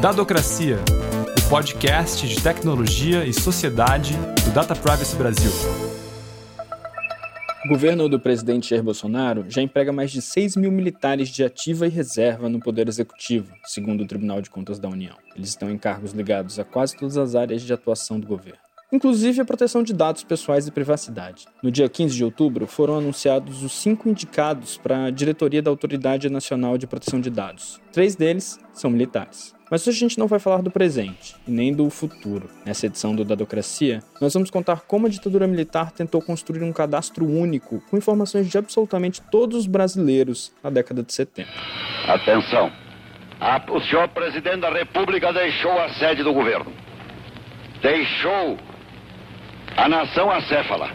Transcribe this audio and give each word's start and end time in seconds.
Dadocracia, 0.00 0.78
o 1.44 1.50
podcast 1.50 2.28
de 2.28 2.40
tecnologia 2.40 3.24
e 3.24 3.32
sociedade 3.32 4.14
do 4.44 4.52
Data 4.52 4.76
Privacy 4.76 5.16
Brasil. 5.16 5.50
O 7.64 7.68
governo 7.68 8.08
do 8.08 8.20
presidente 8.20 8.70
Jair 8.70 8.84
Bolsonaro 8.84 9.46
já 9.48 9.60
emprega 9.60 9.92
mais 9.92 10.12
de 10.12 10.22
6 10.22 10.54
mil 10.54 10.70
militares 10.70 11.28
de 11.28 11.42
ativa 11.42 11.84
e 11.84 11.90
reserva 11.90 12.48
no 12.48 12.60
Poder 12.60 12.86
Executivo, 12.86 13.52
segundo 13.64 14.04
o 14.04 14.06
Tribunal 14.06 14.40
de 14.40 14.50
Contas 14.50 14.78
da 14.78 14.88
União. 14.88 15.16
Eles 15.34 15.48
estão 15.48 15.68
em 15.68 15.76
cargos 15.76 16.12
ligados 16.12 16.60
a 16.60 16.64
quase 16.64 16.96
todas 16.96 17.16
as 17.16 17.34
áreas 17.34 17.62
de 17.62 17.72
atuação 17.72 18.20
do 18.20 18.26
governo 18.28 18.60
inclusive 18.90 19.42
a 19.42 19.44
proteção 19.44 19.82
de 19.82 19.92
dados 19.92 20.24
pessoais 20.24 20.66
e 20.66 20.70
privacidade. 20.70 21.44
No 21.62 21.70
dia 21.70 21.90
15 21.90 22.16
de 22.16 22.24
outubro, 22.24 22.66
foram 22.66 22.96
anunciados 22.96 23.62
os 23.62 23.72
cinco 23.72 24.08
indicados 24.08 24.78
para 24.78 25.04
a 25.04 25.10
diretoria 25.10 25.60
da 25.60 25.70
Autoridade 25.70 26.30
Nacional 26.30 26.78
de 26.78 26.86
Proteção 26.86 27.20
de 27.20 27.28
Dados. 27.28 27.78
Três 27.92 28.16
deles 28.16 28.58
são 28.72 28.90
militares. 28.90 29.57
Mas 29.70 29.86
hoje 29.86 29.98
a 29.98 30.00
gente 30.00 30.18
não 30.18 30.26
vai 30.26 30.38
falar 30.38 30.62
do 30.62 30.70
presente 30.70 31.36
e 31.46 31.50
nem 31.50 31.74
do 31.74 31.88
futuro. 31.90 32.48
Nessa 32.64 32.86
edição 32.86 33.14
do 33.14 33.24
Dadocracia, 33.24 34.02
nós 34.20 34.32
vamos 34.32 34.50
contar 34.50 34.80
como 34.82 35.06
a 35.06 35.10
ditadura 35.10 35.46
militar 35.46 35.92
tentou 35.92 36.22
construir 36.22 36.62
um 36.62 36.72
cadastro 36.72 37.26
único 37.26 37.82
com 37.90 37.96
informações 37.96 38.48
de 38.48 38.56
absolutamente 38.56 39.20
todos 39.30 39.58
os 39.58 39.66
brasileiros 39.66 40.52
na 40.62 40.70
década 40.70 41.02
de 41.02 41.12
70. 41.12 41.48
Atenção! 42.06 42.72
o 43.70 43.80
senhor 43.82 44.08
presidente 44.08 44.60
da 44.60 44.70
República 44.70 45.32
deixou 45.32 45.72
a 45.78 45.90
sede 45.90 46.22
do 46.24 46.32
governo. 46.32 46.72
Deixou 47.80 48.58
a 49.76 49.88
nação 49.88 50.30
acéfala. 50.30 50.90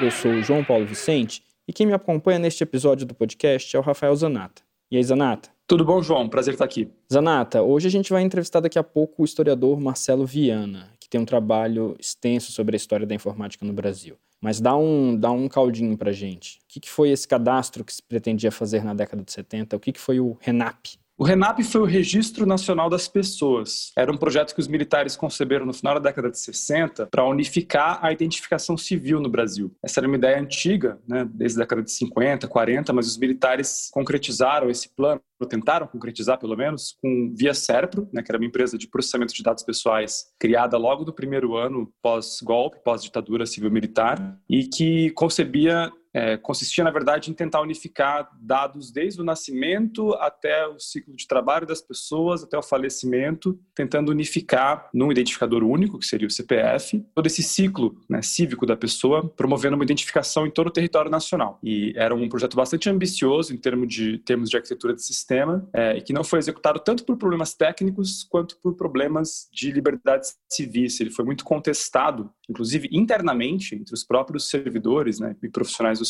Eu 0.00 0.10
sou 0.12 0.30
o 0.30 0.42
João 0.42 0.62
Paulo 0.62 0.86
Vicente 0.86 1.42
e 1.68 1.72
quem 1.72 1.86
me 1.86 1.92
acompanha 1.92 2.38
neste 2.38 2.62
episódio 2.62 3.06
do 3.06 3.14
podcast 3.14 3.76
é 3.76 3.78
o 3.78 3.82
Rafael 3.82 4.16
Zanata. 4.16 4.62
E 4.90 4.96
aí, 4.96 5.04
Zanata? 5.04 5.50
Tudo 5.66 5.84
bom, 5.84 6.00
João? 6.00 6.26
Prazer 6.26 6.54
estar 6.54 6.64
aqui. 6.64 6.88
Zanata, 7.12 7.60
hoje 7.60 7.86
a 7.86 7.90
gente 7.90 8.10
vai 8.10 8.22
entrevistar 8.22 8.60
daqui 8.60 8.78
a 8.78 8.82
pouco 8.82 9.20
o 9.20 9.24
historiador 9.26 9.78
Marcelo 9.78 10.24
Viana, 10.24 10.90
que 10.98 11.10
tem 11.10 11.20
um 11.20 11.26
trabalho 11.26 11.94
extenso 12.00 12.50
sobre 12.52 12.74
a 12.74 12.78
história 12.78 13.06
da 13.06 13.14
informática 13.14 13.66
no 13.66 13.74
Brasil. 13.74 14.16
Mas 14.40 14.60
dá 14.60 14.74
um, 14.74 15.14
dá 15.14 15.30
um 15.30 15.46
caldinho 15.46 15.94
pra 15.98 16.10
gente. 16.10 16.56
O 16.56 16.68
que, 16.68 16.80
que 16.80 16.88
foi 16.88 17.10
esse 17.10 17.28
cadastro 17.28 17.84
que 17.84 17.92
se 17.92 18.02
pretendia 18.02 18.50
fazer 18.50 18.82
na 18.82 18.94
década 18.94 19.22
de 19.22 19.30
70? 19.30 19.76
O 19.76 19.80
que, 19.80 19.92
que 19.92 20.00
foi 20.00 20.18
o 20.20 20.38
RENAP? 20.40 20.96
O 21.20 21.24
RENAP 21.24 21.64
foi 21.64 21.80
o 21.80 21.84
Registro 21.84 22.46
Nacional 22.46 22.88
das 22.88 23.08
Pessoas. 23.08 23.90
Era 23.96 24.12
um 24.12 24.16
projeto 24.16 24.54
que 24.54 24.60
os 24.60 24.68
militares 24.68 25.16
conceberam 25.16 25.66
no 25.66 25.72
final 25.72 25.94
da 25.94 26.00
década 26.00 26.30
de 26.30 26.38
60 26.38 27.06
para 27.06 27.26
unificar 27.26 27.98
a 28.00 28.12
identificação 28.12 28.76
civil 28.76 29.18
no 29.18 29.28
Brasil. 29.28 29.74
Essa 29.82 29.98
era 29.98 30.06
uma 30.06 30.14
ideia 30.14 30.40
antiga, 30.40 30.96
né, 31.08 31.28
desde 31.28 31.58
a 31.58 31.64
década 31.64 31.82
de 31.82 31.90
50, 31.90 32.46
40, 32.46 32.92
mas 32.92 33.08
os 33.08 33.18
militares 33.18 33.88
concretizaram 33.92 34.70
esse 34.70 34.88
plano, 34.90 35.20
ou 35.40 35.48
tentaram 35.48 35.88
concretizar 35.88 36.38
pelo 36.38 36.56
menos, 36.56 36.96
com 37.02 37.34
Via 37.36 37.52
Serpro, 37.52 38.08
né, 38.12 38.22
que 38.22 38.30
era 38.30 38.38
uma 38.38 38.46
empresa 38.46 38.78
de 38.78 38.86
processamento 38.86 39.34
de 39.34 39.42
dados 39.42 39.64
pessoais 39.64 40.26
criada 40.38 40.78
logo 40.78 41.04
no 41.04 41.12
primeiro 41.12 41.56
ano 41.56 41.92
pós-golpe, 42.00 42.78
pós-ditadura 42.84 43.44
civil-militar, 43.44 44.38
e 44.48 44.68
que 44.68 45.10
concebia 45.10 45.90
é, 46.12 46.36
consistia, 46.36 46.84
na 46.84 46.90
verdade, 46.90 47.30
em 47.30 47.34
tentar 47.34 47.60
unificar 47.60 48.28
dados 48.40 48.90
desde 48.90 49.20
o 49.20 49.24
nascimento 49.24 50.12
até 50.14 50.66
o 50.66 50.78
ciclo 50.78 51.14
de 51.14 51.26
trabalho 51.26 51.66
das 51.66 51.80
pessoas, 51.80 52.42
até 52.42 52.56
o 52.56 52.62
falecimento, 52.62 53.58
tentando 53.74 54.10
unificar 54.10 54.88
num 54.92 55.10
identificador 55.12 55.62
único, 55.62 55.98
que 55.98 56.06
seria 56.06 56.26
o 56.26 56.30
CPF, 56.30 57.04
todo 57.14 57.26
esse 57.26 57.42
ciclo 57.42 58.00
né, 58.08 58.22
cívico 58.22 58.66
da 58.66 58.76
pessoa, 58.76 59.28
promovendo 59.28 59.76
uma 59.76 59.84
identificação 59.84 60.46
em 60.46 60.50
todo 60.50 60.68
o 60.68 60.72
território 60.72 61.10
nacional. 61.10 61.58
E 61.62 61.92
era 61.96 62.14
um 62.14 62.28
projeto 62.28 62.56
bastante 62.56 62.88
ambicioso 62.88 63.54
em 63.54 63.56
termos 63.56 63.88
de, 63.88 64.18
termos 64.18 64.50
de 64.50 64.56
arquitetura 64.56 64.94
de 64.94 65.02
sistema, 65.02 65.68
é, 65.72 65.96
e 65.96 66.02
que 66.02 66.12
não 66.12 66.24
foi 66.24 66.38
executado 66.38 66.80
tanto 66.80 67.04
por 67.04 67.16
problemas 67.16 67.54
técnicos 67.54 68.26
quanto 68.28 68.58
por 68.60 68.74
problemas 68.74 69.48
de 69.52 69.70
liberdades 69.70 70.36
civis. 70.50 71.00
Ele 71.00 71.10
foi 71.10 71.24
muito 71.24 71.44
contestado, 71.44 72.30
inclusive 72.48 72.88
internamente, 72.92 73.74
entre 73.74 73.94
os 73.94 74.04
próprios 74.04 74.48
servidores 74.48 75.20
né, 75.20 75.36
e 75.42 75.48
profissionais 75.48 75.98
do 75.98 76.04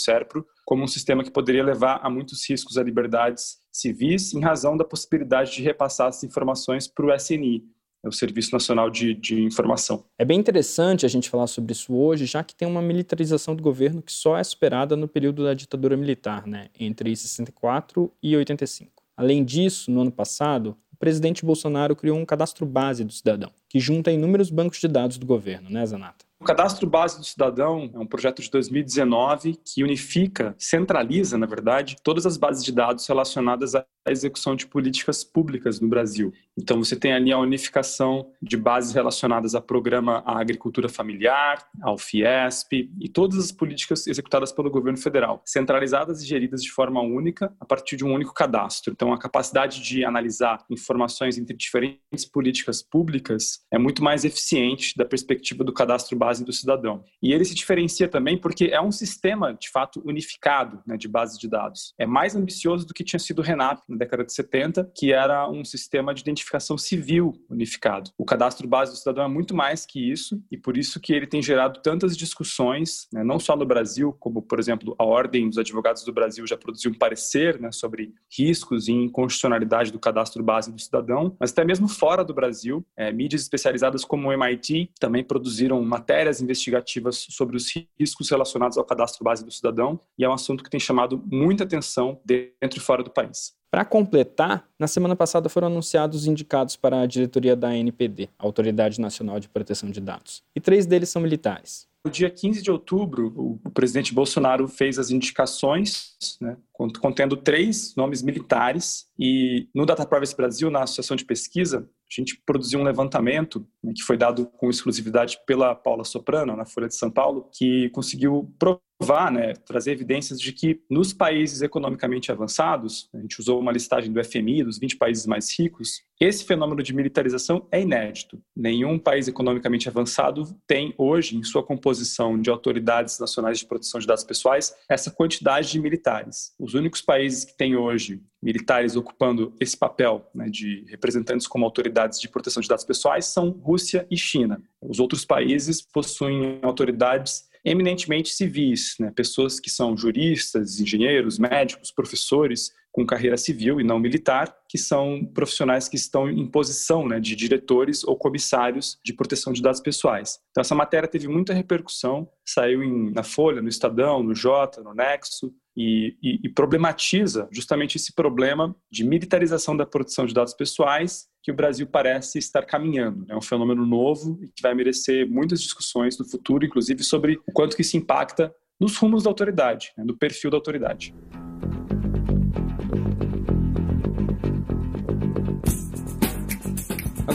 Como 0.65 0.85
um 0.85 0.89
sistema 0.89 1.25
que 1.25 1.31
poderia 1.31 1.65
levar 1.65 2.01
a 2.03 2.11
muitos 2.11 2.49
riscos 2.49 2.77
a 2.77 2.83
liberdades 2.83 3.59
civis 3.73 4.35
em 4.35 4.41
razão 4.41 4.77
da 4.77 4.85
possibilidade 4.85 5.53
de 5.53 5.63
repassar 5.63 6.09
essas 6.09 6.25
informações 6.25 6.87
para 6.87 7.07
o 7.07 7.15
SNI, 7.15 7.65
o 8.05 8.13
Serviço 8.13 8.53
Nacional 8.53 8.91
de, 8.91 9.15
de, 9.15 9.43
Informação. 9.43 10.05
É 10.19 10.25
bem 10.25 10.39
interessante 10.39 11.05
a 11.05 11.09
gente 11.09 11.29
falar 11.29 11.47
sobre 11.47 11.73
isso 11.73 11.95
hoje, 11.95 12.27
já 12.27 12.43
que 12.43 12.55
tem 12.55 12.67
uma 12.67 12.83
militarização 12.83 13.55
do 13.55 13.63
governo 13.63 14.03
que 14.03 14.13
só 14.13 14.37
é 14.37 14.45
superada 14.45 14.97
no 14.97 15.09
período 15.09 15.45
da 15.45 15.55
ditadura 15.55 15.97
militar, 15.97 16.47
né, 16.47 16.69
entre 16.79 17.15
64 17.15 18.13
e 18.23 18.37
85. 18.37 19.03
Além 19.17 19.45
disso, 19.45 19.91
no 19.91 20.03
ano 20.03 20.13
passado, 20.13 20.77
o 20.93 20.97
presidente 20.97 21.45
Bolsonaro 21.45 21.97
criou 21.97 22.19
um 22.19 22.25
cadastro 22.25 22.65
base 22.65 23.05
do 23.05 23.13
cidadão, 23.13 23.51
que 23.69 23.81
junta 23.81 24.13
inúmeros 24.13 24.51
bancos 24.51 24.79
de 24.79 24.89
dados 24.89 25.19
do 25.19 25.27
governo, 25.27 25.69
né, 25.71 25.85
Zanata? 25.85 26.28
O 26.41 26.45
Cadastro 26.45 26.89
Base 26.89 27.19
do 27.19 27.25
Cidadão 27.25 27.91
é 27.93 27.99
um 27.99 28.07
projeto 28.07 28.41
de 28.41 28.49
2019 28.49 29.59
que 29.65 29.83
unifica, 29.83 30.55
centraliza, 30.57 31.37
na 31.37 31.47
verdade, 31.47 31.97
todas 32.01 32.25
as 32.27 32.37
bases 32.37 32.65
de 32.65 32.71
dados 32.71 33.05
relacionadas 33.09 33.75
à 33.75 33.85
execução 34.09 34.55
de 34.55 34.65
políticas 34.65 35.25
públicas 35.25 35.81
no 35.81 35.89
Brasil. 35.89 36.33
Então, 36.57 36.79
você 36.79 36.95
tem 36.95 37.13
ali 37.13 37.33
a 37.33 37.39
unificação 37.39 38.31
de 38.41 38.57
bases 38.57 38.93
relacionadas 38.93 39.57
ao 39.57 39.63
programa 39.63 40.23
à 40.25 40.41
agricultura 40.41 40.89
familiar, 40.89 41.67
ao 41.83 41.99
Fiesp 41.99 42.89
e 43.01 43.09
todas 43.09 43.39
as 43.39 43.51
políticas 43.51 44.07
executadas 44.07 44.53
pelo 44.53 44.71
governo 44.71 44.99
federal, 44.99 45.43
centralizadas 45.45 46.23
e 46.23 46.27
geridas 46.27 46.63
de 46.63 46.71
forma 46.71 47.01
única 47.01 47.53
a 47.61 47.65
partir 47.65 47.97
de 47.97 48.05
um 48.05 48.15
único 48.15 48.33
cadastro. 48.33 48.93
Então, 48.93 49.13
a 49.13 49.19
capacidade 49.19 49.83
de 49.83 50.05
analisar 50.05 50.65
informações 50.71 51.37
entre 51.37 51.57
diferentes 51.57 52.25
políticas 52.33 52.81
públicas 52.81 53.61
é 53.73 53.79
muito 53.79 54.05
mais 54.05 54.25
eficiente 54.25 54.97
da 54.97 55.05
perspectiva 55.05 55.65
do 55.65 55.73
cadastro 55.73 56.17
base 56.17 56.28
base 56.29 56.45
do 56.45 56.53
cidadão. 56.53 57.03
E 57.23 57.33
ele 57.33 57.45
se 57.45 57.55
diferencia 57.55 58.07
também 58.07 58.37
porque 58.37 58.67
é 58.67 58.81
um 58.81 58.93
sistema, 58.93 59.55
de 59.55 59.71
fato, 59.71 60.03
unificado 60.05 60.83
né, 60.87 60.97
de 60.97 61.09
base 61.09 61.39
de 61.39 61.49
dados. 61.49 61.95
É 61.99 62.07
mais 62.07 62.37
ambicioso 62.37 62.87
do 62.87 62.93
que 62.93 63.03
tinha 63.03 63.19
sido 63.19 63.39
o 63.39 63.43
RENAP 63.43 63.81
na 63.89 63.97
década 63.97 64.25
de 64.25 64.35
70, 64.35 64.93
que 64.95 65.11
era 65.11 65.49
um 65.49 65.65
sistema 65.65 66.13
de 66.13 66.21
identificação 66.21 66.77
civil 66.77 67.33
unificado. 67.49 68.11
O 68.19 68.27
cadastro 68.27 68.69
base 68.69 68.93
do 68.93 68.99
cidadão 68.99 69.25
é 69.25 69.29
muito 69.29 69.55
mais 69.55 69.87
que 69.87 69.99
isso 69.99 70.39
e 70.51 70.59
por 70.59 70.77
isso 70.77 71.01
que 71.01 71.15
ele 71.15 71.27
tem 71.27 71.41
gerado 71.43 71.81
tantas 71.83 72.15
discussões, 72.15 73.09
né, 73.11 73.25
não 73.25 73.41
só 73.41 73.57
no 73.57 73.65
Brasil, 73.65 74.15
como, 74.21 74.43
por 74.43 74.59
exemplo, 74.59 74.95
a 74.99 75.05
Ordem 75.05 75.49
dos 75.49 75.57
Advogados 75.57 76.05
do 76.05 76.13
Brasil 76.13 76.47
já 76.47 76.59
produziu 76.59 76.91
um 76.91 76.95
parecer 76.95 77.59
né, 77.59 77.73
sobre 77.73 78.13
riscos 78.31 78.87
e 78.87 78.93
inconstitucionalidade 78.93 79.91
do 79.91 79.99
cadastro 79.99 80.43
base 80.43 80.71
do 80.71 80.81
cidadão, 80.81 81.35
mas 81.41 81.53
até 81.53 81.65
mesmo 81.65 81.89
fora 81.89 82.23
do 82.23 82.35
Brasil, 82.35 82.85
é, 82.97 83.11
mídias 83.11 83.43
especializadas 83.43 84.05
como 84.05 84.29
o 84.29 84.33
MIT 84.33 84.91
também 85.01 85.25
produziram 85.25 85.83
matérias 85.83 86.18
matérias 86.19 86.41
investigativas 86.41 87.27
sobre 87.31 87.57
os 87.57 87.73
riscos 87.99 88.29
relacionados 88.29 88.77
ao 88.77 88.85
cadastro 88.85 89.23
base 89.23 89.45
do 89.45 89.53
cidadão 89.53 90.01
e 90.19 90.25
é 90.25 90.29
um 90.29 90.33
assunto 90.33 90.65
que 90.65 90.71
tem 90.71 90.81
chamado 90.81 91.23
muita 91.31 91.63
atenção 91.63 92.21
dentro 92.25 92.79
e 92.79 92.81
fora 92.81 93.05
do 93.05 93.11
país. 93.11 93.55
Para 93.71 93.85
completar, 93.85 94.67
na 94.79 94.89
semana 94.89 95.15
passada 95.15 95.49
foram 95.49 95.69
anunciados 95.69 96.27
indicados 96.27 96.75
para 96.75 97.03
a 97.03 97.07
diretoria 97.07 97.55
da 97.55 97.69
ANPD, 97.69 98.31
Autoridade 98.37 99.01
Nacional 99.01 99.39
de 99.39 99.49
Proteção 99.49 99.91
de 99.91 100.01
Dados, 100.01 100.43
e 100.57 100.61
três 100.61 100.87
deles 100.87 101.09
são 101.09 101.23
militares. 101.23 101.87
No 102.05 102.11
dia 102.11 102.31
15 102.31 102.63
de 102.63 102.71
outubro, 102.71 103.61
o 103.65 103.71
presidente 103.71 104.13
Bolsonaro 104.13 104.67
fez 104.67 104.99
as 104.99 105.11
indicações, 105.11 106.17
né, 106.41 106.57
contendo 107.01 107.37
três 107.37 107.95
nomes 107.97 108.23
militares, 108.23 109.07
e 109.19 109.69
no 109.75 109.85
Data 109.85 110.07
Privacy 110.07 110.37
Brasil, 110.37 110.71
na 110.71 110.85
Associação 110.85 111.17
de 111.17 111.25
Pesquisa, 111.25 111.89
a 112.11 112.21
gente 112.21 112.41
produziu 112.47 112.81
um 112.81 112.85
levantamento 112.85 113.67
né, 113.83 113.93
que 113.95 114.03
foi 114.03 114.17
dado 114.17 114.47
com 114.47 114.71
exclusividade 114.71 115.39
pela 115.47 115.75
Paula 115.75 116.05
Soprano, 116.05 116.57
na 116.57 116.65
Folha 116.65 116.89
de 116.89 116.95
São 116.95 117.11
Paulo, 117.11 117.51
que 117.53 117.91
conseguiu 117.91 118.51
provar, 118.59 119.31
né, 119.31 119.53
trazer 119.53 119.93
evidências 119.93 120.41
de 120.41 120.53
que 120.53 120.81
nos 120.91 121.13
países 121.13 121.61
economicamente 121.61 122.33
avançados, 122.33 123.11
a 123.15 123.19
gente 123.19 123.39
usou 123.39 123.61
uma 123.61 123.71
listagem 123.71 124.11
do 124.11 124.25
FMI, 124.25 124.65
dos 124.65 124.79
20 124.79 124.97
países 124.97 125.27
mais 125.27 125.57
ricos, 125.59 126.03
esse 126.19 126.45
fenômeno 126.45 126.83
de 126.83 126.95
militarização 126.95 127.69
é 127.71 127.81
inédito. 127.81 128.43
Nenhum 128.57 128.99
país 128.99 129.29
economicamente 129.29 129.89
avançado 129.89 130.45
tem 130.67 130.95
hoje, 130.99 131.37
em 131.37 131.45
sua 131.45 131.63
composição 131.63 132.41
de 132.41 132.51
autoridades 132.51 133.21
nacionais 133.21 133.59
de 133.59 133.67
proteção 133.67 134.01
de 134.01 134.07
dados 134.07 134.25
pessoais, 134.25 134.75
essa 134.89 135.11
quantidade 135.11 135.71
de 135.71 135.81
militares. 135.81 136.55
Os 136.69 136.75
únicos 136.75 137.01
países 137.01 137.47
que 137.47 137.57
têm 137.57 137.77
hoje 137.77 138.21
militares 138.43 138.95
ocupando 138.95 139.55
esse 139.59 139.75
papel 139.75 140.31
né, 140.35 140.51
de 140.51 140.85
representantes 140.87 141.47
como 141.47 141.65
autoridades 141.65 142.21
de 142.21 142.29
proteção 142.29 142.61
de 142.61 142.69
dados 142.69 142.85
pessoais 142.85 143.25
são 143.25 143.49
Rússia 143.49 144.07
e 144.11 144.19
China. 144.19 144.63
Os 144.79 145.01
outros 145.01 145.25
países 145.25 145.81
possuem 145.81 146.59
autoridades 146.61 147.49
eminentemente 147.65 148.35
civis, 148.35 148.97
né? 149.01 149.11
pessoas 149.11 149.59
que 149.59 149.71
são 149.71 149.97
juristas, 149.97 150.79
engenheiros, 150.79 151.39
médicos, 151.39 151.91
professores 151.91 152.71
com 152.93 153.07
carreira 153.07 153.37
civil 153.37 153.81
e 153.81 153.85
não 153.85 153.99
militar, 153.99 154.55
que 154.69 154.77
são 154.77 155.25
profissionais 155.33 155.89
que 155.89 155.97
estão 155.97 156.29
em 156.29 156.47
posição 156.47 157.07
né, 157.07 157.21
de 157.21 157.37
diretores 157.37 158.03
ou 158.05 158.17
comissários 158.17 158.99
de 159.05 159.13
proteção 159.13 159.53
de 159.53 159.63
dados 159.63 159.81
pessoais. 159.81 160.39
Então, 160.51 160.61
essa 160.61 160.75
matéria 160.75 161.09
teve 161.09 161.29
muita 161.29 161.55
repercussão, 161.55 162.29
saiu 162.45 162.83
em, 162.83 163.13
na 163.13 163.23
Folha, 163.23 163.63
no 163.63 163.69
Estadão, 163.69 164.23
no 164.23 164.35
Jota, 164.35 164.83
no 164.83 164.95
Nexo, 164.95 165.55
e, 165.79 166.17
e, 166.21 166.41
e 166.43 166.49
problematiza 166.49 167.49
justamente 167.53 167.97
esse 167.97 168.13
problema 168.13 168.75
de 168.91 169.05
militarização 169.05 169.77
da 169.77 169.87
proteção 169.87 170.27
de 170.27 170.35
dados 170.35 170.53
pessoais 170.53 171.29
que 171.41 171.53
o 171.53 171.55
Brasil 171.55 171.87
parece 171.87 172.37
estar 172.39 172.63
caminhando. 172.67 173.25
É 173.29 173.37
um 173.37 173.41
fenômeno 173.41 173.87
novo 173.87 174.41
e 174.43 174.49
que 174.49 174.61
vai 174.61 174.75
merecer 174.75 175.31
muitas 175.31 175.63
discussões 175.63 176.19
no 176.19 176.29
futuro, 176.29 176.67
inclusive 176.67 177.05
sobre 177.05 177.41
o 177.47 177.53
quanto 177.53 177.77
que 177.77 177.83
isso 177.83 177.97
impacta 177.97 178.53
nos 178.81 178.97
rumos 178.97 179.23
da 179.23 179.31
autoridade, 179.31 179.93
né, 179.97 180.03
no 180.05 180.17
perfil 180.17 180.51
da 180.51 180.57
autoridade. 180.57 181.15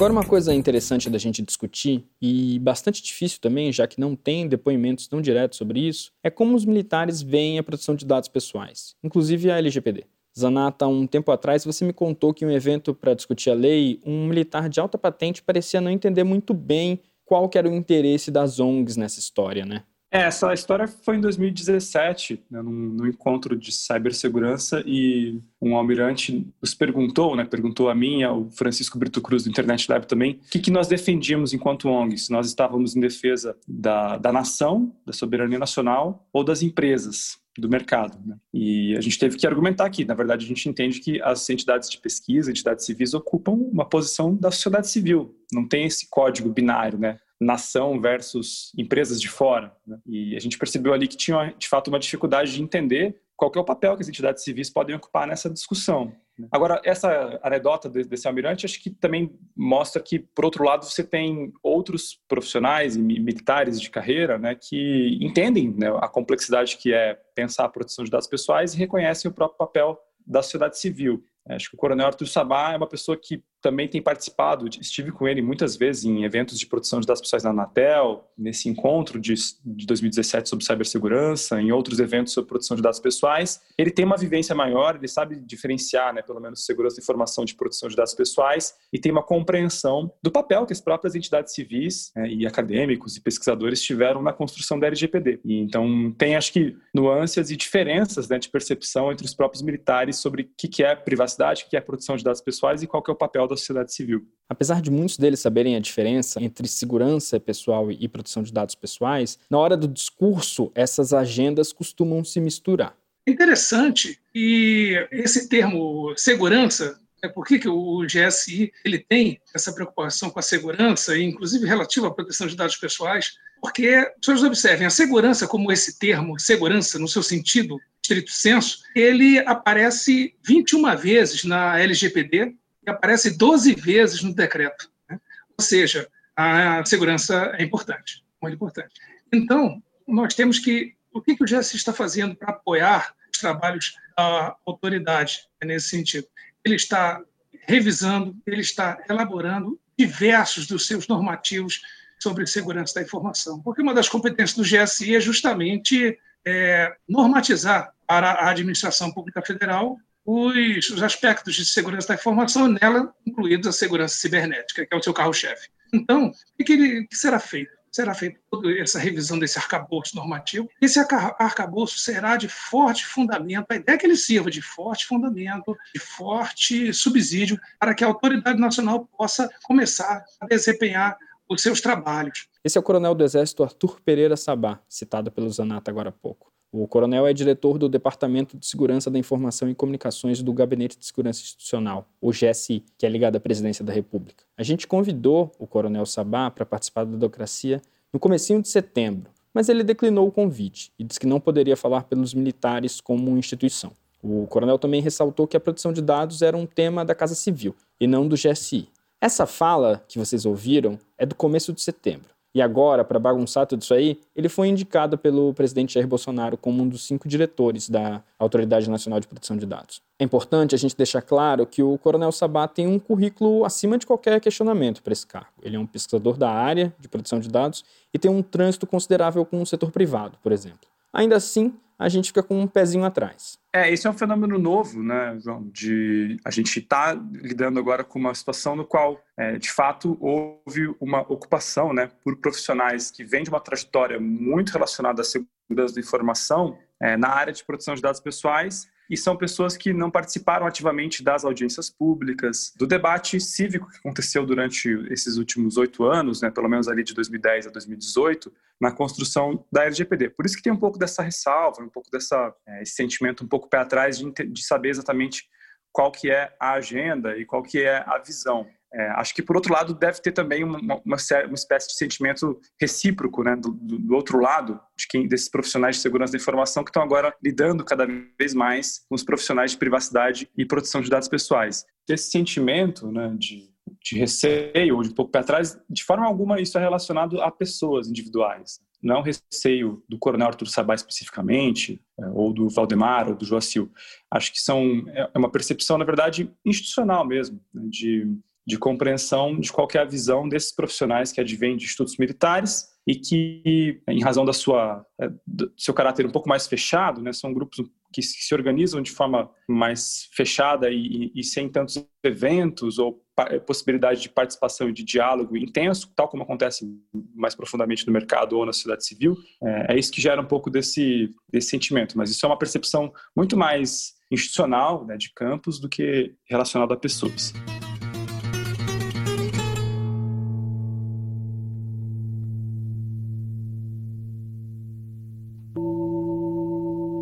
Agora, 0.04 0.12
uma 0.12 0.26
coisa 0.26 0.54
interessante 0.54 1.10
da 1.10 1.18
gente 1.18 1.42
discutir, 1.42 2.04
e 2.22 2.60
bastante 2.60 3.02
difícil 3.02 3.40
também, 3.40 3.72
já 3.72 3.88
que 3.88 4.02
não 4.02 4.18
tem 4.18 4.50
depoimentos 4.50 5.08
tão 5.08 5.22
diretos 5.22 5.58
sobre 5.58 5.80
isso, 5.80 6.12
é 6.22 6.30
como 6.30 6.58
os 6.58 6.66
militares 6.66 7.22
veem 7.22 7.58
a 7.58 7.64
proteção 7.64 7.96
de 7.96 8.06
dados 8.06 8.28
pessoais, 8.28 8.98
inclusive 9.02 9.50
a 9.50 9.58
LGPD. 9.58 10.04
Zanata, 10.38 10.86
um 10.88 11.08
tempo 11.08 11.32
atrás 11.32 11.64
você 11.64 11.86
me 11.86 11.94
contou 11.94 12.34
que 12.34 12.44
em 12.44 12.50
um 12.50 12.52
evento 12.52 12.94
para 12.94 13.14
discutir 13.14 13.50
a 13.50 13.54
lei, 13.54 14.02
um 14.06 14.28
militar 14.28 14.68
de 14.68 14.78
alta 14.78 14.98
patente 14.98 15.42
parecia 15.42 15.80
não 15.80 15.90
entender 15.90 16.26
muito 16.26 16.54
bem 16.54 17.00
qual 17.24 17.50
era 17.56 17.70
o 17.70 17.74
interesse 17.74 18.30
das 18.30 18.60
ONGs 18.60 18.98
nessa 18.98 19.22
história, 19.22 19.66
né? 19.66 19.84
É, 20.16 20.26
essa 20.26 20.54
história 20.54 20.88
foi 20.88 21.16
em 21.16 21.22
2017, 21.22 22.44
né, 22.52 22.62
num, 22.62 22.72
num, 22.72 23.08
encontro 23.08 23.58
de 23.58 23.72
cibersegurança, 23.72 24.84
e 24.86 25.42
um 25.60 25.76
almirante 25.76 26.46
nos 26.62 26.76
perguntou, 26.76 27.36
né, 27.36 27.44
perguntou 27.44 27.90
a 27.90 27.96
mim 27.96 28.20
e 28.20 28.24
ao 28.24 28.48
Francisco 28.52 29.00
Brito 29.00 29.20
Cruz 29.24 29.44
do 29.44 29.50
Internet 29.50 29.92
Lab 29.92 30.06
também, 30.06 30.34
o 30.34 30.52
que, 30.52 30.60
que 30.60 30.70
nós 30.70 30.88
defendíamos 30.88 31.52
enquanto 31.52 31.90
ONGs, 31.90 32.28
se 32.28 32.32
nós 32.32 32.46
estávamos 32.46 32.96
em 32.96 33.00
defesa 33.00 33.58
da, 33.68 34.20
da 34.20 34.32
nação, 34.32 34.96
da 35.04 35.14
soberania 35.14 35.58
nacional 35.58 36.30
ou 36.32 36.44
das 36.44 36.62
empresas 36.62 37.40
do 37.58 37.68
mercado. 37.68 38.16
Né? 38.24 38.36
E 38.54 38.96
a 38.96 39.02
gente 39.02 39.18
teve 39.18 39.38
que 39.38 39.48
argumentar 39.48 39.86
aqui. 39.86 40.06
Na 40.06 40.14
verdade, 40.14 40.46
a 40.46 40.48
gente 40.48 40.68
entende 40.70 41.00
que 41.00 41.22
as 41.22 41.48
entidades 41.50 41.90
de 41.90 41.98
pesquisa, 41.98 42.52
entidades 42.52 42.86
civis, 42.86 43.14
ocupam 43.14 43.52
uma 43.52 43.86
posição 43.86 44.36
da 44.36 44.52
sociedade 44.52 44.90
civil. 44.90 45.36
Não 45.52 45.68
tem 45.68 45.86
esse 45.86 46.08
código 46.10 46.50
binário, 46.50 46.98
né? 46.98 47.18
Nação 47.44 48.00
versus 48.00 48.72
empresas 48.78 49.22
de 49.22 49.30
fora. 49.30 49.76
Né? 49.86 49.98
E 50.06 50.36
a 50.36 50.40
gente 50.40 50.58
percebeu 50.58 50.94
ali 50.94 51.08
que 51.08 51.18
tinha, 51.18 51.54
de 51.58 51.68
fato, 51.68 51.90
uma 51.90 52.00
dificuldade 52.00 52.54
de 52.54 52.62
entender 52.62 53.22
qual 53.36 53.52
é 53.56 53.60
o 53.60 53.64
papel 53.64 53.96
que 53.96 54.02
as 54.02 54.10
entidades 54.10 54.44
civis 54.44 54.70
podem 54.70 54.96
ocupar 54.96 55.28
nessa 55.28 55.50
discussão. 55.50 56.14
Né? 56.38 56.48
Agora, 56.52 56.82
essa 56.84 57.40
anedota 57.44 57.90
desse 57.90 58.28
almirante, 58.28 58.66
acho 58.66 58.82
que 58.82 58.90
também 58.90 59.38
mostra 59.56 60.02
que, 60.02 60.20
por 60.20 60.46
outro 60.46 60.64
lado, 60.64 60.86
você 60.86 61.04
tem 61.04 61.52
outros 61.62 62.20
profissionais 62.28 62.96
e 62.96 63.00
militares 63.00 63.80
de 63.80 63.90
carreira 63.90 64.38
né, 64.38 64.56
que 64.56 65.18
entendem 65.22 65.74
né, 65.78 65.90
a 66.00 66.08
complexidade 66.08 66.78
que 66.78 66.94
é 66.94 67.16
pensar 67.36 67.66
a 67.66 67.70
proteção 67.70 68.06
de 68.06 68.12
dados 68.12 68.28
pessoais 68.28 68.74
e 68.74 68.78
reconhecem 68.78 69.30
o 69.30 69.34
próprio 69.34 69.58
papel 69.58 70.00
da 70.26 70.42
sociedade 70.42 70.80
civil. 70.80 71.24
Acho 71.48 71.70
que 71.70 71.76
o 71.76 71.80
Coronel 71.80 72.08
Arthur 72.08 72.28
Sabá 72.28 72.72
é 72.72 72.78
uma 72.78 72.88
pessoa 72.88 73.18
que 73.18 73.44
também 73.64 73.88
tem 73.88 74.02
participado, 74.02 74.68
estive 74.80 75.12
com 75.12 75.26
ele 75.26 75.42
muitas 75.42 75.78
vezes 75.78 76.04
em 76.04 76.26
eventos 76.26 76.60
de 76.60 76.68
proteção 76.68 77.00
de 77.00 77.08
dados 77.08 77.22
pessoais 77.22 77.44
na 77.44 77.52
Anatel, 77.52 78.30
nesse 78.38 78.68
encontro 78.68 79.20
de, 79.20 79.34
de 79.66 79.86
2017 79.88 80.50
sobre 80.50 80.66
cibersegurança, 80.66 81.62
em 81.62 81.72
outros 81.72 82.00
eventos 82.00 82.34
sobre 82.34 82.50
proteção 82.50 82.76
de 82.76 82.84
dados 82.84 83.00
pessoais. 83.00 83.62
Ele 83.78 83.90
tem 83.90 84.04
uma 84.04 84.18
vivência 84.18 84.54
maior, 84.54 84.98
ele 84.98 85.08
sabe 85.08 85.38
diferenciar, 85.38 86.14
né, 86.14 86.22
pelo 86.22 86.42
menos, 86.42 86.66
segurança 86.66 86.98
de 86.98 87.02
informação 87.02 87.46
de 87.46 87.56
proteção 87.56 87.88
de 87.88 87.96
dados 87.96 88.14
pessoais 88.14 88.76
e 88.92 89.00
tem 89.00 89.12
uma 89.12 89.24
compreensão 89.24 90.12
do 90.22 90.30
papel 90.30 90.66
que 90.66 90.74
as 90.74 90.82
próprias 90.82 91.16
entidades 91.16 91.54
civis 91.54 92.12
né, 92.14 92.28
e 92.28 92.46
acadêmicos 92.46 93.16
e 93.16 93.22
pesquisadores 93.22 93.82
tiveram 93.82 94.22
na 94.22 94.34
construção 94.34 94.78
da 94.78 94.88
LGPD. 94.88 95.40
E, 95.46 95.60
então, 95.60 96.14
tem, 96.18 96.36
acho 96.36 96.52
que, 96.52 96.76
nuances 96.94 97.50
e 97.50 97.56
diferenças 97.56 98.28
né, 98.28 98.38
de 98.38 98.50
percepção 98.50 99.10
entre 99.10 99.26
os 99.26 99.34
próprios 99.34 99.62
militares 99.62 100.18
sobre 100.18 100.44
o 100.44 100.50
que 100.58 100.84
é 100.84 100.94
privacidade, 100.96 101.64
o 101.64 101.70
que 101.70 101.78
é 101.78 101.82
proteção 101.82 102.18
de 102.18 102.26
dados 102.26 102.42
pessoais 102.42 102.84
e 102.84 102.88
qual 102.88 103.02
é 103.08 103.12
o 103.12 103.16
papel 103.16 103.48
da 103.54 103.58
sociedade 103.58 103.94
civil. 103.94 104.28
Apesar 104.50 104.82
de 104.82 104.92
muitos 104.92 105.18
deles 105.18 105.40
saberem 105.40 105.76
a 105.76 105.80
diferença 105.80 106.42
entre 106.42 106.68
segurança 106.68 107.40
pessoal 107.40 107.92
e 107.92 108.08
proteção 108.08 108.44
de 108.44 108.52
dados 108.52 108.76
pessoais, 108.76 109.40
na 109.50 109.58
hora 109.58 109.76
do 109.76 109.88
discurso, 109.88 110.72
essas 110.76 111.14
agendas 111.14 111.72
costumam 111.72 112.24
se 112.24 112.40
misturar. 112.40 112.96
É 113.26 113.32
interessante 113.32 114.20
e 114.36 115.08
esse 115.12 115.48
termo 115.48 116.14
segurança 116.18 117.00
é 117.24 117.30
por 117.30 117.46
que, 117.46 117.58
que 117.58 117.70
o 117.70 118.06
GSI 118.06 118.72
ele 118.84 119.00
tem 119.00 119.40
essa 119.56 119.72
preocupação 119.72 120.30
com 120.30 120.40
a 120.40 120.44
segurança, 120.44 121.18
inclusive 121.18 121.66
relativa 121.66 122.08
à 122.08 122.12
proteção 122.12 122.46
de 122.46 122.56
dados 122.56 122.76
pessoais, 122.76 123.38
porque, 123.62 124.12
vocês 124.22 124.44
observem, 124.44 124.86
a 124.86 124.90
segurança, 124.90 125.48
como 125.48 125.72
esse 125.72 125.98
termo, 125.98 126.38
segurança, 126.38 127.00
no 127.00 127.08
seu 127.08 127.24
sentido 127.24 127.80
estrito 128.04 128.30
senso, 128.30 128.80
ele 128.94 129.40
aparece 129.40 130.36
21 130.44 130.98
vezes 130.98 131.46
na 131.46 131.80
LGPD, 131.80 132.54
e 132.86 132.90
aparece 132.90 133.38
12 133.38 133.74
vezes 133.76 134.22
no 134.22 134.34
decreto. 134.34 134.92
Né? 135.10 135.20
Ou 135.58 135.64
seja, 135.64 136.08
a 136.36 136.84
segurança 136.86 137.54
é 137.58 137.64
importante, 137.64 138.24
muito 138.42 138.56
importante. 138.56 138.94
Então, 139.32 139.82
nós 140.08 140.34
temos 140.34 140.60
que. 140.60 140.96
O 141.12 141.22
que, 141.22 141.36
que 141.36 141.44
o 141.44 141.46
GSI 141.46 141.78
está 141.78 141.94
fazendo 141.94 142.36
para 142.36 142.50
apoiar 142.50 143.14
os 143.32 143.40
trabalhos 143.40 143.96
da 144.18 144.56
autoridade 144.66 145.48
nesse 145.64 145.90
sentido? 145.90 146.28
Ele 146.66 146.76
está 146.76 147.22
revisando, 147.68 148.36
ele 148.48 148.62
está 148.62 148.98
elaborando 149.08 149.80
diversos 149.98 150.66
dos 150.66 150.88
seus 150.88 151.08
normativos 151.08 151.82
sobre 152.20 152.48
segurança 152.48 152.96
da 152.96 153.04
informação, 153.04 153.62
porque 153.62 153.82
uma 153.82 153.94
das 153.94 154.10
competências 154.10 154.56
do 154.56 154.64
GSI 154.64 155.16
é 155.16 155.20
justamente 155.20 156.18
é, 156.46 156.96
normatizar 157.08 157.94
para 158.08 158.32
a 158.32 158.50
administração 158.50 159.12
pública 159.12 159.42
federal 159.42 160.00
os, 160.26 160.90
os 160.90 161.04
aspectos 161.04 161.56
de 161.56 161.66
segurança 161.66 162.10
da 162.10 162.16
informação, 162.16 162.68
nela 162.68 163.14
incluídos 163.26 163.68
a 163.68 163.72
segurança 163.72 164.16
cibernética, 164.16 164.86
que 164.86 164.94
é 164.94 164.98
o 164.98 165.04
seu 165.04 165.14
carro-chefe. 165.14 165.70
Então, 165.94 166.28
o 166.28 166.64
que, 166.64 166.64
que, 167.08 167.08
será 167.16 167.40
feito? 167.40 167.72
será 167.94 168.16
feita 168.16 168.40
toda 168.50 168.76
essa 168.80 168.98
revisão 168.98 169.38
desse 169.38 169.60
arcabouço 169.60 170.16
normativo. 170.16 170.68
Esse 170.82 171.00
arcabouço 171.00 172.00
será 172.00 172.36
de 172.36 172.50
forte 172.50 173.06
fundamento, 173.06 173.68
a 173.70 173.76
ideia 173.76 173.96
é 173.96 174.00
que 174.00 174.06
ele 174.08 174.16
sirva 174.16 174.50
de 174.50 174.64
forte 174.64 175.06
fundamento, 175.06 175.78
de 175.94 176.00
forte 176.00 176.92
subsídio, 176.92 177.60
para 177.80 177.94
que 177.94 178.04
a 178.04 178.08
autoridade 178.08 178.60
nacional 178.60 179.08
possa 179.16 179.48
começar 179.64 180.24
a 180.42 180.48
desempenhar 180.48 181.16
os 181.48 181.62
seus 181.62 181.82
trabalhos. 181.82 182.48
Esse 182.64 182.78
é 182.78 182.82
o 182.82 182.84
coronel 182.84 183.14
do 183.14 183.24
Exército 183.24 183.64
Arthur 183.64 184.02
Pereira 184.02 184.36
Sabá, 184.36 184.80
citado 184.90 185.32
pelo 185.32 185.50
Zanata 185.52 185.92
agora 185.92 186.10
há 186.10 186.14
pouco. 186.14 186.53
O 186.76 186.88
coronel 186.88 187.28
é 187.28 187.34
diretor 187.34 187.78
do 187.78 187.88
Departamento 187.88 188.58
de 188.58 188.66
Segurança 188.66 189.12
da 189.12 189.20
Informação 189.20 189.70
e 189.70 189.76
Comunicações 189.76 190.42
do 190.42 190.52
Gabinete 190.52 190.98
de 190.98 191.06
Segurança 191.06 191.40
Institucional, 191.40 192.08
o 192.20 192.32
GSI, 192.32 192.84
que 192.98 193.06
é 193.06 193.10
ligado 193.10 193.36
à 193.36 193.40
Presidência 193.40 193.86
da 193.86 193.94
República. 193.94 194.44
A 194.58 194.64
gente 194.64 194.88
convidou 194.88 195.52
o 195.60 195.68
coronel 195.68 196.04
Sabá 196.08 196.50
para 196.50 196.66
participar 196.66 197.06
da 197.06 197.16
democracia 197.16 197.80
no 198.12 198.20
comecinho 198.20 198.60
de 198.60 198.70
setembro, 198.70 199.30
mas 199.54 199.70
ele 199.70 199.84
declinou 199.84 200.28
o 200.28 200.32
convite 200.32 200.92
e 200.98 201.04
disse 201.04 201.20
que 201.20 201.28
não 201.28 201.40
poderia 201.40 201.78
falar 201.78 202.06
pelos 202.06 202.34
militares 202.34 203.00
como 203.00 203.38
instituição. 203.38 203.92
O 204.20 204.48
coronel 204.48 204.80
também 204.80 205.00
ressaltou 205.00 205.46
que 205.46 205.56
a 205.56 205.60
proteção 205.60 205.94
de 205.94 206.02
dados 206.02 206.42
era 206.42 206.58
um 206.58 206.66
tema 206.66 207.06
da 207.06 207.14
Casa 207.14 207.36
Civil 207.36 207.76
e 208.00 208.08
não 208.08 208.28
do 208.28 208.36
GSI. 208.36 208.90
Essa 209.22 209.46
fala 209.46 210.04
que 210.08 210.18
vocês 210.18 210.44
ouviram 210.44 210.98
é 211.20 211.26
do 211.26 211.36
começo 211.36 211.72
de 211.72 211.84
setembro. 211.84 212.33
E 212.56 212.62
agora, 212.62 213.04
para 213.04 213.18
bagunçar 213.18 213.66
tudo 213.66 213.82
isso 213.82 213.94
aí, 213.94 214.20
ele 214.36 214.48
foi 214.48 214.68
indicado 214.68 215.18
pelo 215.18 215.54
presidente 215.56 215.96
Jair 215.96 216.08
Bolsonaro 216.08 216.56
como 216.56 216.84
um 216.84 216.88
dos 216.88 217.06
cinco 217.06 217.28
diretores 217.28 217.90
da 217.90 218.22
Autoridade 218.38 218.90
Nacional 218.90 219.20
de 219.20 219.28
Proteção 219.28 219.58
de 219.58 219.66
Dados. 219.66 220.02
É 220.20 220.24
importante 220.24 220.76
a 220.76 220.78
gente 220.78 220.96
deixar 220.96 221.24
claro 221.24 221.66
que 221.66 221.82
o 221.82 221.98
Coronel 221.98 222.32
Sabá 222.32 222.68
tem 222.68 222.88
um 222.88 223.00
currículo 223.00 223.66
acima 223.66 223.98
de 223.98 224.06
qualquer 224.06 224.40
questionamento 224.40 225.02
para 225.02 225.14
esse 225.14 225.26
cargo. 225.26 225.50
Ele 225.64 225.76
é 225.76 225.80
um 225.80 225.88
pesquisador 225.88 226.38
da 226.38 226.52
área 226.52 226.94
de 227.00 227.10
proteção 227.10 227.40
de 227.40 227.50
dados 227.50 227.84
e 228.14 228.20
tem 228.20 228.30
um 228.30 228.44
trânsito 228.44 228.86
considerável 228.86 229.44
com 229.44 229.60
o 229.60 229.66
setor 229.66 229.92
privado, 229.92 230.38
por 230.44 230.52
exemplo. 230.52 230.93
Ainda 231.14 231.36
assim, 231.36 231.78
a 231.98 232.10
gente 232.10 232.28
fica 232.28 232.44
com 232.44 232.60
um 232.60 232.68
pezinho 232.68 233.06
atrás. 233.06 233.58
É, 233.72 233.92
esse 233.92 234.06
é 234.06 234.10
um 234.10 234.14
fenômeno 234.14 234.60
novo, 234.60 235.02
né, 235.02 235.38
João? 235.40 235.70
De 235.72 236.38
a 236.44 236.52
gente 236.52 236.80
está 236.80 237.14
lidando 237.14 237.80
agora 237.80 238.04
com 238.04 238.20
uma 238.20 238.34
situação 238.34 238.76
no 238.76 238.86
qual, 238.86 239.24
é, 239.38 239.58
de 239.58 239.72
fato, 239.72 240.18
houve 240.20 240.94
uma 241.00 241.22
ocupação, 241.22 241.94
né, 241.94 242.10
por 242.24 242.36
profissionais 242.38 243.10
que 243.10 243.24
vêm 243.24 243.44
de 243.44 243.50
uma 243.50 243.60
trajetória 243.60 244.20
muito 244.20 244.72
relacionada 244.72 245.22
à 245.22 245.26
segurança 245.26 245.96
da 245.96 246.02
informação 246.02 246.78
é, 247.00 247.16
na 247.16 247.30
área 247.30 247.54
de 247.54 247.64
proteção 247.64 247.96
de 247.96 248.02
dados 248.02 248.20
pessoais 248.20 248.88
e 249.10 249.18
são 249.18 249.36
pessoas 249.36 249.76
que 249.76 249.94
não 249.94 250.10
participaram 250.10 250.66
ativamente 250.66 251.24
das 251.24 251.44
audiências 251.44 251.90
públicas, 251.90 252.74
do 252.78 252.88
debate 252.88 253.40
cívico 253.40 253.90
que 253.90 253.98
aconteceu 253.98 254.46
durante 254.46 254.90
esses 255.10 255.38
últimos 255.38 255.78
oito 255.78 256.04
anos, 256.04 256.42
né, 256.42 256.50
pelo 256.50 256.70
menos 256.70 256.88
ali 256.88 257.04
de 257.04 257.14
2010 257.14 257.68
a 257.68 257.70
2018, 257.70 258.52
na 258.80 258.92
construção 258.92 259.66
da 259.72 259.86
LGPD. 259.86 260.30
Por 260.32 260.46
isso 260.46 260.56
que 260.56 260.64
tem 260.64 260.74
um 260.74 260.80
pouco 260.80 260.98
dessa 260.98 261.24
ressalva, 261.24 261.82
um 261.82 261.90
pouco 261.90 262.10
dessa 262.12 262.54
é, 262.68 262.82
esse 262.82 262.94
sentimento 262.94 263.44
um 263.44 263.48
pouco 263.48 263.70
pé 263.70 263.78
atrás 263.78 264.18
de, 264.18 264.32
de 264.32 264.66
saber 264.66 264.90
exatamente 264.90 265.44
qual 265.92 266.12
que 266.12 266.30
é 266.30 266.54
a 266.60 266.74
agenda 266.74 267.38
e 267.38 267.46
qual 267.46 267.62
que 267.62 267.84
é 267.84 267.98
a 267.98 268.18
visão. 268.18 268.68
É, 268.96 269.08
acho 269.12 269.34
que, 269.34 269.42
por 269.42 269.56
outro 269.56 269.74
lado, 269.74 269.96
deve 269.96 270.22
ter 270.22 270.32
também 270.32 270.64
uma, 270.64 270.78
uma, 270.78 271.00
uma 271.04 271.56
espécie 271.56 271.88
de 271.88 271.96
sentimento 271.96 272.60
recíproco 272.80 273.44
né, 273.44 273.56
do, 273.56 273.72
do, 273.72 274.14
outro 274.14 274.40
lado, 274.40 274.80
de 274.96 275.08
quem, 275.08 275.28
desses 275.28 275.50
profissionais 275.50 275.96
de 275.96 276.02
segurança 276.04 276.34
da 276.34 276.38
informação 276.38 276.84
que 276.84 276.92
estão 276.92 277.02
agora 277.02 277.34
lidando 277.44 277.84
cada 277.84 278.06
vez 278.38 278.54
mais 278.54 279.04
com 279.10 279.16
os 279.16 279.24
profissionais 279.24 279.72
de 279.72 279.78
privacidade 279.78 280.48
e 280.56 280.64
proteção 280.64 281.02
de 281.02 281.10
dados 281.10 281.28
pessoais. 281.28 281.86
Esse 282.08 282.30
sentimento 282.30 283.12
né, 283.12 283.34
de, 283.36 283.73
de 284.04 284.18
receio 284.18 284.96
ou 284.96 285.02
de 285.02 285.10
um 285.10 285.14
pouco 285.14 285.32
para 285.32 285.44
trás, 285.44 285.80
de 285.90 286.04
forma 286.04 286.26
alguma 286.26 286.60
isso 286.60 286.78
é 286.78 286.82
relacionado 286.82 287.42
a 287.42 287.50
pessoas 287.50 288.08
individuais 288.08 288.82
não 289.04 289.22
receio 289.22 290.02
do 290.08 290.18
Coronel 290.18 290.48
Arthur 290.48 290.68
Sabá 290.68 290.96
especificamente, 290.96 292.02
é, 292.18 292.26
ou 292.28 292.54
do 292.54 292.70
Valdemar, 292.70 293.28
ou 293.28 293.36
do 293.36 293.46
Joacil. 293.46 293.92
Acho 294.32 294.52
que 294.54 294.62
são 294.62 295.04
é, 295.10 295.30
é 295.34 295.38
uma 295.38 295.52
percepção, 295.52 295.98
na 295.98 296.06
verdade, 296.06 296.50
institucional 296.66 297.28
mesmo, 297.28 297.60
né, 297.74 297.84
de, 297.90 298.34
de 298.66 298.78
compreensão 298.78 299.60
de 299.60 299.72
qual 299.72 299.88
é 299.94 299.98
a 299.98 300.06
visão 300.06 300.48
desses 300.48 300.72
profissionais 300.72 301.34
que 301.34 301.42
advêm 301.42 301.76
de 301.76 301.84
institutos 301.84 302.18
militares 302.18 302.94
e 303.06 303.16
que, 303.16 304.02
em 304.08 304.24
razão 304.24 304.46
da 304.46 304.54
sua 304.54 305.06
é, 305.20 305.30
do 305.46 305.72
seu 305.78 305.94
caráter 305.94 306.26
um 306.26 306.32
pouco 306.32 306.48
mais 306.48 306.66
fechado, 306.66 307.22
né, 307.22 307.34
são 307.34 307.54
grupos 307.54 307.86
que 308.14 308.22
se 308.22 308.54
organizam 308.54 309.02
de 309.02 309.12
forma 309.12 309.50
mais 309.68 310.30
fechada 310.32 310.90
e, 310.90 311.32
e 311.36 311.44
sem 311.44 311.68
tantos 311.68 312.06
eventos 312.24 313.00
ou 313.00 313.23
possibilidade 313.66 314.22
de 314.22 314.30
participação 314.30 314.90
e 314.90 314.94
de 314.94 315.04
diálogo 315.04 315.58
intenso, 315.58 316.12
tal 316.16 316.28
como 316.28 316.44
acontece 316.44 316.86
mais 317.34 317.56
profundamente 317.56 318.06
no 318.06 318.14
mercado 318.14 318.58
ou 318.58 318.66
na 318.66 318.74
sociedade 318.74 319.06
civil, 319.06 319.36
é, 319.64 319.94
é 319.94 320.00
isso 320.00 320.12
que 320.12 320.22
gera 320.22 320.42
um 320.42 320.46
pouco 320.46 320.70
desse, 320.70 321.30
desse 321.52 321.70
sentimento. 321.70 322.18
Mas 322.18 322.30
isso 322.30 322.46
é 322.46 322.50
uma 322.50 322.58
percepção 322.58 323.12
muito 323.36 323.58
mais 323.58 324.14
institucional 324.32 325.06
né, 325.06 325.18
de 325.18 325.32
campos 325.34 325.80
do 325.80 325.90
que 325.90 326.34
relacionada 326.48 326.94
a 326.94 326.98
pessoas. 326.98 327.54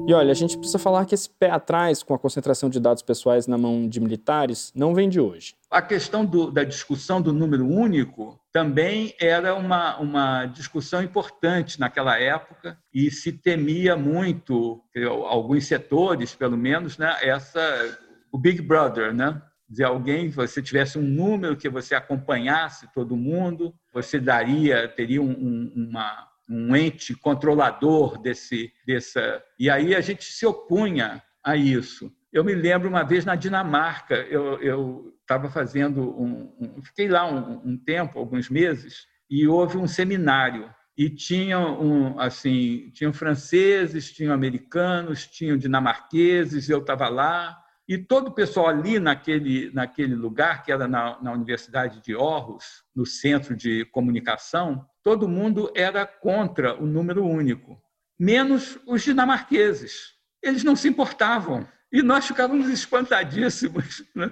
E 0.08 0.14
olha, 0.14 0.32
a 0.32 0.36
gente 0.36 0.58
precisa 0.58 0.80
falar 0.80 1.06
que 1.06 1.14
esse 1.14 1.30
pé 1.30 1.50
atrás 1.50 2.02
com 2.04 2.14
a 2.14 2.20
concentração 2.20 2.70
de 2.70 2.80
dados 2.80 3.04
pessoais 3.04 3.48
na 3.48 3.58
mão 3.58 3.88
de 3.88 4.00
militares 4.00 4.72
não 4.76 4.94
vem 4.94 5.08
de 5.08 5.20
hoje. 5.20 5.56
A 5.70 5.82
questão 5.82 6.26
do, 6.26 6.52
da 6.52 6.64
discussão 6.64 7.22
do 7.22 7.32
número 7.32 7.66
único 7.66 8.40
também 8.52 9.14
era 9.20 9.56
uma, 9.56 9.98
uma 9.98 10.46
discussão 10.48 11.02
importante 11.02 11.80
naquela 11.80 12.20
época 12.20 12.78
e 12.94 13.10
se 13.12 13.32
temia 13.32 13.96
muito, 13.96 14.82
alguns 15.28 15.66
setores, 15.68 16.36
pelo 16.36 16.58
menos, 16.58 16.98
né, 16.98 17.16
essa, 17.22 17.98
o 18.32 18.38
Big 18.38 18.62
Brother, 18.62 19.14
né? 19.14 19.42
de 19.72 19.86
alguém, 19.86 20.30
você 20.30 20.62
tivesse 20.62 21.00
um 21.00 21.02
número 21.02 21.56
que 21.56 21.70
você 21.70 21.96
acompanhasse 21.96 22.92
todo 22.94 23.16
mundo, 23.16 23.74
você 23.94 24.20
daria, 24.20 24.86
teria 24.90 25.22
um, 25.22 25.32
um, 25.32 25.88
uma, 25.88 26.28
um 26.52 26.76
ente 26.76 27.16
controlador 27.16 28.22
desse, 28.22 28.74
dessa. 28.86 29.42
E 29.58 29.70
aí 29.70 29.96
a 29.96 30.02
gente 30.02 30.26
se 30.26 30.46
opunha 30.46 31.24
a 31.42 31.56
isso. 31.56 32.12
Eu 32.32 32.44
me 32.44 32.54
lembro 32.54 32.90
uma 32.90 33.04
vez 33.04 33.24
na 33.24 33.36
Dinamarca, 33.36 34.16
eu 34.16 35.14
estava 35.22 35.50
fazendo 35.50 36.02
um, 36.20 36.54
um, 36.60 36.82
fiquei 36.82 37.08
lá 37.08 37.26
um, 37.26 37.62
um, 37.66 37.78
tempo, 37.78 38.20
alguns 38.20 38.50
meses, 38.50 39.06
e 39.30 39.48
houve 39.48 39.78
um 39.78 39.88
seminário 39.88 40.70
e 40.98 41.10
tinham 41.10 41.82
um, 41.82 42.20
assim, 42.20 42.90
tinham 42.94 43.14
franceses, 43.14 44.12
tinham 44.12 44.34
americanos, 44.34 45.26
tinham 45.26 45.58
dinamarqueses, 45.58 46.70
eu 46.70 46.80
estava 46.80 47.08
lá 47.08 47.58
e 47.88 47.98
todo 47.98 48.28
o 48.28 48.34
pessoal 48.34 48.68
ali 48.68 49.00
naquele 49.00 49.72
naquele 49.74 50.16
lugar 50.16 50.64
que 50.64 50.72
era 50.72 50.88
na, 50.88 51.22
na 51.22 51.32
Universidade 51.34 52.02
de 52.02 52.14
Aarhus, 52.14 52.84
no 52.96 53.06
centro 53.06 53.56
de 53.56 53.86
comunicação, 53.86 54.86
todo 55.04 55.28
mundo 55.28 55.72
era 55.76 56.06
contra 56.06 56.76
o 56.82 56.86
número 56.86 57.26
único, 57.26 57.82
menos 58.20 58.80
os 58.86 59.04
dinamarqueses. 59.04 60.14
Eles 60.42 60.64
não 60.64 60.76
se 60.76 60.88
importavam. 60.88 61.68
E 61.92 62.02
nós 62.02 62.26
ficávamos 62.26 62.70
espantadíssimos, 62.70 64.04
né? 64.16 64.32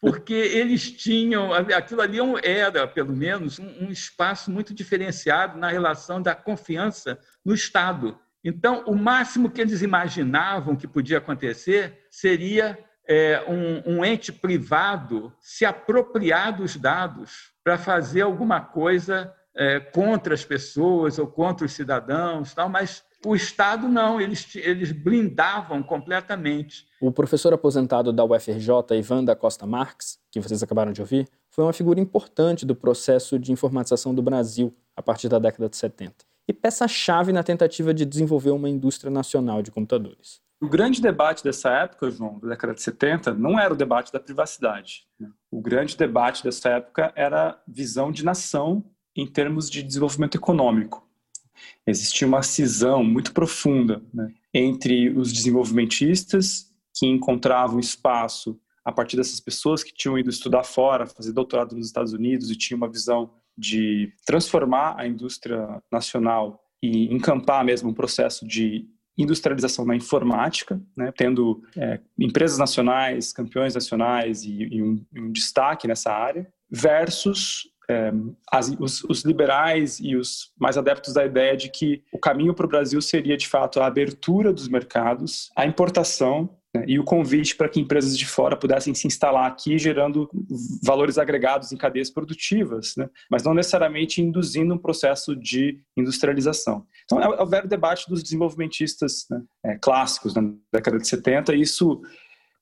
porque 0.00 0.34
eles 0.34 0.90
tinham. 0.90 1.52
Aquilo 1.52 2.00
ali 2.00 2.18
era, 2.42 2.86
pelo 2.86 3.14
menos, 3.14 3.58
um, 3.58 3.90
espaço 3.90 4.50
muito 4.50 4.74
diferenciado 4.74 5.58
na 5.58 5.68
relação 5.68 6.22
da 6.22 6.34
confiança 6.34 7.18
no 7.44 7.54
Estado. 7.54 8.18
Então, 8.48 8.84
o 8.86 8.94
máximo 8.94 9.50
que 9.50 9.60
eles 9.60 9.82
imaginavam 9.82 10.76
que 10.76 10.86
podia 10.86 11.18
acontecer 11.18 12.06
seria 12.08 12.78
é, 13.04 13.44
um, 13.48 13.96
um, 13.96 14.04
ente 14.04 14.32
privado 14.32 15.32
se 15.40 15.64
apropriar 15.64 16.56
dos 16.56 16.76
dados 16.76 17.50
para 17.64 17.76
fazer 17.76 18.20
alguma 18.20 18.60
coisa 18.60 19.34
é, 19.52 19.80
contra 19.80 20.32
as 20.32 20.44
pessoas 20.44 21.18
ou 21.18 21.26
contra 21.26 21.66
os 21.66 21.72
cidadãos, 21.72 22.54
tal, 22.54 22.68
mas 22.68 23.02
o 23.26 23.34
Estado 23.34 23.88
não, 23.88 24.20
eles, 24.20 24.54
eles 24.54 24.92
blindavam 24.92 25.82
completamente. 25.82 26.86
O 27.00 27.10
professor 27.10 27.52
aposentado 27.52 28.12
da 28.12 28.24
UFRJ, 28.24 28.96
Ivan 28.96 29.24
da 29.24 29.34
Costa 29.34 29.66
Marques, 29.66 30.20
que 30.30 30.38
vocês 30.38 30.62
acabaram 30.62 30.92
de 30.92 31.00
ouvir, 31.00 31.28
foi 31.50 31.64
uma 31.64 31.72
figura 31.72 31.98
importante 31.98 32.64
do 32.64 32.76
processo 32.76 33.40
de 33.40 33.50
informatização 33.50 34.14
do 34.14 34.22
Brasil 34.22 34.72
a 34.94 35.02
partir 35.02 35.28
da 35.28 35.40
década 35.40 35.68
de 35.68 35.76
70 35.76 36.35
e 36.48 36.52
peça-chave 36.52 37.32
na 37.32 37.42
tentativa 37.42 37.92
de 37.92 38.04
desenvolver 38.04 38.50
uma 38.50 38.68
indústria 38.68 39.10
nacional 39.10 39.62
de 39.62 39.70
computadores. 39.70 40.40
O 40.60 40.68
grande 40.68 41.02
debate 41.02 41.44
dessa 41.44 41.70
época, 41.70 42.10
João, 42.10 42.38
da 42.38 42.48
década 42.48 42.74
de 42.74 42.82
70, 42.82 43.34
não 43.34 43.60
era 43.60 43.74
o 43.74 43.76
debate 43.76 44.10
da 44.10 44.18
privacidade. 44.18 45.06
O 45.50 45.60
grande 45.60 45.96
debate 45.96 46.42
dessa 46.42 46.70
época 46.70 47.12
era 47.14 47.60
visão 47.68 48.10
de 48.10 48.24
nação 48.24 48.84
em 49.14 49.26
termos 49.26 49.68
de 49.68 49.82
desenvolvimento 49.82 50.36
econômico. 50.36 51.06
Existia 51.86 52.26
uma 52.26 52.42
cisão 52.42 53.04
muito 53.04 53.32
profunda 53.32 54.02
né, 54.12 54.32
entre 54.52 55.10
os 55.10 55.32
desenvolvimentistas, 55.32 56.70
que 56.94 57.06
encontravam 57.06 57.78
espaço 57.78 58.58
a 58.84 58.90
partir 58.90 59.16
dessas 59.16 59.40
pessoas 59.40 59.82
que 59.82 59.92
tinham 59.92 60.18
ido 60.18 60.30
estudar 60.30 60.64
fora, 60.64 61.06
fazer 61.06 61.32
doutorado 61.32 61.76
nos 61.76 61.86
Estados 61.86 62.12
Unidos 62.12 62.50
e 62.50 62.56
tinham 62.56 62.78
uma 62.78 62.88
visão 62.88 63.30
de 63.56 64.12
transformar 64.24 64.94
a 64.98 65.06
indústria 65.06 65.82
nacional 65.90 66.60
e 66.82 67.12
encampar 67.14 67.64
mesmo 67.64 67.90
um 67.90 67.94
processo 67.94 68.46
de 68.46 68.86
industrialização 69.16 69.84
na 69.84 69.96
informática, 69.96 70.80
né, 70.96 71.12
tendo 71.16 71.62
é, 71.76 72.00
empresas 72.18 72.58
nacionais, 72.58 73.32
campeões 73.32 73.74
nacionais 73.74 74.44
e, 74.44 74.64
e, 74.64 74.82
um, 74.82 75.02
um, 75.16 75.32
destaque 75.32 75.88
nessa 75.88 76.12
área, 76.12 76.46
versus 76.70 77.62
é, 77.88 78.12
as, 78.52 78.68
os, 78.78 79.04
os, 79.04 79.24
liberais 79.24 80.00
e 80.00 80.16
os 80.16 80.52
mais 80.58 80.76
adeptos 80.76 81.14
da 81.14 81.24
ideia 81.24 81.56
de 81.56 81.70
que 81.70 82.02
o 82.12 82.18
caminho 82.18 82.52
para 82.52 82.66
o 82.66 82.68
Brasil 82.68 83.00
seria, 83.00 83.36
de 83.36 83.48
fato, 83.48 83.80
a 83.80 83.86
abertura 83.86 84.52
dos 84.52 84.68
mercados, 84.68 85.50
a 85.56 85.64
importação 85.64 86.50
e 86.86 86.98
o 86.98 87.04
convite 87.04 87.56
para 87.56 87.68
que 87.68 87.80
empresas 87.80 88.16
de 88.16 88.26
fora 88.26 88.56
pudessem 88.56 88.94
se 88.94 89.06
instalar 89.06 89.46
aqui, 89.46 89.78
gerando 89.78 90.28
valores 90.82 91.18
agregados 91.18 91.72
em 91.72 91.76
cadeias 91.76 92.10
produtivas, 92.10 92.94
né, 92.96 93.08
mas 93.30 93.42
não 93.42 93.54
necessariamente 93.54 94.22
induzindo 94.22 94.74
um 94.74 94.78
processo 94.78 95.34
de 95.34 95.80
industrialização. 95.96 96.84
Então, 97.04 97.20
é, 97.20 97.24
é 97.24 97.42
o 97.42 97.46
velho 97.46 97.68
debate 97.68 98.08
dos 98.08 98.22
desenvolvimentistas 98.22 99.26
né, 99.30 99.42
é, 99.64 99.78
clássicos 99.78 100.34
na 100.34 100.42
década 100.72 100.98
de 100.98 101.06
70, 101.06 101.54
e 101.54 101.60
isso 101.60 102.00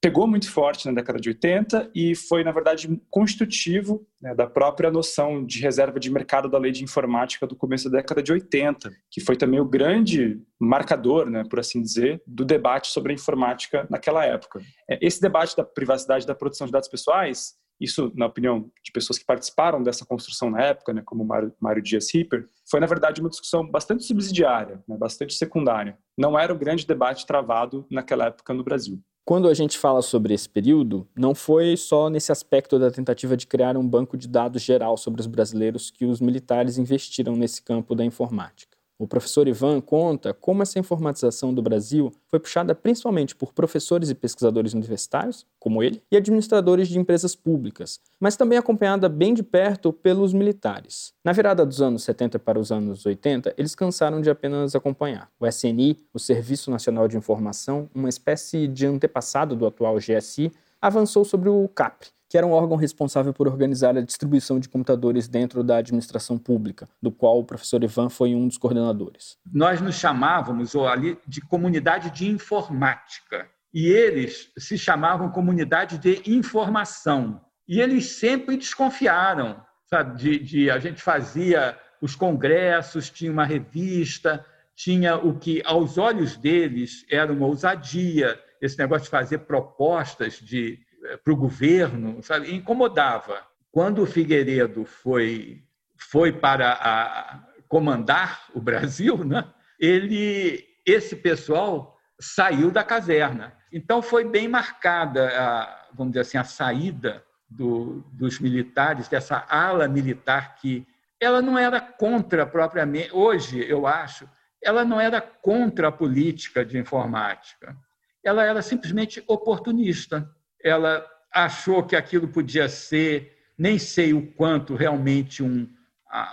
pegou 0.04 0.26
muito 0.26 0.52
forte 0.52 0.84
na 0.84 0.92
década 0.92 1.18
de 1.18 1.30
80 1.30 1.90
e 1.94 2.14
foi, 2.14 2.44
na 2.44 2.52
verdade, 2.52 3.00
constitutivo 3.08 4.06
né, 4.20 4.34
da 4.34 4.46
própria 4.46 4.90
noção 4.90 5.42
de 5.42 5.62
reserva 5.62 5.98
de 5.98 6.12
mercado 6.12 6.46
da 6.46 6.58
lei 6.58 6.72
de 6.72 6.84
informática 6.84 7.46
do 7.46 7.56
começo 7.56 7.88
da 7.88 8.02
década 8.02 8.22
de 8.22 8.30
80, 8.30 8.92
que 9.10 9.22
foi 9.22 9.34
também 9.34 9.60
o 9.60 9.64
grande 9.64 10.42
marcador, 10.60 11.30
né, 11.30 11.42
por 11.48 11.58
assim 11.58 11.80
dizer, 11.80 12.22
do 12.26 12.44
debate 12.44 12.88
sobre 12.88 13.12
a 13.12 13.14
informática 13.14 13.86
naquela 13.88 14.26
época. 14.26 14.60
É, 14.90 14.98
esse 15.00 15.22
debate 15.22 15.56
da 15.56 15.64
privacidade 15.64 16.26
da 16.26 16.34
produção 16.34 16.66
de 16.66 16.72
dados 16.74 16.90
pessoais, 16.90 17.54
isso, 17.80 18.12
na 18.14 18.26
opinião 18.26 18.70
de 18.84 18.92
pessoas 18.92 19.18
que 19.18 19.24
participaram 19.24 19.82
dessa 19.82 20.04
construção 20.04 20.50
na 20.50 20.60
época, 20.64 20.92
né, 20.92 21.00
como 21.02 21.24
Mário, 21.24 21.82
Dias 21.82 22.12
Ripper, 22.12 22.46
foi, 22.70 22.78
na 22.78 22.86
verdade, 22.86 23.22
uma 23.22 23.30
discussão 23.30 23.66
bastante 23.66 24.04
subsidiária, 24.04 24.84
né, 24.86 24.98
bastante 24.98 25.32
secundária. 25.32 25.96
Não 26.14 26.38
era 26.38 26.52
o 26.52 26.58
grande 26.58 26.86
debate 26.86 27.24
travado 27.24 27.86
naquela 27.90 28.26
época 28.26 28.52
no 28.52 28.62
Brasil. 28.62 29.02
Quando 29.26 29.48
a 29.48 29.54
gente 29.54 29.78
fala 29.78 30.02
sobre 30.02 30.34
esse 30.34 30.46
período, 30.46 31.08
não 31.16 31.34
foi 31.34 31.78
só 31.78 32.10
nesse 32.10 32.30
aspecto 32.30 32.78
da 32.78 32.90
tentativa 32.90 33.34
de 33.34 33.46
criar 33.46 33.74
um 33.74 33.88
banco 33.88 34.18
de 34.18 34.28
dados 34.28 34.60
geral 34.60 34.98
sobre 34.98 35.18
os 35.18 35.26
brasileiros 35.26 35.90
que 35.90 36.04
os 36.04 36.20
militares 36.20 36.76
investiram 36.76 37.34
nesse 37.34 37.62
campo 37.62 37.94
da 37.94 38.04
informática. 38.04 38.73
O 38.96 39.08
professor 39.08 39.48
Ivan 39.48 39.80
conta 39.80 40.32
como 40.32 40.62
essa 40.62 40.78
informatização 40.78 41.52
do 41.52 41.60
Brasil 41.60 42.12
foi 42.28 42.38
puxada 42.38 42.76
principalmente 42.76 43.34
por 43.34 43.52
professores 43.52 44.08
e 44.08 44.14
pesquisadores 44.14 44.72
universitários, 44.72 45.44
como 45.58 45.82
ele, 45.82 46.00
e 46.12 46.16
administradores 46.16 46.86
de 46.86 46.98
empresas 46.98 47.34
públicas, 47.34 48.00
mas 48.20 48.36
também 48.36 48.56
acompanhada 48.56 49.08
bem 49.08 49.34
de 49.34 49.42
perto 49.42 49.92
pelos 49.92 50.32
militares. 50.32 51.12
Na 51.24 51.32
virada 51.32 51.66
dos 51.66 51.82
anos 51.82 52.04
70 52.04 52.38
para 52.38 52.58
os 52.58 52.70
anos 52.70 53.04
80, 53.04 53.54
eles 53.58 53.74
cansaram 53.74 54.20
de 54.20 54.30
apenas 54.30 54.76
acompanhar. 54.76 55.28
O 55.40 55.46
SNI, 55.46 55.98
o 56.12 56.18
Serviço 56.20 56.70
Nacional 56.70 57.08
de 57.08 57.16
Informação, 57.16 57.90
uma 57.92 58.08
espécie 58.08 58.68
de 58.68 58.86
antepassado 58.86 59.56
do 59.56 59.66
atual 59.66 59.96
GSI, 59.96 60.52
avançou 60.80 61.24
sobre 61.24 61.48
o 61.48 61.66
CAPRI, 61.68 62.10
que 62.34 62.38
era 62.38 62.44
um 62.48 62.50
órgão 62.50 62.76
responsável 62.76 63.32
por 63.32 63.46
organizar 63.46 63.96
a 63.96 64.00
distribuição 64.00 64.58
de 64.58 64.68
computadores 64.68 65.28
dentro 65.28 65.62
da 65.62 65.76
administração 65.76 66.36
pública, 66.36 66.88
do 67.00 67.12
qual 67.12 67.38
o 67.38 67.44
professor 67.44 67.84
Ivan 67.84 68.08
foi 68.08 68.34
um 68.34 68.48
dos 68.48 68.58
coordenadores. 68.58 69.38
Nós 69.52 69.80
nos 69.80 69.94
chamávamos 69.94 70.74
ou 70.74 70.88
ali 70.88 71.16
de 71.28 71.40
comunidade 71.40 72.10
de 72.10 72.28
informática 72.28 73.48
e 73.72 73.86
eles 73.86 74.50
se 74.58 74.76
chamavam 74.76 75.30
comunidade 75.30 75.96
de 75.96 76.28
informação. 76.28 77.40
E 77.68 77.80
eles 77.80 78.16
sempre 78.16 78.56
desconfiaram, 78.56 79.62
sabe, 79.88 80.18
de, 80.18 80.38
de 80.40 80.70
a 80.72 80.80
gente 80.80 81.00
fazia 81.00 81.78
os 82.02 82.16
congressos, 82.16 83.10
tinha 83.10 83.30
uma 83.30 83.44
revista, 83.44 84.44
tinha 84.74 85.14
o 85.14 85.38
que 85.38 85.62
aos 85.64 85.98
olhos 85.98 86.36
deles 86.36 87.06
era 87.08 87.32
uma 87.32 87.46
ousadia, 87.46 88.36
esse 88.60 88.76
negócio 88.76 89.04
de 89.04 89.10
fazer 89.10 89.38
propostas 89.38 90.40
de 90.40 90.83
para 91.22 91.32
o 91.32 91.36
governo, 91.36 92.22
sabe, 92.22 92.54
incomodava. 92.54 93.42
Quando 93.70 94.02
o 94.02 94.06
Figueiredo 94.06 94.84
foi 94.84 95.62
foi 95.96 96.32
para 96.32 96.72
a, 96.72 97.40
comandar 97.68 98.46
o 98.54 98.60
Brasil, 98.60 99.24
né? 99.24 99.44
Ele 99.78 100.64
esse 100.86 101.16
pessoal 101.16 101.96
saiu 102.20 102.70
da 102.70 102.84
caserna. 102.84 103.56
Então 103.72 104.02
foi 104.02 104.24
bem 104.24 104.46
marcada 104.46 105.28
a, 105.28 105.88
vamos 105.94 106.12
dizer 106.12 106.20
assim, 106.20 106.38
a 106.38 106.44
saída 106.44 107.24
do, 107.48 108.04
dos 108.12 108.38
militares, 108.38 109.08
dessa 109.08 109.44
ala 109.48 109.88
militar 109.88 110.56
que 110.56 110.86
ela 111.20 111.40
não 111.40 111.58
era 111.58 111.80
contra 111.80 112.46
propriamente, 112.46 113.10
hoje 113.12 113.64
eu 113.68 113.86
acho, 113.86 114.28
ela 114.62 114.84
não 114.84 115.00
era 115.00 115.20
contra 115.20 115.88
a 115.88 115.92
política 115.92 116.64
de 116.64 116.78
informática 116.78 117.76
ela 118.24 118.42
era 118.42 118.62
simplesmente 118.62 119.22
oportunista. 119.26 120.28
Ela 120.64 121.06
achou 121.32 121.84
que 121.84 121.94
aquilo 121.94 122.26
podia 122.26 122.68
ser, 122.68 123.36
nem 123.58 123.78
sei 123.78 124.14
o 124.14 124.32
quanto 124.32 124.74
realmente 124.74 125.42
um, 125.42 125.68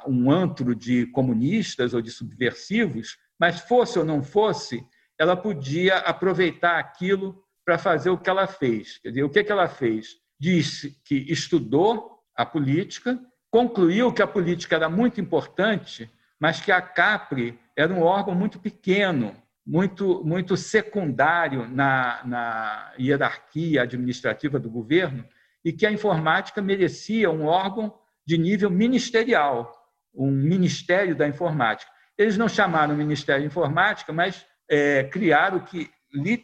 um 0.08 0.32
antro 0.32 0.74
de 0.74 1.08
comunistas 1.08 1.94
ou 1.94 2.02
de 2.02 2.10
subversivos, 2.10 3.18
mas 3.40 3.60
fosse 3.62 4.00
ou 4.00 4.06
não 4.06 4.24
fosse, 4.24 4.86
ela 5.18 5.36
podia 5.36 5.98
aproveitar 5.98 6.80
aquilo 6.80 7.44
para 7.66 7.78
fazer 7.78 8.10
o 8.10 8.18
que 8.18 8.30
ela 8.30 8.48
fez. 8.48 8.98
Quer 9.00 9.10
dizer, 9.10 9.24
o 9.24 9.30
que, 9.30 9.46
ela 9.52 9.68
fez? 9.68 10.18
Disse 10.40 11.00
que 11.04 11.16
estudou 11.32 12.20
a 12.36 12.46
política, 12.46 13.20
concluiu 13.50 14.14
que 14.14 14.22
a 14.22 14.28
política 14.28 14.76
era 14.76 14.90
muito 14.90 15.22
importante, 15.22 16.10
mas 16.40 16.60
que 16.60 16.72
a 16.72 16.82
CAPRE 16.82 17.60
era 17.76 17.94
um 17.94 18.02
órgão 18.02 18.34
muito 18.34 18.60
pequeno, 18.60 19.36
muito, 19.66 20.24
muito 20.24 20.58
secundário 20.58 21.68
na, 21.68 22.22
na 22.26 22.94
hierarquia 23.00 23.84
administrativa 23.84 24.60
do 24.60 24.70
governo 24.70 25.26
e 25.64 25.72
que 25.72 25.86
a 25.86 25.92
informática 25.92 26.62
merecia 26.62 27.30
um 27.30 27.46
órgão 27.46 27.94
de 28.26 28.38
nível 28.38 28.70
ministerial, 28.70 29.72
um 30.14 30.32
Ministério 30.32 31.16
da 31.16 31.28
Informática. 31.28 31.92
Eles 32.18 32.38
não 32.38 32.50
chamaram 32.50 32.96
Ministério 32.96 33.42
da 33.42 33.48
Informática, 33.48 34.12
mas 34.12 34.46
é, 34.70 35.04
criaram 35.04 35.58
o 35.58 35.64
que 35.64 35.90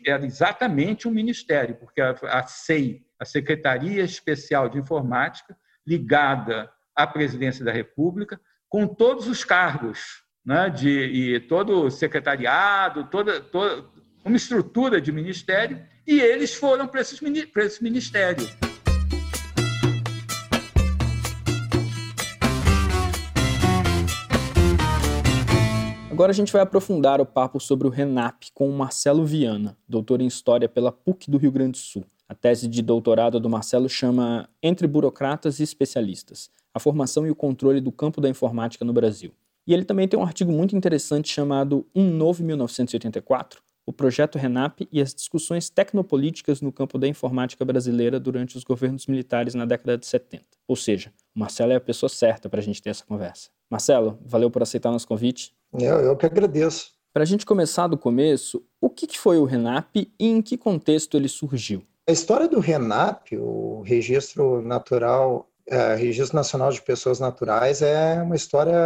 era 0.05 0.25
exatamente 0.25 1.07
um 1.07 1.11
ministério, 1.11 1.75
porque 1.75 1.99
a, 1.99 2.11
a 2.23 2.43
SEI, 2.43 3.01
a 3.19 3.25
Secretaria 3.25 4.03
Especial 4.03 4.69
de 4.69 4.77
Informática, 4.77 5.57
ligada 5.85 6.71
à 6.95 7.05
Presidência 7.05 7.65
da 7.65 7.71
República, 7.71 8.39
com 8.69 8.87
todos 8.87 9.27
os 9.27 9.43
cargos 9.43 10.23
né, 10.47 10.69
de, 10.69 10.89
e 10.89 11.39
todo 11.41 11.83
o 11.83 11.91
secretariado, 11.91 13.03
toda, 13.11 13.41
toda 13.41 13.83
uma 14.23 14.37
estrutura 14.37 15.01
de 15.01 15.11
ministério, 15.11 15.83
e 16.07 16.21
eles 16.21 16.55
foram 16.55 16.87
para, 16.87 17.01
esses, 17.01 17.19
para 17.51 17.65
esse 17.65 17.83
ministério. 17.83 18.47
Agora 26.09 26.31
a 26.31 26.33
gente 26.33 26.53
vai 26.53 26.61
aprofundar 26.61 27.19
o 27.19 27.25
papo 27.25 27.59
sobre 27.59 27.85
o 27.85 27.91
RENAP 27.91 28.45
com 28.53 28.69
o 28.69 28.73
Marcelo 28.73 29.25
Viana, 29.25 29.77
doutor 29.87 30.21
em 30.21 30.27
História 30.27 30.69
pela 30.69 30.93
PUC 30.93 31.29
do 31.29 31.37
Rio 31.37 31.51
Grande 31.51 31.71
do 31.71 31.77
Sul. 31.77 32.05
A 32.27 32.33
tese 32.33 32.69
de 32.69 32.81
doutorado 32.81 33.37
do 33.37 33.49
Marcelo 33.49 33.89
chama 33.89 34.49
Entre 34.63 34.87
Burocratas 34.87 35.59
e 35.59 35.63
Especialistas: 35.63 36.49
A 36.73 36.79
Formação 36.79 37.27
e 37.27 37.29
o 37.29 37.35
Controle 37.35 37.81
do 37.81 37.91
Campo 37.91 38.19
da 38.19 38.29
Informática 38.29 38.83
no 38.83 38.93
Brasil. 38.93 39.33
E 39.67 39.73
ele 39.73 39.83
também 39.83 40.07
tem 40.07 40.17
um 40.17 40.23
artigo 40.23 40.51
muito 40.51 40.77
interessante 40.77 41.29
chamado 41.29 41.85
Um 41.93 42.09
Novo 42.09 42.41
1984, 42.41 43.61
o 43.85 43.91
projeto 43.91 44.37
RENAP 44.37 44.87
e 44.89 45.01
as 45.01 45.13
discussões 45.13 45.69
tecnopolíticas 45.69 46.61
no 46.61 46.71
campo 46.71 46.97
da 46.97 47.07
informática 47.07 47.65
brasileira 47.65 48.17
durante 48.17 48.55
os 48.55 48.63
governos 48.63 49.07
militares 49.07 49.53
na 49.53 49.65
década 49.65 49.97
de 49.97 50.07
70. 50.07 50.45
Ou 50.67 50.75
seja, 50.75 51.11
o 51.35 51.39
Marcelo 51.39 51.73
é 51.73 51.75
a 51.75 51.81
pessoa 51.81 52.09
certa 52.09 52.49
para 52.49 52.61
a 52.61 52.63
gente 52.63 52.81
ter 52.81 52.91
essa 52.91 53.05
conversa. 53.05 53.49
Marcelo, 53.69 54.17
valeu 54.25 54.49
por 54.49 54.63
aceitar 54.63 54.89
nosso 54.89 55.07
convite. 55.07 55.53
Eu, 55.73 55.99
eu 55.99 56.15
que 56.15 56.25
agradeço. 56.25 56.91
Para 57.13 57.23
a 57.23 57.25
gente 57.25 57.45
começar 57.45 57.87
do 57.87 57.97
começo, 57.97 58.63
o 58.79 58.89
que, 58.89 59.05
que 59.05 59.19
foi 59.19 59.37
o 59.37 59.43
RENAP 59.43 59.95
e 59.97 60.11
em 60.19 60.41
que 60.41 60.57
contexto 60.57 61.17
ele 61.17 61.27
surgiu? 61.27 61.83
A 62.07 62.11
história 62.13 62.47
do 62.47 62.59
RENAP, 62.61 63.33
o 63.33 63.81
Registro 63.81 64.61
Natural 64.61 65.49
é, 65.69 65.95
Registro 65.95 66.35
Nacional 66.35 66.71
de 66.71 66.81
Pessoas 66.81 67.19
Naturais 67.19 67.81
é 67.81 68.21
uma 68.21 68.35
história 68.35 68.77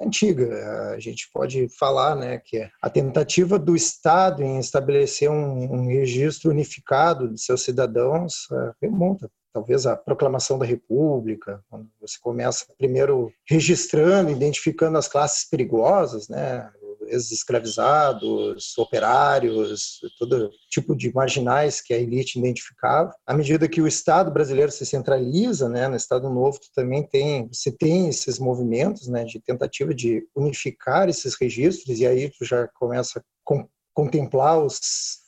antiga. 0.00 0.92
A 0.94 1.00
gente 1.00 1.28
pode 1.32 1.68
falar 1.68 2.14
né, 2.14 2.38
que 2.38 2.68
a 2.80 2.90
tentativa 2.90 3.58
do 3.58 3.74
Estado 3.74 4.42
em 4.42 4.58
estabelecer 4.58 5.30
um, 5.30 5.74
um 5.74 5.86
registro 5.86 6.50
unificado 6.50 7.28
de 7.28 7.40
seus 7.40 7.62
cidadãos 7.62 8.46
é, 8.52 8.72
remonta 8.82 9.28
talvez 9.52 9.86
a 9.86 9.96
proclamação 9.96 10.58
da 10.58 10.66
República, 10.66 11.62
quando 11.70 11.88
você 12.00 12.18
começa 12.20 12.66
primeiro 12.76 13.32
registrando, 13.48 14.32
identificando 14.32 14.98
as 14.98 15.06
classes 15.06 15.48
perigosas, 15.48 16.28
né, 16.28 16.68
ex-escravizados, 17.08 18.76
operários, 18.78 20.00
todo 20.18 20.50
tipo 20.68 20.96
de 20.96 21.12
marginais 21.12 21.80
que 21.80 21.94
a 21.94 21.98
elite 21.98 22.38
identificava. 22.38 23.14
À 23.26 23.34
medida 23.34 23.68
que 23.68 23.80
o 23.80 23.86
Estado 23.86 24.30
brasileiro 24.30 24.72
se 24.72 24.84
centraliza, 24.84 25.68
né, 25.68 25.88
no 25.88 25.96
Estado 25.96 26.28
Novo 26.28 26.58
também 26.74 27.02
tem, 27.02 27.48
você 27.48 27.70
tem 27.70 28.08
esses 28.08 28.38
movimentos, 28.38 29.08
né, 29.08 29.24
de 29.24 29.40
tentativa 29.40 29.94
de 29.94 30.26
unificar 30.34 31.08
esses 31.08 31.34
registros 31.40 31.98
e 31.98 32.06
aí 32.06 32.30
tu 32.30 32.44
já 32.44 32.68
começa 32.68 33.20
a 33.20 33.64
contemplar 33.94 34.58
os 34.62 35.24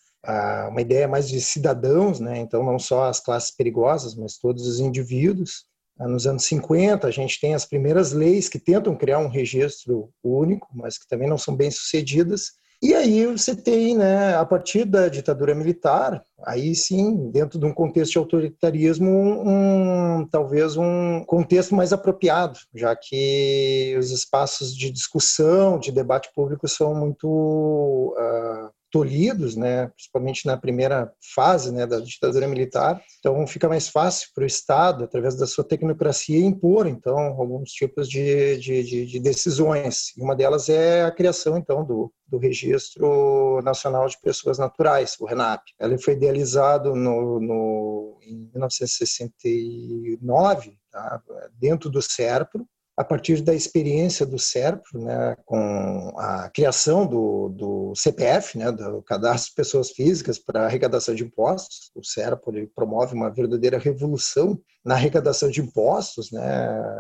uma 0.71 0.81
ideia 0.81 1.07
mais 1.07 1.29
de 1.29 1.41
cidadãos, 1.41 2.19
né? 2.21 2.39
então 2.39 2.65
não 2.65 2.79
só 2.79 3.05
as 3.05 3.21
classes 3.21 3.51
perigosas, 3.51 4.15
mas 4.15 4.39
todos 4.39 4.67
os 4.67 4.81
indivíduos. 4.81 5.65
Ah, 5.99 6.07
nos 6.07 6.27
anos 6.27 6.45
50, 6.45 7.07
a 7.07 7.11
gente 7.11 7.41
tem 7.41 7.55
as 7.55 7.65
primeiras 7.65 8.13
leis 8.13 8.49
que 8.49 8.59
tentam 8.59 8.95
criar 8.95 9.19
um 9.19 9.29
registro 9.29 10.11
único, 10.23 10.69
mas 10.75 10.99
que 10.99 11.09
também 11.09 11.29
não 11.29 11.39
são 11.39 11.57
bem 11.57 11.71
sucedidas. 11.71 12.53
E 12.83 12.95
aí 12.95 13.27
você 13.27 13.57
tem, 13.57 13.97
né, 13.97 14.37
a 14.37 14.45
partir 14.45 14.85
da 14.85 15.09
ditadura 15.09 15.55
militar, 15.55 16.23
aí 16.45 16.75
sim, 16.75 17.31
dentro 17.31 17.59
de 17.59 17.65
um 17.65 17.73
contexto 17.73 18.13
de 18.13 18.19
autoritarismo, 18.19 19.11
um, 19.11 20.29
talvez 20.31 20.77
um 20.77 21.25
contexto 21.25 21.75
mais 21.75 21.95
apropriado, 21.95 22.59
já 22.75 22.95
que 22.95 23.97
os 23.99 24.11
espaços 24.11 24.77
de 24.77 24.91
discussão, 24.91 25.79
de 25.79 25.91
debate 25.91 26.31
público 26.35 26.69
são 26.69 26.95
muito 26.95 27.27
uh, 27.27 28.66
tolhidos, 28.97 29.57
né, 29.57 29.89
principalmente 29.89 30.47
na 30.47 30.57
primeira 30.57 31.13
fase 31.35 31.71
né, 31.71 31.87
da 31.87 32.01
ditadura 32.01 32.49
militar. 32.49 32.99
Então, 33.19 33.47
fica 33.47 33.69
mais 33.69 33.91
fácil 33.91 34.31
para 34.35 34.45
o 34.45 34.47
Estado, 34.47 35.05
através 35.05 35.37
da 35.37 35.47
sua 35.47 35.63
tecnocracia, 35.63 36.43
impor 36.43 36.87
então 36.87 37.19
alguns 37.19 37.73
tipos 37.73 38.09
de, 38.09 38.57
de, 38.57 39.07
de, 39.07 39.21
decisões. 39.21 40.17
E 40.17 40.23
uma 40.23 40.35
delas 40.35 40.71
é 40.71 41.05
a 41.05 41.11
criação 41.11 41.59
então 41.59 41.85
do, 41.85 42.11
do 42.27 42.39
Registro 42.39 43.61
Nacional 43.63 44.09
de 44.09 44.19
Pessoas 44.19 44.57
Naturais, 44.57 45.15
o 45.21 45.27
RENAP. 45.27 45.61
Ele 45.79 45.99
foi 45.99 46.15
idealizado 46.15 46.97
no, 46.97 47.39
no 47.39 48.19
em 48.23 48.49
1969, 48.55 50.73
tá, 50.91 51.23
dentro 51.59 51.91
do 51.91 52.01
SERPRO, 52.01 52.67
a 52.97 53.05
partir 53.05 53.43
da 53.43 53.55
experiência 53.55 54.25
do 54.25 54.39
SERPRO, 54.39 55.05
né, 55.05 55.37
com 55.45 56.15
a 56.17 56.49
criação 56.49 57.07
do, 57.07 57.51
do 57.51 57.95
CPF, 57.95 58.57
né, 58.57 58.73
do 58.73 59.03
Cadastro 59.03 59.51
de 59.51 59.55
Pessoas 59.57 59.91
Físicas 59.91 60.39
para 60.39 60.65
Arrecadação 60.65 61.15
de 61.15 61.23
Impostos. 61.23 61.91
O 61.95 62.03
SERPRO 62.03 62.67
promove 62.75 63.15
uma 63.15 63.31
verdadeira 63.31 63.79
revolução 63.79 64.59
na 64.83 64.95
arrecadação 64.95 65.51
de 65.51 65.61
impostos, 65.61 66.31
né, 66.31 66.41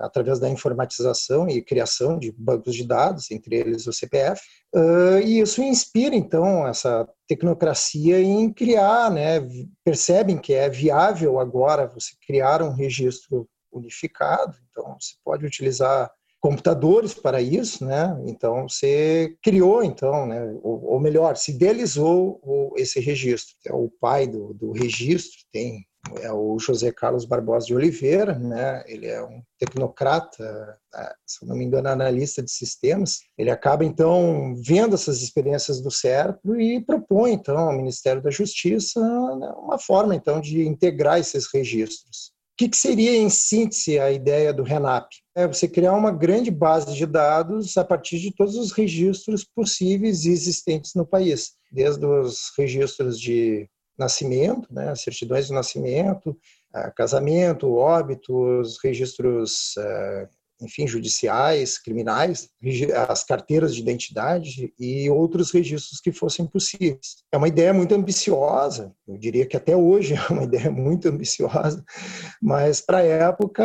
através 0.02 0.40
da 0.40 0.50
informatização 0.50 1.48
e 1.48 1.62
criação 1.62 2.18
de 2.18 2.32
bancos 2.32 2.74
de 2.74 2.84
dados, 2.84 3.30
entre 3.30 3.56
eles 3.56 3.86
o 3.86 3.92
CPF. 3.92 4.42
Uh, 4.74 5.20
e 5.24 5.40
isso 5.40 5.62
inspira, 5.62 6.16
então, 6.16 6.66
essa 6.66 7.08
tecnocracia 7.28 8.20
em 8.20 8.52
criar, 8.52 9.10
né, 9.10 9.40
percebem 9.84 10.36
que 10.36 10.52
é 10.52 10.68
viável 10.68 11.38
agora 11.38 11.86
você 11.86 12.10
criar 12.26 12.60
um 12.60 12.72
registro 12.72 13.48
unificado. 13.78 14.56
Então, 14.70 14.96
se 15.00 15.16
pode 15.24 15.46
utilizar 15.46 16.10
computadores 16.40 17.12
para 17.14 17.40
isso, 17.40 17.84
né? 17.84 18.16
Então 18.26 18.68
você 18.68 19.36
criou, 19.42 19.82
então, 19.82 20.26
né? 20.26 20.42
Ou, 20.62 20.92
ou 20.92 21.00
melhor, 21.00 21.36
se 21.36 21.52
idealizou 21.52 22.40
esse 22.76 23.00
registro. 23.00 23.54
É 23.66 23.72
o 23.72 23.90
pai 24.00 24.26
do, 24.26 24.54
do 24.54 24.72
registro 24.72 25.38
tem 25.52 25.84
é 26.20 26.32
o 26.32 26.58
José 26.58 26.92
Carlos 26.92 27.24
Barbosa 27.24 27.66
de 27.66 27.74
Oliveira, 27.74 28.38
né? 28.38 28.84
Ele 28.86 29.06
é 29.06 29.22
um 29.22 29.42
tecnocrata, 29.58 30.78
é, 30.94 31.12
se 31.26 31.44
não 31.44 31.56
me 31.56 31.64
engano, 31.64 31.88
analista 31.88 32.42
de 32.42 32.50
sistemas. 32.50 33.20
Ele 33.36 33.50
acaba 33.50 33.84
então 33.84 34.54
vendo 34.56 34.94
essas 34.94 35.22
experiências 35.22 35.80
do 35.80 35.90
cérebro 35.90 36.60
e 36.60 36.80
propõe 36.80 37.32
então 37.32 37.58
ao 37.58 37.76
Ministério 37.76 38.22
da 38.22 38.30
Justiça 38.30 39.00
né, 39.00 39.52
uma 39.58 39.78
forma 39.78 40.14
então 40.14 40.40
de 40.40 40.66
integrar 40.66 41.18
esses 41.18 41.52
registros. 41.52 42.35
O 42.56 42.58
que, 42.58 42.70
que 42.70 42.76
seria, 42.78 43.14
em 43.14 43.28
síntese, 43.28 43.98
a 43.98 44.10
ideia 44.10 44.50
do 44.50 44.62
RENAP? 44.62 45.10
É 45.34 45.46
você 45.46 45.68
criar 45.68 45.92
uma 45.92 46.10
grande 46.10 46.50
base 46.50 46.94
de 46.94 47.04
dados 47.04 47.76
a 47.76 47.84
partir 47.84 48.18
de 48.18 48.34
todos 48.34 48.56
os 48.56 48.72
registros 48.72 49.44
possíveis 49.44 50.24
e 50.24 50.30
existentes 50.30 50.94
no 50.94 51.06
país, 51.06 51.52
desde 51.70 52.06
os 52.06 52.50
registros 52.56 53.20
de 53.20 53.68
nascimento, 53.98 54.72
né, 54.72 54.94
certidões 54.94 55.48
de 55.48 55.52
nascimento, 55.52 56.34
casamento, 56.96 57.74
óbitos, 57.74 58.78
registros 58.82 59.74
eh, 59.76 60.28
enfim, 60.60 60.86
judiciais, 60.86 61.78
criminais, 61.78 62.48
as 63.08 63.22
carteiras 63.24 63.74
de 63.74 63.80
identidade 63.80 64.72
e 64.78 65.08
outros 65.10 65.50
registros 65.50 66.00
que 66.00 66.12
fossem 66.12 66.46
possíveis. 66.46 67.16
É 67.32 67.36
uma 67.36 67.48
ideia 67.48 67.72
muito 67.72 67.94
ambiciosa, 67.94 68.92
eu 69.06 69.18
diria 69.18 69.46
que 69.46 69.56
até 69.56 69.76
hoje 69.76 70.14
é 70.14 70.32
uma 70.32 70.44
ideia 70.44 70.70
muito 70.70 71.08
ambiciosa, 71.08 71.84
mas 72.40 72.80
para 72.80 72.98
a 72.98 73.04
época, 73.04 73.64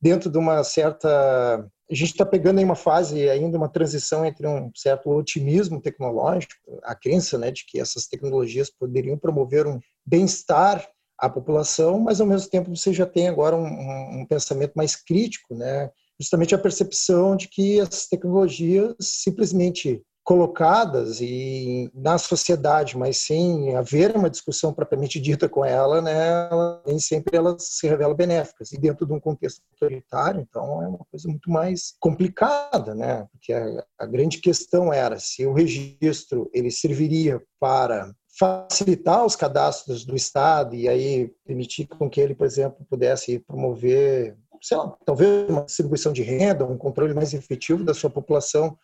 dentro 0.00 0.30
de 0.30 0.38
uma 0.38 0.64
certa 0.64 1.68
a 1.90 1.94
gente 1.94 2.12
está 2.12 2.24
pegando 2.24 2.58
aí 2.58 2.64
uma 2.64 2.74
fase 2.74 3.28
ainda 3.28 3.58
uma 3.58 3.68
transição 3.68 4.24
entre 4.24 4.46
um 4.46 4.70
certo 4.74 5.10
otimismo 5.10 5.78
tecnológico, 5.78 6.54
a 6.82 6.94
crença 6.94 7.36
né, 7.36 7.50
de 7.50 7.66
que 7.66 7.78
essas 7.78 8.06
tecnologias 8.06 8.70
poderiam 8.70 9.18
promover 9.18 9.66
um 9.66 9.78
bem-estar 10.06 10.88
a 11.22 11.28
população, 11.28 12.00
mas 12.00 12.20
ao 12.20 12.26
mesmo 12.26 12.50
tempo 12.50 12.74
você 12.74 12.92
já 12.92 13.06
tem 13.06 13.28
agora 13.28 13.54
um, 13.54 14.20
um, 14.22 14.26
pensamento 14.26 14.72
mais 14.74 14.96
crítico, 14.96 15.54
né? 15.54 15.88
justamente 16.20 16.52
a 16.52 16.58
percepção 16.58 17.36
de 17.36 17.46
que 17.46 17.80
as 17.80 18.08
tecnologias 18.08 18.96
simplesmente 19.00 20.02
colocadas 20.24 21.20
e 21.20 21.90
na 21.94 22.16
sociedade, 22.16 22.96
mas 22.96 23.18
sem 23.18 23.74
haver 23.74 24.16
uma 24.16 24.30
discussão 24.30 24.72
propriamente 24.72 25.20
dita 25.20 25.48
com 25.48 25.64
ela, 25.64 26.00
né, 26.00 26.48
nem 26.86 26.98
sempre 26.98 27.36
elas 27.36 27.64
se 27.64 27.88
revelam 27.88 28.14
benéficas. 28.14 28.72
E 28.72 28.78
dentro 28.78 29.04
de 29.04 29.12
um 29.12 29.18
contexto 29.18 29.62
autoritário, 29.72 30.40
então 30.40 30.82
é 30.82 30.86
uma 30.86 31.04
coisa 31.10 31.28
muito 31.28 31.50
mais 31.50 31.94
complicada, 31.98 32.94
né? 32.94 33.26
Porque 33.32 33.52
a, 33.52 33.84
a 33.98 34.06
grande 34.06 34.38
questão 34.38 34.92
era 34.92 35.18
se 35.18 35.44
o 35.44 35.52
registro 35.52 36.48
ele 36.54 36.70
serviria 36.70 37.42
para 37.58 38.14
facilitar 38.42 39.24
os 39.24 39.36
cadastros 39.36 40.04
do 40.04 40.16
Estado 40.16 40.74
e 40.74 40.88
aí 40.88 41.32
permitir 41.46 41.86
com 41.86 42.10
que 42.10 42.20
ele, 42.20 42.34
por 42.34 42.44
exemplo, 42.44 42.84
pudesse 42.90 43.38
promover, 43.38 44.36
sei 44.60 44.76
lá, 44.76 44.96
talvez 45.04 45.48
uma 45.48 45.62
distribuição 45.62 46.12
de 46.12 46.22
renda, 46.22 46.64
um 46.64 46.76
controle 46.76 47.14
mais 47.14 47.32
efetivo 47.32 47.84
da 47.84 47.94
sua 47.94 48.10
população 48.10 48.76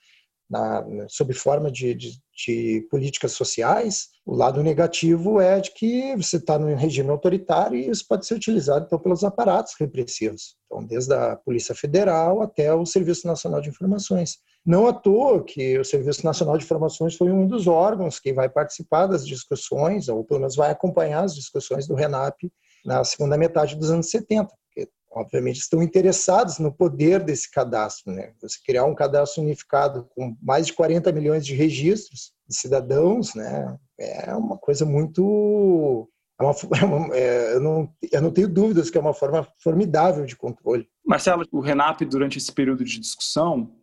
na, 0.49 0.85
sob 1.09 1.35
forma 1.35 1.71
de, 1.71 1.95
de, 1.95 2.13
de, 2.35 2.87
políticas 2.91 3.33
sociais. 3.33 4.09
O 4.25 4.35
lado 4.35 4.63
negativo 4.63 5.41
é 5.41 5.61
de 5.61 5.73
que 5.73 6.17
você 6.17 6.37
está 6.37 6.59
num 6.59 6.75
regime 6.75 7.11
autoritário 7.11 7.77
e 7.77 7.89
isso 7.89 8.05
pode 8.09 8.27
ser 8.27 8.35
utilizado 8.35 8.87
então 8.87 8.99
pelos 8.99 9.25
aparatos 9.25 9.75
repressivos, 9.79 10.57
então 10.67 10.85
desde 10.85 11.15
a 11.15 11.37
Polícia 11.37 11.75
Federal 11.75 12.43
até 12.43 12.73
o 12.73 12.87
Serviço 12.87 13.27
Nacional 13.27 13.61
de 13.61 13.69
Informações. 13.69 14.39
Não 14.65 14.87
à 14.87 14.93
toa 14.93 15.43
que 15.43 15.79
o 15.79 15.85
Serviço 15.85 16.25
Nacional 16.25 16.59
de 16.59 16.65
Informações 16.65 17.17
foi 17.17 17.31
um 17.31 17.47
dos 17.47 17.67
órgãos 17.67 18.19
que 18.19 18.33
vai 18.33 18.49
participar 18.49 19.07
das 19.07 19.27
discussões, 19.27 20.09
ou 20.09 20.25
pelo 20.25 20.41
menos 20.41 20.57
vai 20.57 20.71
acompanhar 20.71 21.25
as 21.25 21.35
discussões 21.35 21.87
do 21.87 21.95
RENAP 21.95 22.51
na 22.85 23.03
segunda 23.05 23.37
metade 23.37 23.77
dos 23.77 23.91
anos 23.91 24.11
70, 24.11 24.47
porque, 24.47 24.68
obviamente, 25.11 25.59
estão 25.59 25.83
interessados 25.83 26.59
no 26.59 26.73
poder 26.73 27.23
desse 27.23 27.51
cadastro. 27.51 28.13
Né? 28.13 28.33
Você 28.41 28.59
criar 28.65 28.85
um 28.85 28.95
cadastro 28.95 29.43
unificado 29.43 30.09
com 30.15 30.37
mais 30.43 30.67
de 30.67 30.73
40 30.73 31.11
milhões 31.13 31.45
de 31.45 31.55
registros 31.55 32.33
de 32.49 32.57
cidadãos 32.57 33.35
né? 33.35 33.77
é 33.99 34.35
uma 34.35 34.57
coisa 34.57 34.85
muito. 34.85 36.09
É 36.41 36.45
uma, 36.45 36.55
é 36.81 36.85
uma, 36.85 37.17
é, 37.17 37.55
eu, 37.55 37.61
não, 37.61 37.93
eu 38.13 38.23
não 38.23 38.31
tenho 38.31 38.49
dúvidas 38.49 38.91
que 38.91 38.97
é 38.97 39.01
uma 39.01 39.15
forma 39.15 39.47
formidável 39.63 40.25
de 40.25 40.37
controle. 40.37 40.89
Marcelo, 41.05 41.45
o 41.51 41.61
RENAP, 41.61 42.03
durante 42.03 42.39
esse 42.39 42.53
período 42.53 42.85
de 42.85 43.01
discussão, 43.01 43.75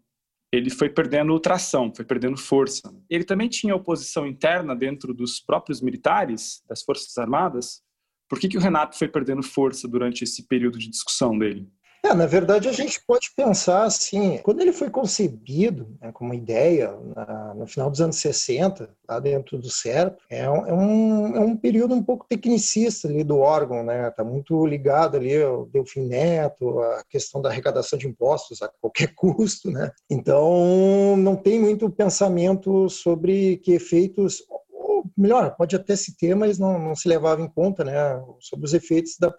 ele 0.51 0.69
foi 0.69 0.89
perdendo 0.89 1.37
tração, 1.39 1.91
foi 1.93 2.05
perdendo 2.05 2.37
força. 2.37 2.93
Ele 3.09 3.23
também 3.23 3.49
tinha 3.49 3.75
oposição 3.75 4.25
interna 4.25 4.75
dentro 4.75 5.13
dos 5.13 5.39
próprios 5.39 5.81
militares, 5.81 6.63
das 6.67 6.81
Forças 6.81 7.17
Armadas. 7.17 7.81
Por 8.27 8.39
que, 8.39 8.47
que 8.47 8.57
o 8.57 8.61
Renato 8.61 8.97
foi 8.97 9.07
perdendo 9.07 9.43
força 9.43 9.87
durante 9.87 10.23
esse 10.23 10.47
período 10.47 10.77
de 10.77 10.89
discussão 10.89 11.37
dele? 11.37 11.67
É, 12.05 12.13
na 12.13 12.27
verdade, 12.27 12.69
a 12.69 12.71
gente 12.71 13.01
pode 13.03 13.31
pensar 13.35 13.81
assim, 13.83 14.37
quando 14.43 14.61
ele 14.61 14.71
foi 14.71 14.91
concebido 14.91 15.87
né, 15.99 16.11
como 16.11 16.35
ideia 16.35 16.95
na, 17.15 17.55
no 17.55 17.65
final 17.65 17.89
dos 17.89 17.99
anos 17.99 18.17
60, 18.17 18.87
lá 19.09 19.19
dentro 19.19 19.57
do 19.57 19.71
CERP, 19.71 20.19
é 20.29 20.47
um, 20.47 20.67
é 20.67 20.73
um, 20.73 21.35
é 21.35 21.39
um 21.39 21.57
período 21.57 21.95
um 21.95 22.03
pouco 22.03 22.27
tecnicista 22.29 23.07
ali 23.07 23.23
do 23.23 23.39
órgão, 23.39 23.83
né? 23.83 24.07
Está 24.07 24.23
muito 24.23 24.67
ligado 24.67 25.17
ali 25.17 25.41
ao 25.41 25.65
Delfim 25.65 26.05
Neto, 26.05 26.79
a 26.79 27.03
questão 27.09 27.41
da 27.41 27.49
arrecadação 27.49 27.97
de 27.97 28.07
impostos 28.07 28.61
a 28.61 28.67
qualquer 28.67 29.11
custo, 29.17 29.71
né? 29.71 29.91
Então, 30.07 31.17
não 31.17 31.35
tem 31.35 31.59
muito 31.59 31.89
pensamento 31.89 32.87
sobre 32.87 33.57
que 33.57 33.71
efeitos 33.71 34.43
melhor, 35.17 35.55
pode 35.55 35.75
até 35.75 35.95
se 35.95 36.15
ter, 36.17 36.35
mas 36.35 36.59
não, 36.59 36.79
não 36.79 36.95
se 36.95 37.07
levava 37.07 37.41
em 37.41 37.49
conta, 37.49 37.83
né, 37.83 37.93
sobre 38.39 38.65
os 38.65 38.73
efeitos 38.73 39.17
da, 39.19 39.33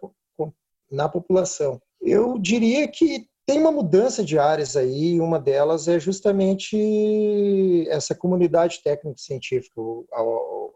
na 0.90 1.08
população. 1.08 1.80
Eu 2.00 2.38
diria 2.38 2.86
que 2.88 3.26
tem 3.46 3.60
uma 3.60 3.70
mudança 3.70 4.24
de 4.24 4.38
áreas 4.38 4.76
aí, 4.76 5.20
uma 5.20 5.38
delas 5.38 5.86
é 5.86 6.00
justamente 6.00 6.76
essa 7.88 8.14
comunidade 8.14 8.82
técnico-científica. 8.82 9.80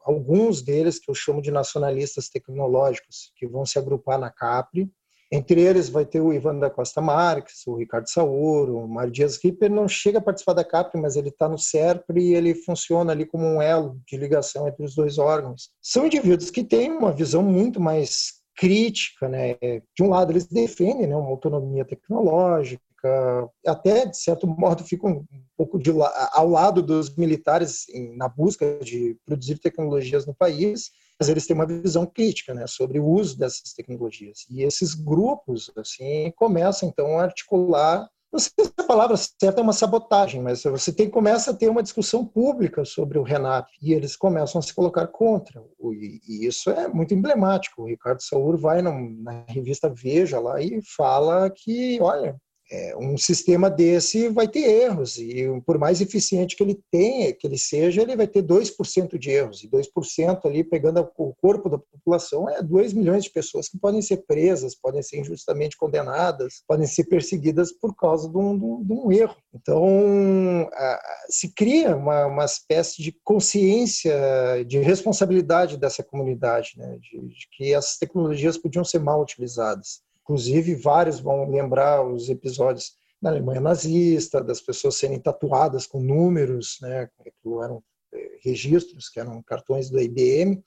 Alguns 0.04 0.62
deles 0.62 0.98
que 0.98 1.10
eu 1.10 1.14
chamo 1.14 1.42
de 1.42 1.50
nacionalistas 1.50 2.28
tecnológicos, 2.28 3.32
que 3.34 3.46
vão 3.46 3.66
se 3.66 3.76
agrupar 3.78 4.20
na 4.20 4.30
CAPRI. 4.30 4.88
Entre 5.32 5.60
eles 5.60 5.88
vai 5.88 6.04
ter 6.04 6.20
o 6.20 6.32
Ivan 6.32 6.58
da 6.58 6.68
Costa 6.68 7.00
Marques, 7.00 7.64
o 7.66 7.76
Ricardo 7.76 8.08
Sauro, 8.08 8.78
o 8.78 8.88
Mário 8.88 9.12
Dias 9.12 9.38
Ripper, 9.42 9.70
não 9.70 9.86
chega 9.86 10.18
a 10.18 10.22
participar 10.22 10.54
da 10.54 10.64
CAPRI, 10.64 11.00
mas 11.00 11.14
ele 11.14 11.28
está 11.28 11.48
no 11.48 11.58
CERPRE 11.58 12.20
e 12.20 12.34
ele 12.34 12.52
funciona 12.54 13.12
ali 13.12 13.24
como 13.24 13.44
um 13.44 13.62
elo 13.62 14.00
de 14.08 14.16
ligação 14.16 14.66
entre 14.66 14.84
os 14.84 14.94
dois 14.94 15.18
órgãos. 15.18 15.70
São 15.80 16.06
indivíduos 16.06 16.50
que 16.50 16.64
têm 16.64 16.90
uma 16.90 17.12
visão 17.12 17.44
muito 17.44 17.80
mais 17.80 18.40
crítica, 18.56 19.28
né? 19.28 19.56
De 19.96 20.02
um 20.02 20.08
lado 20.08 20.32
eles 20.32 20.46
defendem 20.46 21.06
né, 21.06 21.16
uma 21.16 21.30
autonomia 21.30 21.84
tecnológica, 21.84 22.82
até 23.66 24.06
de 24.06 24.16
certo 24.16 24.46
modo 24.46 24.84
ficam 24.84 25.26
um 25.32 25.44
pouco 25.56 25.78
de, 25.78 25.90
ao 26.32 26.48
lado 26.48 26.82
dos 26.82 27.14
militares 27.16 27.86
na 28.16 28.28
busca 28.28 28.78
de 28.82 29.16
produzir 29.24 29.58
tecnologias 29.58 30.26
no 30.26 30.34
país, 30.34 30.90
mas 31.18 31.28
eles 31.28 31.46
têm 31.46 31.54
uma 31.54 31.66
visão 31.66 32.06
crítica, 32.06 32.54
né, 32.54 32.66
sobre 32.66 32.98
o 32.98 33.06
uso 33.06 33.38
dessas 33.38 33.72
tecnologias. 33.74 34.46
E 34.50 34.62
esses 34.62 34.94
grupos 34.94 35.70
assim 35.76 36.32
começam 36.36 36.88
então 36.88 37.18
a 37.18 37.24
articular 37.24 38.08
não 38.32 38.38
sei 38.38 38.64
se 38.64 38.72
a 38.76 38.84
palavra 38.84 39.16
certa 39.16 39.60
é 39.60 39.62
uma 39.62 39.72
sabotagem, 39.72 40.40
mas 40.40 40.62
você 40.62 40.92
tem, 40.92 41.10
começa 41.10 41.50
a 41.50 41.54
ter 41.54 41.68
uma 41.68 41.82
discussão 41.82 42.24
pública 42.24 42.84
sobre 42.84 43.18
o 43.18 43.24
Renap 43.24 43.66
e 43.82 43.92
eles 43.92 44.14
começam 44.14 44.60
a 44.60 44.62
se 44.62 44.72
colocar 44.72 45.08
contra. 45.08 45.60
E, 45.92 46.20
e 46.28 46.46
isso 46.46 46.70
é 46.70 46.86
muito 46.86 47.12
emblemático. 47.12 47.82
O 47.82 47.86
Ricardo 47.86 48.22
Saur 48.22 48.56
vai 48.56 48.82
na 48.82 49.44
revista 49.48 49.92
Veja 49.92 50.38
lá 50.38 50.62
e 50.62 50.80
fala 50.96 51.50
que, 51.50 51.98
olha, 52.00 52.36
é, 52.70 52.96
um 52.96 53.18
sistema 53.18 53.68
desse 53.68 54.28
vai 54.28 54.46
ter 54.46 54.60
erros 54.60 55.18
e 55.18 55.44
por 55.66 55.76
mais 55.76 56.00
eficiente 56.00 56.54
que 56.54 56.62
ele 56.62 56.80
tenha, 56.90 57.32
que 57.32 57.46
ele 57.46 57.58
seja, 57.58 58.00
ele 58.00 58.14
vai 58.14 58.28
ter 58.28 58.42
2% 58.42 59.18
de 59.18 59.30
erros 59.30 59.64
e 59.64 59.68
2% 59.68 60.40
ali 60.44 60.62
pegando 60.62 61.00
o 61.18 61.34
corpo 61.34 61.68
da 61.68 61.78
população 61.78 62.48
é 62.48 62.62
2 62.62 62.92
milhões 62.92 63.24
de 63.24 63.30
pessoas 63.30 63.68
que 63.68 63.76
podem 63.76 64.00
ser 64.00 64.18
presas, 64.18 64.74
podem 64.74 65.02
ser 65.02 65.18
injustamente 65.18 65.76
condenadas, 65.76 66.62
podem 66.66 66.86
ser 66.86 67.04
perseguidas 67.04 67.72
por 67.72 67.94
causa 67.96 68.28
de 68.28 68.38
um, 68.38 68.56
de 68.56 68.64
um, 68.64 68.84
de 68.84 68.92
um 68.92 69.12
erro. 69.12 69.36
Então, 69.52 70.70
se 71.28 71.52
cria 71.52 71.96
uma, 71.96 72.26
uma, 72.26 72.44
espécie 72.44 73.02
de 73.02 73.12
consciência 73.24 74.14
de 74.66 74.78
responsabilidade 74.78 75.76
dessa 75.76 76.04
comunidade, 76.04 76.74
né, 76.76 76.98
de, 77.00 77.20
de 77.20 77.48
que 77.52 77.74
essas 77.74 77.98
tecnologias 77.98 78.56
podiam 78.56 78.84
ser 78.84 79.00
mal 79.00 79.20
utilizadas. 79.20 80.02
Inclusive, 80.30 80.76
vários 80.76 81.18
vão 81.18 81.50
lembrar 81.50 82.06
os 82.06 82.28
episódios 82.28 82.92
da 83.20 83.30
Alemanha 83.30 83.60
nazista, 83.60 84.40
das 84.40 84.60
pessoas 84.60 84.94
serem 84.94 85.18
tatuadas 85.18 85.88
com 85.88 86.00
números, 86.00 86.78
né, 86.80 87.08
que 87.20 87.32
eram 87.60 87.82
registros, 88.44 89.08
que 89.08 89.18
eram 89.18 89.42
cartões 89.42 89.90
do 89.90 90.00
IBM. 90.00 90.62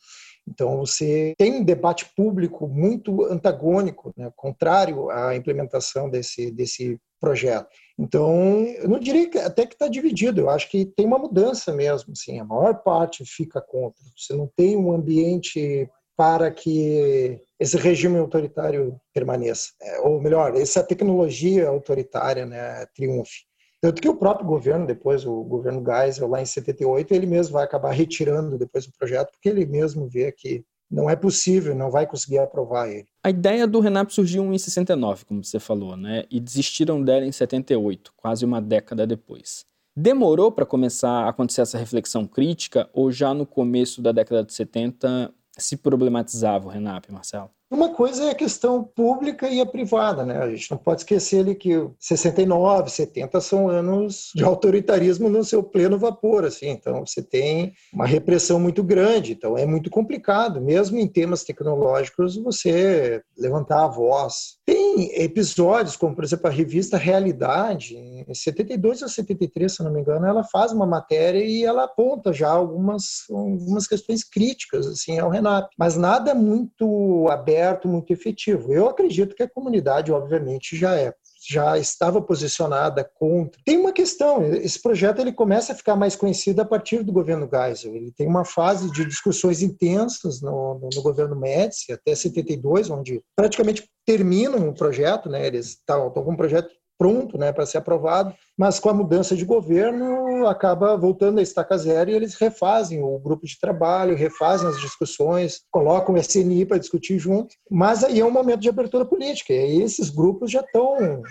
Então, 0.45 0.80
você 0.80 1.34
tem 1.38 1.54
um 1.54 1.63
debate 1.63 2.12
público 2.13 2.67
muito 2.67 3.23
antagônico, 3.23 4.13
né, 4.17 4.30
contrário 4.36 5.10
à 5.10 5.34
implementação 5.34 6.10
desse, 6.10 6.52
desse 6.52 6.99
projeto. 7.17 7.69
Então, 7.97 8.65
eu 8.65 8.89
não 8.89 8.99
diria 8.99 9.30
que, 9.30 9.38
até 9.38 9.65
que 9.65 9.76
está 9.76 9.88
dividido, 9.88 10.41
eu 10.41 10.49
acho 10.49 10.69
que 10.69 10.86
tem 10.86 11.06
uma 11.06 11.17
mudança 11.17 11.71
mesmo. 11.71 12.12
Assim, 12.12 12.38
a 12.38 12.43
maior 12.43 12.84
parte 12.84 13.23
fica 13.26 13.62
contra. 13.62 14.04
Você 14.17 14.36
não 14.36 14.52
tem 14.58 14.76
um 14.76 14.91
ambiente 14.91 15.89
para 16.17 16.52
que 16.52 17.39
esse 17.63 17.78
regime 17.78 18.17
autoritário 18.17 18.99
permaneça, 19.13 19.69
é, 19.82 20.02
ou 20.02 20.21
melhor, 20.21 20.54
essa 20.56 20.84
tecnologia 20.84 21.69
autoritária 21.69 22.45
né, 22.45 22.86
triunfe. 22.93 23.45
Tanto 23.82 24.02
que 24.02 24.10
o 24.10 24.15
próprio 24.15 24.45
governo, 24.45 24.86
depois 24.86 25.26
o 25.26 25.43
governo 25.43 25.84
Geisel, 25.84 26.28
lá 26.28 26.41
em 26.41 26.45
78, 26.45 27.13
ele 27.13 27.26
mesmo 27.26 27.54
vai 27.54 27.63
acabar 27.63 27.91
retirando 27.91 28.58
depois 28.58 28.86
o 28.86 28.91
projeto, 28.97 29.32
porque 29.32 29.47
ele 29.47 29.65
mesmo 29.65 30.08
vê 30.10 30.32
que 30.32 30.63
não 30.91 31.10
é 31.10 31.15
possível, 31.15 31.73
não 31.73 31.89
vai 31.89 32.06
conseguir 32.06 32.38
aprovar 32.38 32.89
ele. 32.89 33.08
A 33.23 33.30
ideia 33.30 33.65
do 33.65 33.80
Renap 33.80 34.12
surgiu 34.12 34.54
em 34.54 34.58
69, 34.58 35.26
como 35.26 35.43
você 35.43 35.60
falou, 35.60 35.95
né? 35.95 36.26
E 36.30 36.39
desistiram 36.39 37.02
dela 37.02 37.26
em 37.26 37.32
78, 37.32 38.13
quase 38.17 38.43
uma 38.43 38.62
década 38.62 39.08
depois. 39.08 39.65
Demorou 39.95 40.52
para 40.52 40.65
começar 40.65 41.23
a 41.26 41.30
acontecer 41.30 41.62
essa 41.62 41.78
reflexão 41.78 42.28
crítica 42.28 42.89
ou 42.93 43.12
já 43.12 43.34
no 43.34 43.45
começo 43.45 44.02
da 44.02 44.12
década 44.12 44.43
de 44.43 44.54
70 44.54 45.34
se 45.58 45.78
problematizava 45.78 46.68
o 46.68 46.70
Renap, 46.70 47.10
Marcelo? 47.12 47.52
Uma 47.74 47.90
coisa 47.90 48.26
é 48.26 48.30
a 48.30 48.36
questão 48.36 48.84
pública 48.84 49.50
e 49.50 49.60
a 49.60 49.66
privada, 49.66 50.24
né? 50.24 50.38
A 50.38 50.48
gente 50.48 50.70
não 50.70 50.78
pode 50.78 51.02
esquecer 51.02 51.40
ali 51.40 51.56
que 51.56 51.72
69, 52.00 52.88
70 52.92 53.42
são 53.42 53.68
anos 53.68 54.30
de 54.36 54.44
autoritarismo 54.44 55.28
no 55.28 55.44
seu 55.44 55.64
pleno 55.64 55.98
vapor, 55.98 56.46
assim. 56.46 56.70
Então 56.70 57.04
você 57.04 57.24
tem 57.24 57.74
uma 57.92 58.06
repressão 58.06 58.60
muito 58.60 58.84
grande, 58.84 59.32
então 59.32 59.58
é 59.58 59.66
muito 59.66 59.90
complicado, 59.90 60.62
mesmo 60.62 61.00
em 61.00 61.08
temas 61.08 61.44
tecnológicos, 61.44 62.38
você 62.38 63.24
levantar 63.36 63.86
a 63.86 63.88
voz. 63.88 64.60
Tem 64.64 65.12
episódios, 65.24 65.96
como 65.96 66.14
por 66.14 66.24
exemplo 66.24 66.46
a 66.46 66.52
revista 66.52 66.96
Realidade, 66.96 67.96
em 67.96 68.36
72 68.36 69.02
ou 69.02 69.10
73, 69.10 69.74
se 69.74 69.84
não 69.84 69.92
me 69.92 70.00
engano, 70.00 70.28
ela 70.28 70.44
faz 70.44 70.72
uma 70.72 70.86
matéria 70.86 71.44
e 71.44 71.64
ela 71.64 71.86
aponta 71.86 72.32
já 72.32 72.52
algumas 72.52 73.24
algumas 73.32 73.88
questões 73.88 74.24
críticas 74.24 74.86
assim 74.86 75.18
ao 75.18 75.32
Renap, 75.32 75.72
mas 75.76 75.98
nada 75.98 76.36
muito 76.36 77.28
aberto 77.32 77.62
muito 77.88 78.12
efetivo. 78.12 78.73
Eu 78.73 78.88
acredito 78.88 79.36
que 79.36 79.43
a 79.43 79.49
comunidade, 79.49 80.12
obviamente, 80.12 80.76
já 80.76 80.95
é 80.95 81.13
já 81.45 81.78
estava 81.78 82.21
posicionada 82.21 83.04
contra. 83.15 83.60
Tem 83.65 83.78
uma 83.78 83.91
questão, 83.91 84.45
esse 84.45 84.82
projeto 84.82 85.19
ele 85.19 85.34
começa 85.34 85.73
a 85.73 85.76
ficar 85.76 85.95
mais 85.95 86.15
conhecido 86.15 86.62
a 86.62 86.65
partir 86.65 87.04
do 87.04 87.12
governo 87.12 87.49
Geisel. 87.52 87.95
Ele 87.95 88.12
tem 88.12 88.28
uma 88.28 88.45
fase 88.45 88.89
de 88.91 89.06
discussões 89.06 89.62
intensas 89.62 90.41
no, 90.41 90.80
no, 90.80 90.89
no 90.93 91.02
governo 91.02 91.36
Médici, 91.36 91.91
até 91.91 92.15
72, 92.15 92.89
onde 92.89 93.21
praticamente 93.36 93.84
terminam 94.06 94.69
o 94.69 94.73
projeto, 94.73 95.30
né? 95.30 95.45
Eles 95.45 95.71
estão 95.71 96.10
com 96.10 96.32
um 96.32 96.38
projeto 96.38 96.69
pronto 96.97 97.38
né, 97.38 97.52
para 97.52 97.65
ser 97.65 97.80
aprovado, 97.80 98.34
mas 98.58 98.80
com 98.80 98.89
a 98.89 98.94
mudança 98.94 99.36
de 99.36 99.46
governo 99.46 100.48
acaba 100.48 100.98
voltando 100.98 101.39
a 101.39 101.42
estaca 101.42 101.78
zero 101.78 102.10
e 102.10 102.13
eles 102.13 102.36
refazem 102.36 103.02
o 103.02 103.18
grupo 103.20 103.46
de 103.46 103.60
trabalho, 103.60 104.16
refazem 104.16 104.68
as 104.68 104.80
discussões, 104.80 105.62
colocam 105.72 106.16
o 106.16 106.18
SNI 106.18 106.66
para 106.66 106.78
discutir 106.78 107.18
junto, 107.18 107.56
mas 107.70 108.04
aí 108.04 108.20
é 108.20 108.26
um 108.26 108.32
momento 108.32 108.62
de 108.62 108.70
abertura 108.70 109.06
política, 109.06 109.54
e 109.54 109.82
esses 109.82 110.10
grupos 110.10 110.52
já 110.52 110.62
estão, 110.62 111.22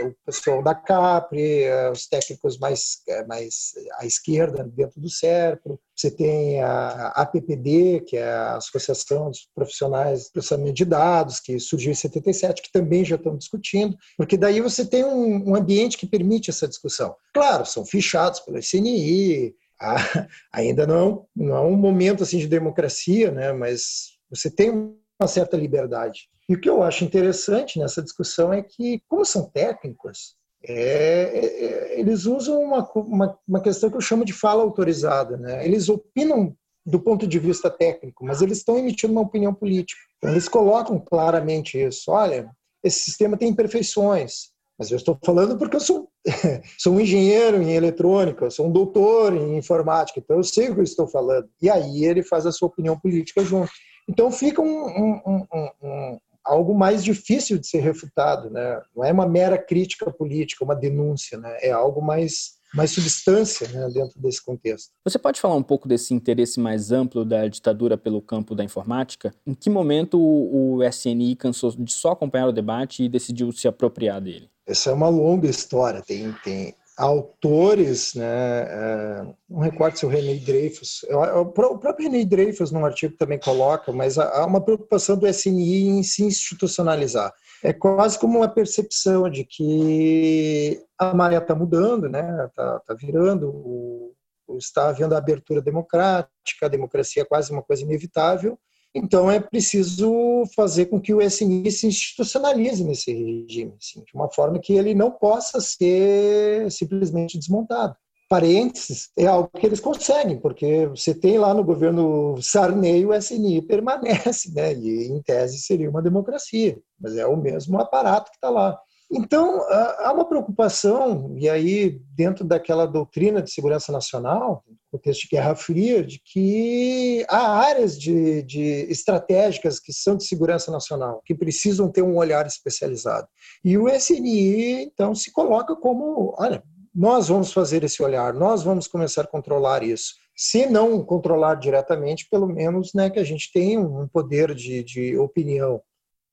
o 0.00 0.14
pessoal 0.24 0.62
da 0.62 0.74
CAPRE, 0.74 1.64
os 1.92 2.06
técnicos 2.06 2.58
mais, 2.58 2.98
mais 3.28 3.72
à 3.98 4.06
esquerda 4.06 4.64
dentro 4.64 5.00
do 5.00 5.08
SERPRO, 5.08 5.78
você 6.00 6.10
tem 6.10 6.62
a 6.62 7.08
APPD, 7.08 8.00
que 8.06 8.16
é 8.16 8.24
a 8.24 8.56
Associação 8.56 9.28
dos 9.28 9.46
Profissionais 9.54 10.24
de 10.24 10.32
Processamento 10.32 10.72
de 10.72 10.84
Dados, 10.86 11.40
que 11.40 11.60
surgiu 11.60 11.92
em 11.92 11.94
77, 11.94 12.62
que 12.62 12.72
também 12.72 13.04
já 13.04 13.16
estão 13.16 13.36
discutindo, 13.36 13.94
porque 14.16 14.38
daí 14.38 14.62
você 14.62 14.86
tem 14.86 15.04
um 15.04 15.54
ambiente 15.54 15.98
que 15.98 16.06
permite 16.06 16.39
essa 16.48 16.68
discussão. 16.68 17.14
Claro, 17.34 17.66
são 17.66 17.84
fichados 17.84 18.40
pelo 18.40 18.58
SNI, 18.58 19.54
ainda 20.52 20.86
não, 20.86 21.26
não 21.34 21.56
é 21.56 21.60
um 21.60 21.76
momento 21.76 22.22
assim 22.22 22.38
de 22.38 22.46
democracia, 22.46 23.30
né, 23.30 23.52
mas 23.52 24.18
você 24.30 24.50
tem 24.50 24.70
uma 24.70 25.28
certa 25.28 25.56
liberdade. 25.56 26.28
E 26.48 26.54
o 26.54 26.60
que 26.60 26.68
eu 26.68 26.82
acho 26.82 27.04
interessante 27.04 27.78
nessa 27.78 28.02
discussão 28.02 28.52
é 28.52 28.62
que, 28.62 29.02
como 29.08 29.24
são 29.24 29.48
técnicos, 29.48 30.34
é, 30.62 30.74
é, 30.74 31.64
é, 31.64 32.00
eles 32.00 32.26
usam 32.26 32.60
uma, 32.60 32.90
uma, 32.94 33.38
uma, 33.46 33.60
questão 33.62 33.88
que 33.88 33.96
eu 33.96 34.00
chamo 34.00 34.24
de 34.24 34.32
fala 34.32 34.62
autorizada. 34.62 35.36
Né? 35.36 35.64
Eles 35.64 35.88
opinam 35.88 36.54
do 36.84 37.00
ponto 37.00 37.26
de 37.26 37.38
vista 37.38 37.70
técnico, 37.70 38.24
mas 38.24 38.42
eles 38.42 38.58
estão 38.58 38.78
emitindo 38.78 39.12
uma 39.12 39.22
opinião 39.22 39.54
política. 39.54 40.00
Então, 40.18 40.30
eles 40.30 40.48
colocam 40.48 40.98
claramente 40.98 41.78
isso. 41.78 42.10
Olha, 42.10 42.50
esse 42.82 43.00
sistema 43.00 43.36
tem 43.36 43.48
imperfeições, 43.48 44.50
mas 44.80 44.90
eu 44.90 44.96
estou 44.96 45.18
falando 45.22 45.58
porque 45.58 45.76
eu 45.76 45.80
sou, 45.80 46.08
sou 46.78 46.94
um 46.94 47.00
engenheiro 47.00 47.60
em 47.60 47.74
eletrônica, 47.74 48.48
sou 48.48 48.66
um 48.66 48.72
doutor 48.72 49.36
em 49.36 49.58
informática, 49.58 50.18
então 50.18 50.38
eu 50.38 50.42
sei 50.42 50.70
o 50.70 50.74
que 50.74 50.80
eu 50.80 50.84
estou 50.84 51.06
falando. 51.06 51.46
E 51.60 51.68
aí 51.68 52.06
ele 52.06 52.22
faz 52.22 52.46
a 52.46 52.52
sua 52.52 52.68
opinião 52.68 52.98
política 52.98 53.44
junto. 53.44 53.70
Então 54.08 54.32
fica 54.32 54.62
um, 54.62 55.20
um, 55.26 55.46
um, 55.84 56.18
algo 56.42 56.74
mais 56.74 57.04
difícil 57.04 57.58
de 57.58 57.66
ser 57.66 57.80
refutado, 57.80 58.48
né? 58.48 58.80
Não 58.96 59.04
é 59.04 59.12
uma 59.12 59.28
mera 59.28 59.58
crítica 59.58 60.10
política, 60.10 60.64
uma 60.64 60.74
denúncia, 60.74 61.36
né? 61.36 61.58
É 61.60 61.70
algo 61.70 62.00
mais 62.00 62.52
mais 62.74 62.90
substância 62.90 63.68
né, 63.68 63.88
dentro 63.92 64.20
desse 64.20 64.42
contexto. 64.44 64.90
Você 65.04 65.18
pode 65.18 65.40
falar 65.40 65.54
um 65.54 65.62
pouco 65.62 65.88
desse 65.88 66.14
interesse 66.14 66.60
mais 66.60 66.92
amplo 66.92 67.24
da 67.24 67.48
ditadura 67.48 67.96
pelo 67.96 68.22
campo 68.22 68.54
da 68.54 68.64
informática? 68.64 69.34
Em 69.46 69.54
que 69.54 69.68
momento 69.68 70.18
o 70.18 70.82
SNI 70.84 71.36
cansou 71.36 71.72
de 71.72 71.92
só 71.92 72.12
acompanhar 72.12 72.48
o 72.48 72.52
debate 72.52 73.02
e 73.02 73.08
decidiu 73.08 73.50
se 73.52 73.66
apropriar 73.66 74.20
dele? 74.20 74.50
Essa 74.66 74.90
é 74.90 74.92
uma 74.92 75.08
longa 75.08 75.48
história. 75.48 76.00
Tem, 76.00 76.32
tem 76.44 76.74
autores, 77.00 78.14
né, 78.14 78.26
é, 78.26 79.26
não 79.48 79.60
recordo 79.60 79.96
se 79.96 80.04
o 80.04 80.08
René 80.08 80.34
Dreyfus, 80.34 81.02
o 81.08 81.46
próprio 81.46 82.10
René 82.10 82.24
Dreyfus 82.26 82.70
num 82.70 82.84
artigo 82.84 83.16
também 83.16 83.38
coloca, 83.38 83.90
mas 83.90 84.18
há 84.18 84.44
uma 84.44 84.60
preocupação 84.60 85.16
do 85.16 85.26
SNI 85.26 85.88
em 85.88 86.02
se 86.02 86.22
institucionalizar. 86.22 87.32
É 87.64 87.72
quase 87.72 88.18
como 88.18 88.38
uma 88.38 88.48
percepção 88.48 89.30
de 89.30 89.46
que 89.46 90.78
a 90.98 91.14
maré 91.14 91.38
está 91.38 91.54
mudando, 91.54 92.06
né, 92.06 92.46
está 92.46 92.80
tá 92.80 92.94
virando, 92.94 94.12
está 94.58 94.90
havendo 94.90 95.14
a 95.14 95.18
abertura 95.18 95.62
democrática, 95.62 96.66
a 96.66 96.68
democracia 96.68 97.22
é 97.22 97.24
quase 97.26 97.50
uma 97.50 97.62
coisa 97.62 97.82
inevitável, 97.82 98.58
então, 98.94 99.30
é 99.30 99.38
preciso 99.38 100.44
fazer 100.54 100.86
com 100.86 101.00
que 101.00 101.14
o 101.14 101.22
SNI 101.22 101.70
se 101.70 101.86
institucionalize 101.86 102.82
nesse 102.82 103.12
regime, 103.12 103.74
assim, 103.78 104.02
de 104.02 104.14
uma 104.14 104.28
forma 104.28 104.58
que 104.58 104.72
ele 104.72 104.94
não 104.94 105.12
possa 105.12 105.60
ser 105.60 106.70
simplesmente 106.72 107.38
desmontado. 107.38 107.94
Parênteses 108.28 109.10
é 109.16 109.26
algo 109.26 109.48
que 109.48 109.66
eles 109.66 109.80
conseguem, 109.80 110.38
porque 110.38 110.86
você 110.86 111.14
tem 111.14 111.38
lá 111.38 111.52
no 111.54 111.64
governo 111.64 112.40
Sarney 112.42 113.04
o 113.04 113.14
SNI 113.14 113.62
permanece, 113.62 114.52
né? 114.54 114.72
e 114.72 115.08
em 115.08 115.22
tese 115.22 115.58
seria 115.58 115.90
uma 115.90 116.02
democracia, 116.02 116.78
mas 116.98 117.16
é 117.16 117.26
o 117.26 117.36
mesmo 117.36 117.80
aparato 117.80 118.30
que 118.30 118.36
está 118.36 118.50
lá. 118.50 118.78
Então, 119.12 119.60
há 119.68 120.12
uma 120.14 120.24
preocupação, 120.24 121.34
e 121.36 121.48
aí, 121.48 122.00
dentro 122.14 122.44
daquela 122.44 122.86
doutrina 122.86 123.42
de 123.42 123.50
segurança 123.50 123.90
nacional, 123.90 124.62
contexto 124.90 125.22
de 125.22 125.28
Guerra 125.28 125.56
Fria, 125.56 126.04
de 126.04 126.20
que 126.24 127.24
há 127.28 127.58
áreas 127.58 127.98
de, 127.98 128.42
de, 128.42 128.62
estratégicas 128.88 129.80
que 129.80 129.92
são 129.92 130.16
de 130.16 130.24
segurança 130.24 130.70
nacional, 130.70 131.22
que 131.24 131.34
precisam 131.34 131.90
ter 131.90 132.02
um 132.02 132.16
olhar 132.16 132.46
especializado. 132.46 133.26
E 133.64 133.76
o 133.76 133.88
SNI, 133.88 134.84
então, 134.84 135.12
se 135.12 135.32
coloca 135.32 135.74
como: 135.74 136.34
olha, 136.38 136.62
nós 136.94 137.28
vamos 137.28 137.52
fazer 137.52 137.82
esse 137.82 138.02
olhar, 138.02 138.32
nós 138.32 138.62
vamos 138.62 138.86
começar 138.86 139.22
a 139.22 139.26
controlar 139.26 139.82
isso. 139.82 140.14
Se 140.36 140.66
não 140.66 141.04
controlar 141.04 141.56
diretamente, 141.56 142.28
pelo 142.30 142.46
menos 142.46 142.92
né, 142.94 143.10
que 143.10 143.18
a 143.18 143.24
gente 143.24 143.52
tenha 143.52 143.80
um 143.80 144.08
poder 144.08 144.54
de, 144.54 144.82
de 144.82 145.18
opinião 145.18 145.80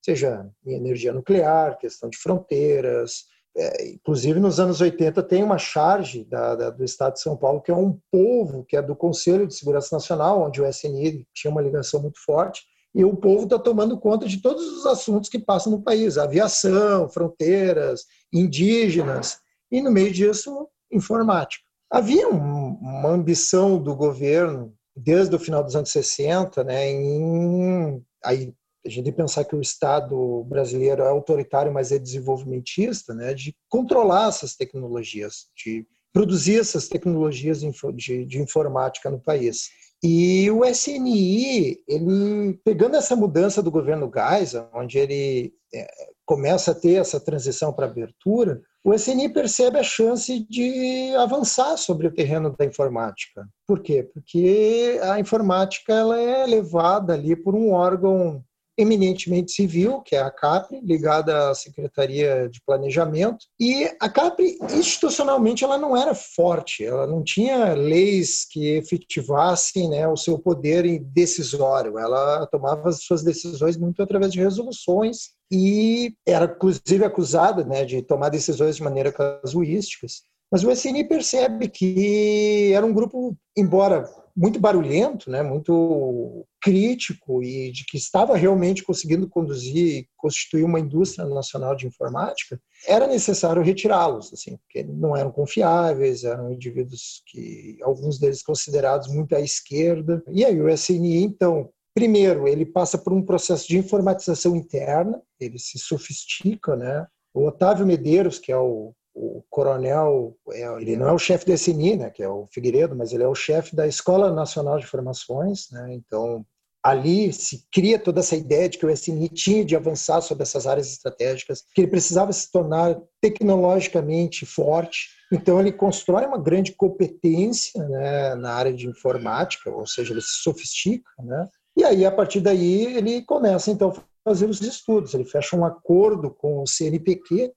seja 0.08 0.50
em 0.66 0.74
energia 0.74 1.12
nuclear, 1.12 1.78
questão 1.78 2.10
de 2.10 2.18
fronteiras. 2.18 3.26
É, 3.56 3.90
inclusive, 3.90 4.40
nos 4.40 4.58
anos 4.58 4.80
80, 4.80 5.22
tem 5.24 5.44
uma 5.44 5.58
charge 5.58 6.24
da, 6.24 6.56
da, 6.56 6.70
do 6.70 6.84
Estado 6.86 7.14
de 7.14 7.22
São 7.22 7.36
Paulo, 7.36 7.60
que 7.60 7.72
é 7.72 7.76
um 7.76 8.00
povo, 8.10 8.64
que 8.64 8.78
é 8.78 8.82
do 8.82 8.96
Conselho 8.96 9.46
de 9.46 9.54
Segurança 9.54 9.94
Nacional, 9.94 10.44
onde 10.44 10.62
o 10.62 10.66
SNI 10.66 11.28
tinha 11.34 11.52
uma 11.52 11.62
ligação 11.62 12.02
muito 12.02 12.24
forte, 12.24 12.62
e 12.96 13.04
o 13.04 13.18
povo 13.18 13.44
está 13.44 13.60
tomando 13.60 14.00
conta 14.00 14.26
de 14.28 14.42
todos 14.42 14.66
os 14.66 14.86
assuntos 14.86 15.30
que 15.30 15.40
passam 15.40 15.74
no 15.74 15.82
país, 15.82 16.18
aviação, 16.18 17.10
fronteiras, 17.10 18.06
indígenas, 18.32 19.40
e 19.70 19.82
no 19.82 19.92
meio 19.92 20.14
disso, 20.14 20.70
informática. 20.90 21.64
Havia 21.92 22.30
um, 22.30 22.78
uma 22.80 23.10
ambição 23.10 23.78
do 23.78 23.94
governo, 23.94 24.74
desde 24.96 25.36
o 25.36 25.40
final 25.40 25.64
dos 25.64 25.76
anos 25.76 25.92
60, 25.92 26.64
né, 26.64 26.90
em 26.90 28.02
aí 28.24 28.54
a 28.88 28.90
gente 28.90 29.12
pensar 29.12 29.44
que 29.44 29.56
o 29.56 29.62
Estado 29.62 30.44
brasileiro 30.46 31.04
é 31.04 31.10
autoritário, 31.10 31.74
mas 31.74 31.92
é 31.92 32.00
desenvolvimentista, 32.00 33.14
né, 33.14 33.34
de 33.34 33.54
controlar 33.68 34.30
essas 34.30 34.56
tecnologias, 34.56 35.48
de 35.56 35.86
produzir 36.14 36.60
essas 36.60 36.88
tecnologias 36.88 37.60
de, 37.60 37.70
de, 37.94 38.26
de 38.26 38.42
informática 38.42 39.10
no 39.10 39.20
país. 39.20 39.70
E 40.02 40.50
o 40.52 40.64
SNI, 40.64 41.78
ele 41.88 42.60
pegando 42.64 42.96
essa 42.96 43.16
mudança 43.16 43.62
do 43.62 43.72
governo 43.72 44.12
Geisel, 44.14 44.70
onde 44.74 44.98
ele 44.98 45.54
é, 45.74 45.88
começa 46.26 46.72
a 46.72 46.76
ter 46.76 46.94
essa 46.94 47.20
transição 47.20 47.74
para 47.74 47.88
abertura, 47.88 48.62
o 48.84 48.94
SNI 48.94 49.28
percebe 49.30 49.80
a 49.80 49.84
chance 49.84 50.40
de 50.50 51.14
avançar 51.18 51.76
sobre 51.78 52.08
o 52.08 52.14
terreno 52.14 52.56
da 52.58 52.64
informática. 52.64 53.46
Por 53.68 53.82
quê? 53.82 54.02
Porque 54.02 54.98
a 55.04 55.20
informática 55.20 55.94
ela 55.94 56.18
é 56.20 56.46
levada 56.46 57.14
ali 57.14 57.36
por 57.36 57.54
um 57.54 57.72
órgão 57.72 58.44
eminentemente 58.78 59.52
civil, 59.52 60.02
que 60.02 60.16
é 60.16 60.20
a 60.20 60.30
CAPRE, 60.30 60.80
ligada 60.82 61.50
à 61.50 61.56
Secretaria 61.56 62.48
de 62.50 62.62
Planejamento. 62.66 63.46
E 63.60 63.90
a 64.00 64.08
CAPRE, 64.08 64.58
institucionalmente, 64.74 65.64
ela 65.64 65.78
não 65.78 65.98
era 65.98 66.14
forte, 66.14 66.86
ela 66.86 67.08
não 67.08 67.24
tinha 67.24 67.74
leis 67.74 68.46
que 68.50 68.78
efetivassem 68.78 69.90
né, 69.90 70.08
o 70.08 70.16
seu 70.16 70.38
poder 70.38 71.00
decisório. 71.00 71.98
Ela 71.98 72.46
tomava 72.48 72.90
as 72.90 73.04
suas 73.04 73.24
decisões 73.24 73.78
muito 73.78 74.02
através 74.04 74.32
de 74.32 74.40
resoluções 74.40 75.30
e 75.52 76.14
era, 76.26 76.46
inclusive, 76.46 77.04
acusada 77.04 77.64
né, 77.64 77.84
de 77.84 78.02
tomar 78.02 78.30
decisões 78.30 78.76
de 78.76 78.84
maneira 78.84 79.12
casuísticas. 79.12 80.22
Mas 80.52 80.64
o 80.64 80.72
SNI 80.72 81.04
percebe 81.04 81.68
que 81.68 82.72
era 82.74 82.86
um 82.86 82.94
grupo, 82.94 83.36
embora 83.58 84.10
muito 84.36 84.60
barulhento, 84.60 85.30
né, 85.30 85.42
muito 85.42 86.46
crítico 86.68 87.42
e 87.42 87.72
de 87.72 87.86
que 87.86 87.96
estava 87.96 88.36
realmente 88.36 88.84
conseguindo 88.84 89.28
conduzir 89.30 90.00
e 90.00 90.08
constituir 90.18 90.64
uma 90.64 90.80
indústria 90.80 91.26
nacional 91.26 91.76
de 91.76 91.88
informática, 91.88 92.60
era 92.86 93.08
necessário 93.08 93.64
retirá-los, 93.64 94.34
assim, 94.34 94.58
porque 94.58 94.84
não 94.84 95.16
eram 95.16 95.32
confiáveis, 95.32 96.26
eram 96.26 96.52
indivíduos 96.52 97.24
que 97.26 97.78
alguns 97.82 98.20
deles 98.20 98.44
considerados 98.44 99.08
muito 99.08 99.34
à 99.34 99.40
esquerda. 99.40 100.22
E 100.30 100.44
aí 100.44 100.60
o 100.62 100.70
SNI 100.70 101.24
então 101.24 101.70
Primeiro, 101.94 102.48
ele 102.48 102.64
passa 102.64 102.96
por 102.96 103.12
um 103.12 103.24
processo 103.24 103.68
de 103.68 103.76
informatização 103.76 104.56
interna, 104.56 105.20
ele 105.40 105.58
se 105.58 105.80
sofistica, 105.80 106.76
né? 106.76 107.08
O 107.34 107.48
Otávio 107.48 107.88
Medeiros, 107.88 108.38
que 108.38 108.52
é 108.52 108.58
o 108.58 108.94
o 109.18 109.44
coronel, 109.50 110.38
é, 110.52 110.62
ele 110.80 110.96
não 110.96 111.08
é 111.08 111.12
o 111.12 111.18
chefe 111.18 111.44
do 111.46 111.54
SNI, 111.54 111.98
né, 111.98 112.10
que 112.12 112.22
é 112.22 112.30
o 112.30 112.46
Figueiredo, 112.52 112.96
mas 112.96 113.12
ele 113.12 113.24
é 113.24 113.28
o 113.28 113.34
chefe 113.34 113.76
da 113.76 113.88
Escola 113.88 114.32
Nacional 114.32 114.78
de 114.78 114.86
Formações, 114.86 115.68
né, 115.72 115.96
então 115.96 116.46
ali 116.90 117.34
se 117.34 117.66
cria 117.72 118.00
toda 118.00 118.20
essa 118.22 118.36
ideia 118.36 118.70
de 118.70 118.78
que 118.78 118.86
o 118.86 118.90
SNI 118.90 119.30
tinha 119.30 119.66
de 119.66 119.76
avançar 119.76 120.22
sobre 120.22 120.44
essas 120.44 120.66
áreas 120.66 120.88
estratégicas, 120.88 121.64
que 121.74 121.82
ele 121.82 121.92
precisava 121.92 122.32
se 122.32 122.52
tornar 122.52 122.98
tecnologicamente 123.22 124.46
forte, 124.46 125.10
então 125.32 125.60
ele 125.60 125.72
constrói 125.72 126.26
uma 126.26 126.38
grande 126.38 126.72
competência 126.72 127.84
né, 127.88 128.36
na 128.36 128.54
área 128.54 128.74
de 128.74 128.88
informática, 128.88 129.70
ou 129.70 129.86
seja, 129.86 130.14
ele 130.14 130.22
se 130.22 130.42
sofistica, 130.44 131.10
né, 131.20 131.48
e 131.76 131.84
aí 131.84 132.06
a 132.06 132.12
partir 132.12 132.40
daí 132.40 132.96
ele 132.96 133.22
começa 133.22 133.70
então 133.70 133.90
a 133.90 134.30
fazer 134.30 134.50
os 134.50 134.62
estudos, 134.62 135.14
ele 135.14 135.26
fecha 135.26 135.56
um 135.56 135.66
acordo 135.66 136.32
com 136.32 136.62
o 136.62 136.68
CNPq, 136.68 137.54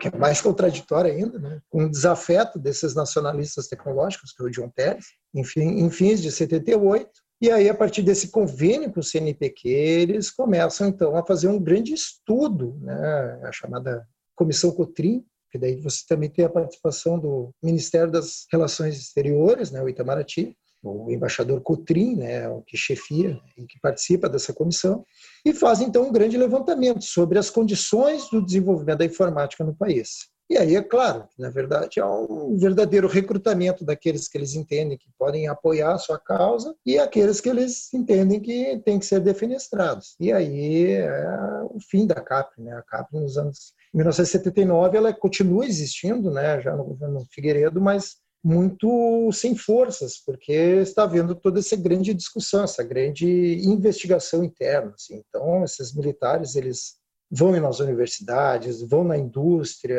que 0.00 0.08
é 0.08 0.16
mais 0.16 0.40
contraditório 0.40 1.12
ainda, 1.12 1.38
né? 1.38 1.60
com 1.68 1.82
um 1.82 1.90
desafeto 1.90 2.58
desses 2.58 2.94
nacionalistas 2.94 3.68
tecnológicos, 3.68 4.32
que 4.32 4.42
é 4.42 4.46
o 4.46 4.50
John 4.50 4.70
Pérez, 4.70 5.04
enfim, 5.34 5.80
em 5.80 5.90
fins 5.90 6.22
de 6.22 6.32
78. 6.32 7.10
E 7.40 7.50
aí, 7.50 7.68
a 7.68 7.74
partir 7.74 8.02
desse 8.02 8.28
convênio 8.28 8.92
com 8.92 9.00
o 9.00 9.02
CNPq, 9.02 9.68
eles 9.68 10.30
começam, 10.30 10.88
então, 10.88 11.16
a 11.16 11.24
fazer 11.24 11.48
um 11.48 11.60
grande 11.60 11.92
estudo, 11.94 12.76
né? 12.80 13.40
a 13.44 13.52
chamada 13.52 14.06
Comissão 14.34 14.72
Cotrim, 14.72 15.24
que 15.50 15.58
daí 15.58 15.80
você 15.80 16.02
também 16.08 16.28
tem 16.28 16.44
a 16.44 16.50
participação 16.50 17.18
do 17.18 17.50
Ministério 17.62 18.10
das 18.10 18.46
Relações 18.52 18.98
Exteriores, 18.98 19.70
né? 19.70 19.80
o 19.80 19.88
Itamaraty, 19.88 20.56
o 20.82 21.10
embaixador 21.10 21.60
Cotrim, 21.60 22.16
né, 22.16 22.48
o 22.48 22.62
que 22.62 22.76
chefia 22.76 23.38
e 23.56 23.66
que 23.66 23.80
participa 23.80 24.28
dessa 24.28 24.52
comissão, 24.52 25.04
e 25.44 25.52
faz 25.52 25.80
então 25.80 26.08
um 26.08 26.12
grande 26.12 26.36
levantamento 26.36 27.02
sobre 27.02 27.38
as 27.38 27.50
condições 27.50 28.30
do 28.30 28.44
desenvolvimento 28.44 28.98
da 28.98 29.04
informática 29.04 29.64
no 29.64 29.74
país. 29.74 30.28
E 30.50 30.56
aí, 30.56 30.76
é 30.76 30.82
claro, 30.82 31.28
na 31.38 31.50
verdade, 31.50 32.00
há 32.00 32.10
um 32.10 32.56
verdadeiro 32.56 33.06
recrutamento 33.06 33.84
daqueles 33.84 34.28
que 34.28 34.38
eles 34.38 34.54
entendem 34.54 34.96
que 34.96 35.10
podem 35.18 35.46
apoiar 35.46 35.92
a 35.92 35.98
sua 35.98 36.18
causa 36.18 36.74
e 36.86 36.98
aqueles 36.98 37.38
que 37.38 37.50
eles 37.50 37.92
entendem 37.92 38.40
que 38.40 38.80
têm 38.82 38.98
que 38.98 39.04
ser 39.04 39.20
defenestrados. 39.20 40.16
E 40.18 40.32
aí 40.32 40.92
é 40.92 41.62
o 41.64 41.78
fim 41.90 42.06
da 42.06 42.14
CAP, 42.14 42.62
né? 42.62 42.72
A 42.72 42.82
CAP 42.82 43.12
nos 43.12 43.36
anos 43.36 43.74
1979 43.92 44.96
ela 44.96 45.12
continua 45.12 45.66
existindo, 45.66 46.30
né? 46.30 46.60
Já 46.62 46.74
no 46.74 46.84
governo 46.84 47.26
Figueiredo, 47.30 47.78
mas 47.78 48.16
muito 48.42 49.30
sem 49.32 49.56
forças, 49.56 50.16
porque 50.24 50.52
está 50.52 51.02
havendo 51.02 51.34
toda 51.34 51.58
essa 51.58 51.76
grande 51.76 52.14
discussão, 52.14 52.64
essa 52.64 52.82
grande 52.82 53.26
investigação 53.64 54.44
interna. 54.44 54.92
Assim. 54.94 55.22
Então, 55.28 55.64
esses 55.64 55.94
militares 55.94 56.54
eles 56.56 56.97
vão 57.30 57.52
nas 57.52 57.80
universidades, 57.80 58.82
vão 58.82 59.04
na 59.04 59.16
indústria, 59.16 59.98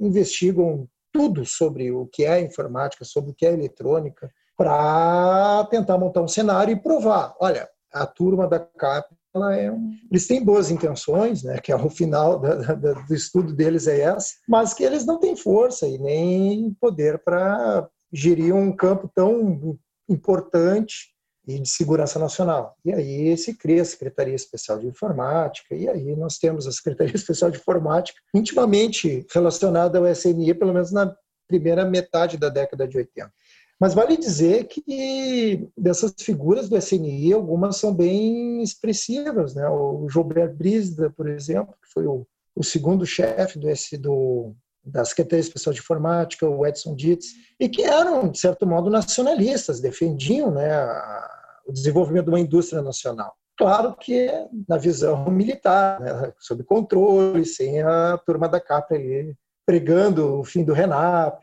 investigam 0.00 0.86
tudo 1.12 1.44
sobre 1.44 1.90
o 1.90 2.06
que 2.06 2.24
é 2.24 2.40
informática, 2.40 3.04
sobre 3.04 3.30
o 3.30 3.34
que 3.34 3.46
é 3.46 3.52
eletrônica, 3.52 4.30
para 4.56 5.66
tentar 5.70 5.96
montar 5.96 6.20
um 6.20 6.28
cenário 6.28 6.72
e 6.72 6.80
provar, 6.80 7.34
olha, 7.40 7.68
a 7.92 8.06
turma 8.06 8.46
da 8.46 8.58
CAP 8.58 9.14
é 9.52 9.70
um... 9.70 9.92
eles 10.10 10.26
têm 10.26 10.44
boas 10.44 10.70
intenções, 10.70 11.42
né, 11.44 11.58
que 11.58 11.70
é 11.70 11.76
o 11.76 11.90
final 11.90 12.40
da, 12.40 12.74
da, 12.74 12.92
do 12.92 13.14
estudo 13.14 13.54
deles 13.54 13.86
é 13.86 14.00
essa, 14.00 14.34
mas 14.48 14.74
que 14.74 14.82
eles 14.82 15.06
não 15.06 15.20
têm 15.20 15.36
força 15.36 15.86
e 15.86 15.98
nem 15.98 16.74
poder 16.80 17.22
para 17.22 17.88
gerir 18.12 18.54
um 18.54 18.74
campo 18.74 19.10
tão 19.14 19.78
importante 20.08 21.14
e 21.48 21.58
de 21.58 21.68
segurança 21.68 22.18
nacional. 22.18 22.76
E 22.84 22.92
aí 22.92 23.36
se 23.38 23.54
cria 23.54 23.80
a 23.80 23.84
Secretaria 23.86 24.34
Especial 24.34 24.78
de 24.78 24.86
Informática, 24.86 25.74
e 25.74 25.88
aí 25.88 26.14
nós 26.14 26.36
temos 26.36 26.66
a 26.66 26.72
Secretaria 26.72 27.14
Especial 27.16 27.50
de 27.50 27.56
Informática 27.56 28.20
intimamente 28.34 29.26
relacionada 29.32 29.98
ao 29.98 30.06
SNI, 30.06 30.52
pelo 30.52 30.74
menos 30.74 30.92
na 30.92 31.16
primeira 31.48 31.86
metade 31.86 32.36
da 32.36 32.50
década 32.50 32.86
de 32.86 32.98
80. 32.98 33.32
Mas 33.80 33.94
vale 33.94 34.16
dizer 34.18 34.64
que 34.66 35.70
dessas 35.74 36.12
figuras 36.20 36.68
do 36.68 36.76
SNI, 36.76 37.32
algumas 37.32 37.76
são 37.76 37.94
bem 37.94 38.62
expressivas. 38.62 39.54
Né? 39.54 39.66
O 39.68 40.06
Gilbert 40.10 40.54
Brisda, 40.54 41.08
por 41.08 41.28
exemplo, 41.28 41.74
que 41.82 41.90
foi 41.94 42.06
o, 42.06 42.26
o 42.54 42.62
segundo 42.62 43.06
chefe 43.06 43.58
do, 43.58 43.68
do, 44.00 44.54
da 44.84 45.02
Secretaria 45.04 45.40
Especial 45.40 45.72
de 45.72 45.78
Informática, 45.78 46.46
o 46.46 46.66
Edson 46.66 46.94
Dietz, 46.94 47.28
e 47.58 47.68
que 47.68 47.82
eram, 47.82 48.28
de 48.28 48.38
certo 48.38 48.66
modo, 48.66 48.90
nacionalistas, 48.90 49.80
defendiam 49.80 50.50
né, 50.50 50.72
a, 50.72 51.37
o 51.68 51.72
desenvolvimento 51.72 52.24
de 52.24 52.30
uma 52.30 52.40
indústria 52.40 52.82
nacional. 52.82 53.34
Claro 53.56 53.94
que 53.96 54.30
na 54.68 54.78
visão 54.78 55.28
militar, 55.30 56.00
né, 56.00 56.32
sob 56.38 56.62
controle, 56.64 57.44
sem 57.44 57.82
a 57.82 58.16
turma 58.18 58.48
da 58.48 58.60
capa 58.60 58.94
ali 58.94 59.36
pregando 59.68 60.38
o 60.40 60.44
fim 60.44 60.64
do 60.64 60.72
RENAP 60.72 61.42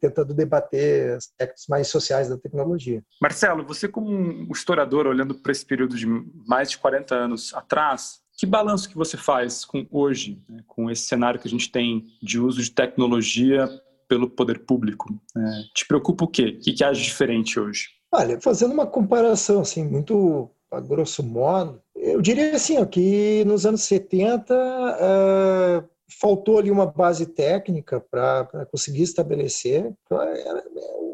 tentando 0.00 0.32
debater 0.32 1.16
aspectos 1.16 1.66
mais 1.68 1.86
sociais 1.88 2.30
da 2.30 2.38
tecnologia. 2.38 3.04
Marcelo, 3.20 3.62
você 3.62 3.86
como 3.86 4.10
um 4.10 4.48
historiador 4.50 5.06
olhando 5.06 5.34
para 5.34 5.52
esse 5.52 5.66
período 5.66 5.94
de 5.94 6.06
mais 6.46 6.70
de 6.70 6.78
40 6.78 7.14
anos 7.14 7.52
atrás, 7.52 8.22
que 8.38 8.46
balanço 8.46 8.88
que 8.88 8.96
você 8.96 9.18
faz 9.18 9.66
com 9.66 9.86
hoje, 9.90 10.42
né, 10.48 10.64
com 10.66 10.90
esse 10.90 11.02
cenário 11.02 11.38
que 11.38 11.46
a 11.46 11.50
gente 11.50 11.70
tem 11.70 12.06
de 12.22 12.40
uso 12.40 12.62
de 12.62 12.70
tecnologia 12.70 13.68
pelo 14.08 14.30
poder 14.30 14.60
público? 14.60 15.12
É, 15.36 15.62
te 15.74 15.86
preocupa 15.86 16.24
o 16.24 16.28
quê? 16.28 16.56
O 16.58 16.64
que, 16.64 16.72
que 16.72 16.82
age 16.82 17.02
diferente 17.02 17.60
hoje? 17.60 17.88
Olha, 18.14 18.38
fazendo 18.40 18.72
uma 18.72 18.86
comparação 18.86 19.62
assim 19.62 19.82
muito 19.82 20.50
a 20.70 20.80
grosso 20.80 21.22
modo, 21.22 21.82
eu 21.96 22.20
diria 22.20 22.54
assim 22.54 22.78
ó, 22.78 22.84
que 22.84 23.44
nos 23.44 23.64
anos 23.64 23.82
70 23.82 24.54
uh, 24.54 25.88
faltou 26.20 26.58
ali 26.58 26.70
uma 26.70 26.86
base 26.86 27.26
técnica 27.26 28.00
para 28.00 28.66
conseguir 28.70 29.02
estabelecer. 29.02 29.92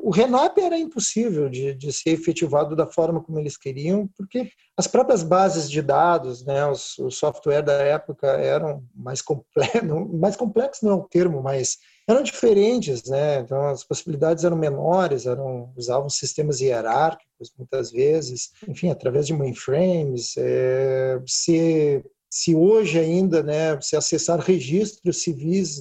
O 0.02 0.10
RENAP 0.10 0.58
era 0.58 0.78
impossível 0.78 1.48
de, 1.48 1.74
de, 1.74 1.92
ser 1.92 2.10
efetivado 2.10 2.74
da 2.74 2.86
forma 2.86 3.22
como 3.22 3.38
eles 3.38 3.56
queriam, 3.56 4.08
porque 4.16 4.50
as 4.76 4.86
próprias 4.86 5.22
bases 5.22 5.70
de 5.70 5.82
dados, 5.82 6.44
né, 6.44 6.66
os, 6.66 6.98
o 6.98 7.10
software 7.10 7.62
da 7.62 7.74
época 7.74 8.26
eram 8.26 8.82
mais 8.94 9.20
complexos, 9.20 9.82
mais 10.18 10.36
complexos 10.36 10.82
não 10.82 10.92
é 10.92 10.94
o 10.94 11.08
termo, 11.08 11.42
mas 11.42 11.78
eram 12.08 12.22
diferentes, 12.22 13.04
né? 13.04 13.40
Então 13.40 13.68
as 13.68 13.84
possibilidades 13.84 14.44
eram 14.44 14.56
menores, 14.56 15.26
eram 15.26 15.72
usavam 15.76 16.08
sistemas 16.08 16.60
hierárquicos 16.60 17.52
muitas 17.56 17.92
vezes, 17.92 18.50
enfim, 18.66 18.90
através 18.90 19.26
de 19.26 19.34
mainframes, 19.34 20.34
é, 20.36 21.20
se 21.26 22.02
se 22.30 22.54
hoje 22.54 22.98
ainda, 22.98 23.42
né, 23.42 23.80
se 23.80 23.96
acessar 23.96 24.38
registros 24.38 25.22
civis 25.22 25.80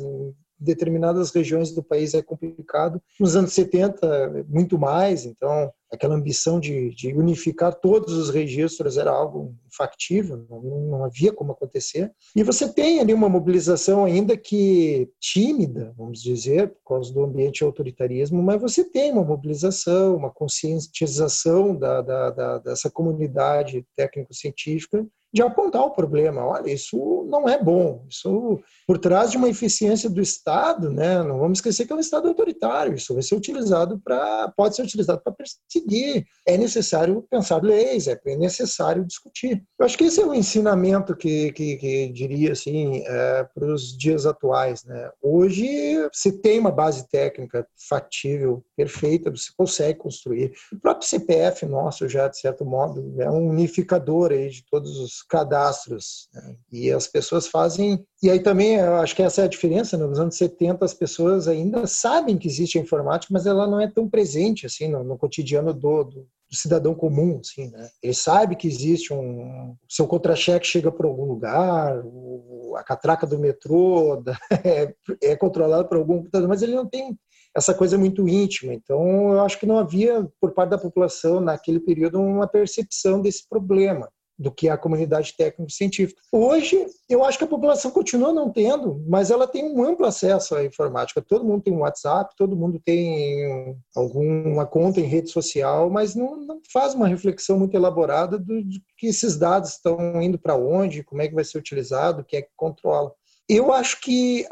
determinadas 0.60 1.32
regiões 1.32 1.72
do 1.72 1.84
país 1.84 2.14
é 2.14 2.22
complicado. 2.22 3.02
Nos 3.20 3.36
anos 3.36 3.54
70, 3.54 4.46
muito 4.48 4.78
mais, 4.78 5.26
então 5.26 5.72
aquela 5.92 6.16
ambição 6.16 6.60
de, 6.60 6.94
de 6.94 7.14
unificar 7.14 7.74
todos 7.74 8.14
os 8.14 8.30
registros 8.30 8.98
era 8.98 9.12
algo 9.12 9.56
factível, 9.76 10.46
não, 10.50 10.62
não, 10.62 11.06
havia 11.06 11.32
como 11.32 11.52
acontecer. 11.52 12.12
E 12.36 12.44
você 12.44 12.68
tem 12.72 13.00
ali 13.00 13.14
uma 13.14 13.30
mobilização 13.30 14.04
ainda 14.04 14.36
que 14.36 15.10
tímida, 15.20 15.94
vamos 15.98 16.22
dizer, 16.22 16.70
por 16.70 16.96
causa 16.96 17.14
do 17.14 17.24
ambiente 17.24 17.64
autoritarismo, 17.64 18.42
mas 18.42 18.62
você 18.62 18.84
tem 18.84 19.12
uma 19.12 19.24
mobilização, 19.24 20.16
uma 20.16 20.32
conscientização 20.32 21.76
da, 21.76 22.02
da, 22.02 22.30
da 22.32 22.58
dessa 22.58 22.90
comunidade 22.90 23.86
técnico-científica 23.96 25.06
de 25.38 25.44
apontar 25.44 25.84
o 25.84 25.92
problema. 25.92 26.44
Olha, 26.44 26.72
isso 26.72 27.28
não 27.30 27.48
é 27.48 27.62
bom. 27.62 28.04
Isso 28.10 28.60
por 28.88 28.98
trás 28.98 29.30
de 29.30 29.38
uma 29.38 29.48
eficiência 29.48 30.10
do 30.10 30.20
Estado, 30.20 30.90
né? 30.90 31.22
Não 31.22 31.38
vamos 31.38 31.60
esquecer 31.60 31.86
que 31.86 31.94
é 31.94 31.96
um 31.96 32.00
Estado 32.00 32.28
autoritário. 32.28 32.96
Isso 32.96 33.14
vai 33.14 33.22
ser 33.22 33.36
utilizado 33.36 34.00
para, 34.00 34.52
pode 34.58 34.76
ser 34.76 34.82
utilizado 34.82 35.22
para 35.24 35.34
perseguir. 35.34 36.26
É 36.48 36.58
necessário 36.58 37.24
pensar 37.30 37.62
leis, 37.62 38.08
é 38.08 38.20
necessário 38.36 39.06
discutir. 39.06 39.64
Eu 39.80 39.86
acho 39.86 39.96
que 39.96 40.06
esse 40.06 40.20
é 40.20 40.26
o 40.26 40.34
ensinamento 40.34 41.16
que, 41.16 41.52
que, 41.52 41.78
que 41.78 42.10
diria 42.10 42.54
assim 42.54 43.04
é, 43.06 43.48
para 43.54 43.72
os 43.72 43.96
dias 43.96 44.26
atuais, 44.26 44.84
né? 44.86 45.12
Hoje 45.22 45.68
se 46.12 46.32
tem 46.32 46.60
uma 46.60 46.72
base 46.72 47.08
técnica 47.10 47.68
factível, 47.88 48.66
perfeita, 48.76 49.30
você 49.30 49.52
consegue 49.56 50.00
construir. 50.00 50.52
O 50.74 50.80
próprio 50.80 51.08
CPF 51.08 51.68
nosso 51.68 52.10
já 52.10 52.28
de 52.28 52.40
certo 52.40 52.66
modo 52.66 53.22
é 53.22 53.30
um 53.30 53.50
unificador 53.50 54.32
aí 54.32 54.50
de 54.50 54.66
todos 54.66 54.98
os 54.98 55.27
cadastros. 55.28 56.30
Né? 56.34 56.56
E 56.72 56.92
as 56.92 57.08
pessoas 57.08 57.48
fazem. 57.48 58.04
E 58.22 58.30
aí 58.30 58.40
também, 58.40 58.76
eu 58.76 58.96
acho 58.96 59.16
que 59.16 59.22
essa 59.22 59.42
é 59.42 59.46
a 59.46 59.50
diferença. 59.50 59.98
Né? 59.98 60.06
Nos 60.06 60.20
anos 60.20 60.38
70, 60.38 60.84
as 60.84 60.94
pessoas 60.94 61.48
ainda 61.48 61.86
sabem 61.86 62.38
que 62.38 62.48
existe 62.48 62.78
a 62.78 62.82
informática, 62.82 63.34
mas 63.34 63.46
ela 63.46 63.68
não 63.68 63.80
é 63.80 63.90
tão 63.90 64.10
presente 64.10 64.66
assim 64.66 64.88
no, 64.88 65.04
no 65.04 65.18
cotidiano 65.18 65.74
do, 65.74 66.04
do, 66.04 66.20
do, 66.22 66.56
cidadão 66.56 66.96
comum. 66.96 67.40
Assim, 67.42 67.70
né? 67.70 67.90
Ele 68.02 68.14
sabe 68.14 68.56
que 68.56 68.68
existe 68.68 69.14
um. 69.14 69.76
Seu 69.88 70.08
contra-cheque 70.08 70.66
chega 70.66 70.92
para 70.92 71.08
algum 71.08 71.26
lugar, 71.26 72.02
o, 72.06 72.76
a 72.78 72.84
catraca 72.84 73.28
do 73.28 73.40
metrô 73.40 74.18
da, 74.18 74.38
é, 74.64 74.94
é 75.22 75.36
controlada 75.36 75.86
por 75.86 75.98
algum 75.98 76.18
computador, 76.18 76.48
mas 76.48 76.62
ele 76.62 76.76
não 76.76 76.88
tem 76.88 77.18
essa 77.56 77.74
coisa 77.74 77.98
muito 77.98 78.28
íntima. 78.28 78.74
Então, 78.74 79.34
eu 79.34 79.42
acho 79.42 79.60
que 79.60 79.66
não 79.66 79.80
havia, 79.80 80.28
por 80.40 80.52
parte 80.52 80.70
da 80.70 80.78
população, 80.78 81.42
naquele 81.42 81.80
período, 81.80 82.22
uma 82.22 82.48
percepção 82.48 83.20
desse 83.20 83.48
problema 83.50 84.08
do 84.38 84.52
que 84.52 84.70
a 84.70 84.78
comunidade 84.78 85.34
técnico-científica. 85.36 86.22
Hoje, 86.32 86.86
eu 87.10 87.24
acho 87.24 87.38
que 87.38 87.44
a 87.44 87.48
população 87.48 87.90
continua 87.90 88.32
não 88.32 88.52
tendo, 88.52 89.04
mas 89.08 89.32
ela 89.32 89.48
tem 89.48 89.66
um 89.66 89.84
amplo 89.84 90.06
acesso 90.06 90.56
à 90.56 90.64
informática. 90.64 91.22
Todo 91.22 91.46
mundo 91.46 91.64
tem 91.64 91.74
um 91.74 91.80
WhatsApp, 91.80 92.36
todo 92.38 92.56
mundo 92.56 92.80
tem 92.84 93.76
alguma 93.96 94.66
conta 94.66 95.00
em 95.00 95.06
rede 95.06 95.32
social, 95.32 95.90
mas 95.90 96.14
não, 96.14 96.38
não 96.38 96.62
faz 96.72 96.94
uma 96.94 97.08
reflexão 97.08 97.58
muito 97.58 97.76
elaborada 97.76 98.38
do, 98.38 98.64
de 98.64 98.82
que 98.98 99.08
esses 99.08 99.38
dados 99.38 99.72
estão 99.72 100.22
indo 100.22 100.38
para 100.38 100.56
onde, 100.56 101.04
como 101.04 101.22
é 101.22 101.28
que 101.28 101.36
vai 101.36 101.44
ser 101.44 101.58
utilizado, 101.58 102.24
quem 102.24 102.40
é 102.40 102.42
que 102.44 102.52
controla. 102.56 103.12
Eu 103.50 103.72
acho 103.72 104.02
que 104.02 104.46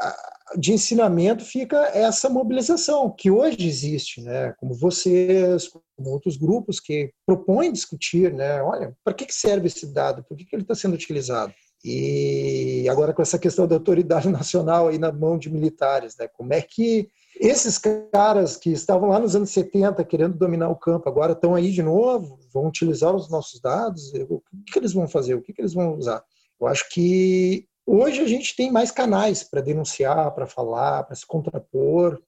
de 0.56 0.72
ensinamento 0.72 1.44
fica 1.44 1.76
essa 1.88 2.28
mobilização 2.28 3.10
que 3.10 3.30
hoje 3.30 3.66
existe, 3.66 4.20
né? 4.22 4.54
Como 4.58 4.74
vocês, 4.74 5.68
como 5.96 6.10
outros 6.10 6.36
grupos 6.36 6.78
que 6.78 7.12
propõem 7.26 7.72
discutir, 7.72 8.32
né? 8.32 8.62
Olha, 8.62 8.96
para 9.04 9.12
que 9.12 9.26
serve 9.32 9.66
esse 9.66 9.86
dado? 9.92 10.24
Por 10.24 10.36
que 10.36 10.46
ele 10.52 10.62
está 10.62 10.74
sendo 10.74 10.94
utilizado? 10.94 11.52
E 11.84 12.88
agora 12.88 13.12
com 13.12 13.22
essa 13.22 13.38
questão 13.38 13.66
da 13.66 13.76
autoridade 13.76 14.28
nacional 14.30 14.88
aí 14.88 14.98
na 14.98 15.12
mão 15.12 15.36
de 15.36 15.50
militares, 15.50 16.16
né? 16.16 16.28
Como 16.28 16.52
é 16.54 16.62
que 16.62 17.08
esses 17.38 17.78
caras 18.12 18.56
que 18.56 18.70
estavam 18.70 19.10
lá 19.10 19.18
nos 19.18 19.36
anos 19.36 19.50
70 19.50 20.02
querendo 20.04 20.38
dominar 20.38 20.70
o 20.70 20.76
campo, 20.76 21.08
agora 21.08 21.32
estão 21.32 21.54
aí 21.54 21.70
de 21.70 21.82
novo, 21.82 22.38
vão 22.52 22.66
utilizar 22.68 23.14
os 23.14 23.28
nossos 23.28 23.60
dados? 23.60 24.12
O 24.28 24.42
que, 24.64 24.78
eles 24.78 24.92
vão 24.92 25.06
fazer? 25.06 25.34
O 25.34 25.42
que 25.42 25.52
eles 25.58 25.74
vão 25.74 25.96
usar? 25.96 26.24
Eu 26.58 26.66
acho 26.66 26.88
que 26.88 27.66
Hoje 27.86 28.20
a 28.20 28.26
gente 28.26 28.56
tem 28.56 28.72
mais 28.72 28.90
canais 28.90 29.44
para 29.44 29.60
denunciar, 29.60 30.34
para 30.34 30.46
falar, 30.46 31.04
para 31.04 31.14
se 31.14 31.24
contrapor. 31.24 32.20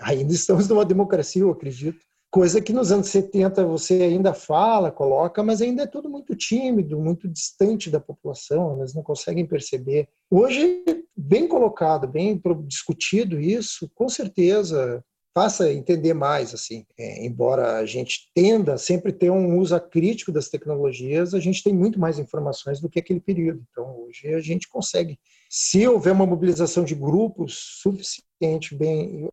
Ainda 0.00 0.32
estamos 0.32 0.68
numa 0.68 0.84
democracia, 0.84 1.42
eu 1.42 1.50
acredito. 1.50 2.04
Coisa 2.32 2.60
que 2.60 2.72
nos 2.72 2.90
anos 2.90 3.06
70 3.10 3.64
você 3.64 4.02
ainda 4.02 4.34
fala, 4.34 4.90
coloca, 4.90 5.40
mas 5.40 5.62
ainda 5.62 5.84
é 5.84 5.86
tudo 5.86 6.10
muito 6.10 6.34
tímido, 6.34 6.98
muito 6.98 7.28
distante 7.28 7.88
da 7.88 8.00
população, 8.00 8.76
eles 8.78 8.92
não 8.92 9.04
conseguem 9.04 9.46
perceber. 9.46 10.08
Hoje, 10.28 10.82
bem 11.16 11.46
colocado, 11.46 12.08
bem 12.08 12.42
discutido 12.66 13.38
isso, 13.38 13.88
com 13.94 14.08
certeza 14.08 15.04
faça 15.34 15.72
entender 15.72 16.14
mais, 16.14 16.54
assim. 16.54 16.86
É, 16.96 17.26
embora 17.26 17.78
a 17.78 17.86
gente 17.86 18.30
tenda 18.32 18.78
sempre 18.78 19.12
ter 19.12 19.30
um 19.30 19.58
uso 19.58 19.78
crítico 19.80 20.30
das 20.30 20.48
tecnologias, 20.48 21.34
a 21.34 21.40
gente 21.40 21.62
tem 21.62 21.74
muito 21.74 21.98
mais 21.98 22.18
informações 22.18 22.80
do 22.80 22.88
que 22.88 23.00
aquele 23.00 23.20
período. 23.20 23.64
Então, 23.70 23.98
hoje 24.02 24.32
a 24.32 24.40
gente 24.40 24.68
consegue, 24.68 25.18
se 25.50 25.86
houver 25.86 26.12
uma 26.12 26.26
mobilização 26.26 26.84
de 26.84 26.94
grupos 26.94 27.80
suficiente 27.82 28.74
bem 28.74 29.28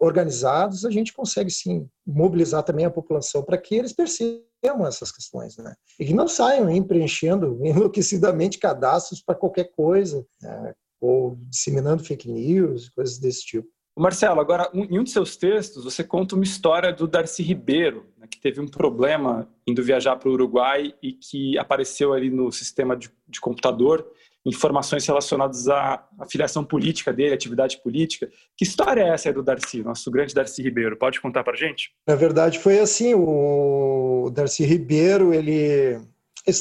organizados, 0.00 0.84
a 0.84 0.90
gente 0.90 1.12
consegue 1.12 1.50
sim 1.50 1.88
mobilizar 2.06 2.62
também 2.62 2.84
a 2.84 2.90
população 2.90 3.42
para 3.42 3.58
que 3.58 3.74
eles 3.74 3.92
percebam 3.92 4.86
essas 4.86 5.10
questões, 5.10 5.56
né? 5.56 5.74
E 5.98 6.06
que 6.06 6.14
não 6.14 6.28
saiam 6.28 6.70
hein, 6.70 6.82
preenchendo 6.82 7.58
enlouquecidamente 7.64 8.58
cadastros 8.58 9.20
para 9.20 9.34
qualquer 9.34 9.70
coisa, 9.72 10.24
né? 10.40 10.74
ou 11.00 11.36
disseminando 11.50 12.02
fake 12.02 12.30
news, 12.30 12.88
coisas 12.88 13.18
desse 13.18 13.44
tipo. 13.44 13.68
Marcelo, 13.96 14.40
agora, 14.40 14.68
em 14.74 14.98
um 14.98 15.04
de 15.04 15.10
seus 15.10 15.36
textos, 15.36 15.84
você 15.84 16.02
conta 16.02 16.34
uma 16.34 16.44
história 16.44 16.92
do 16.92 17.06
Darcy 17.06 17.42
Ribeiro, 17.42 18.06
né, 18.18 18.26
que 18.28 18.40
teve 18.40 18.60
um 18.60 18.66
problema 18.66 19.48
indo 19.66 19.82
viajar 19.82 20.16
para 20.16 20.28
o 20.28 20.32
Uruguai 20.32 20.94
e 21.02 21.12
que 21.12 21.56
apareceu 21.58 22.12
ali 22.12 22.28
no 22.28 22.50
sistema 22.50 22.96
de, 22.96 23.10
de 23.28 23.40
computador 23.40 24.04
informações 24.44 25.06
relacionadas 25.06 25.68
à, 25.68 26.04
à 26.18 26.26
filiação 26.26 26.64
política 26.64 27.12
dele, 27.12 27.34
atividade 27.34 27.80
política. 27.82 28.30
Que 28.56 28.64
história 28.64 29.02
é 29.02 29.08
essa 29.08 29.28
aí 29.28 29.34
do 29.34 29.42
Darcy, 29.42 29.82
nosso 29.82 30.10
grande 30.10 30.34
Darcy 30.34 30.62
Ribeiro? 30.62 30.96
Pode 30.98 31.20
contar 31.20 31.42
para 31.42 31.56
gente? 31.56 31.92
Na 32.06 32.14
verdade, 32.14 32.58
foi 32.58 32.78
assim, 32.78 33.14
o 33.14 34.30
Darcy 34.32 34.64
Ribeiro, 34.64 35.32
ele... 35.32 35.98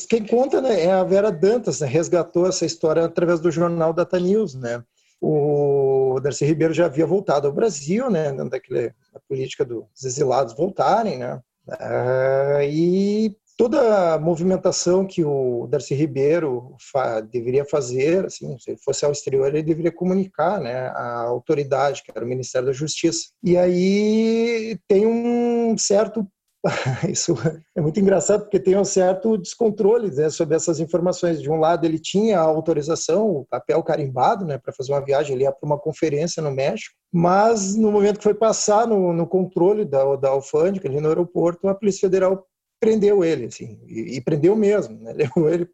Quem 0.09 0.25
conta 0.25 0.61
né, 0.61 0.85
é 0.85 0.91
a 0.93 1.03
Vera 1.03 1.29
Dantas, 1.29 1.81
né, 1.81 1.87
resgatou 1.87 2.47
essa 2.47 2.65
história 2.65 3.03
através 3.03 3.41
do 3.41 3.51
jornal 3.51 3.91
Data 3.91 4.17
News, 4.17 4.55
né? 4.55 4.81
O 5.25 6.19
Darcy 6.19 6.43
Ribeiro 6.43 6.73
já 6.73 6.87
havia 6.87 7.05
voltado 7.05 7.47
ao 7.47 7.53
Brasil, 7.53 8.09
né, 8.09 8.33
daquela 8.49 8.93
política 9.25 9.63
dos 9.63 10.03
exilados 10.03 10.53
voltarem, 10.53 11.19
né, 11.19 11.39
uh, 11.69 12.61
e 12.61 13.33
toda 13.57 14.15
a 14.15 14.19
movimentação 14.19 15.07
que 15.07 15.23
o 15.23 15.65
Darcy 15.67 15.95
Ribeiro 15.95 16.75
fa 16.91 17.21
deveria 17.21 17.63
fazer, 17.63 18.25
assim, 18.25 18.59
se 18.59 18.71
ele 18.71 18.79
fosse 18.83 19.05
ao 19.05 19.13
exterior, 19.13 19.47
ele 19.47 19.63
deveria 19.63 19.93
comunicar, 19.93 20.59
né, 20.59 20.87
à 20.87 21.21
autoridade, 21.21 22.03
que 22.03 22.11
era 22.13 22.25
o 22.25 22.27
Ministério 22.27 22.67
da 22.67 22.73
Justiça. 22.73 23.29
E 23.41 23.55
aí 23.55 24.77
tem 24.89 25.07
um 25.07 25.77
certo 25.77 26.27
isso 27.09 27.35
é 27.75 27.81
muito 27.81 27.99
engraçado 27.99 28.43
porque 28.43 28.59
tem 28.59 28.77
um 28.77 28.85
certo 28.85 29.37
descontrole 29.37 30.09
né, 30.11 30.29
sobre 30.29 30.55
essas 30.55 30.79
informações. 30.79 31.41
De 31.41 31.49
um 31.49 31.59
lado, 31.59 31.85
ele 31.85 31.99
tinha 31.99 32.39
a 32.39 32.43
autorização, 32.43 33.29
o 33.29 33.45
papel 33.45 33.83
carimbado, 33.83 34.45
né, 34.45 34.57
para 34.57 34.73
fazer 34.73 34.93
uma 34.93 35.03
viagem, 35.03 35.35
ele 35.35 35.43
ia 35.43 35.51
para 35.51 35.65
uma 35.65 35.77
conferência 35.77 36.41
no 36.41 36.51
México, 36.51 36.95
mas 37.11 37.75
no 37.75 37.91
momento 37.91 38.17
que 38.17 38.23
foi 38.23 38.33
passar 38.33 38.87
no, 38.87 39.11
no 39.11 39.27
controle 39.27 39.83
da, 39.83 40.15
da 40.15 40.29
alfândega, 40.29 40.87
ali 40.87 41.01
no 41.01 41.09
aeroporto, 41.09 41.67
a 41.67 41.75
Polícia 41.75 42.07
Federal 42.07 42.47
prendeu 42.79 43.23
ele, 43.23 43.45
assim, 43.45 43.79
e, 43.85 44.17
e 44.17 44.21
prendeu 44.21 44.55
mesmo, 44.55 44.97
né, 44.99 45.11
levou 45.13 45.49
ele, 45.49 45.67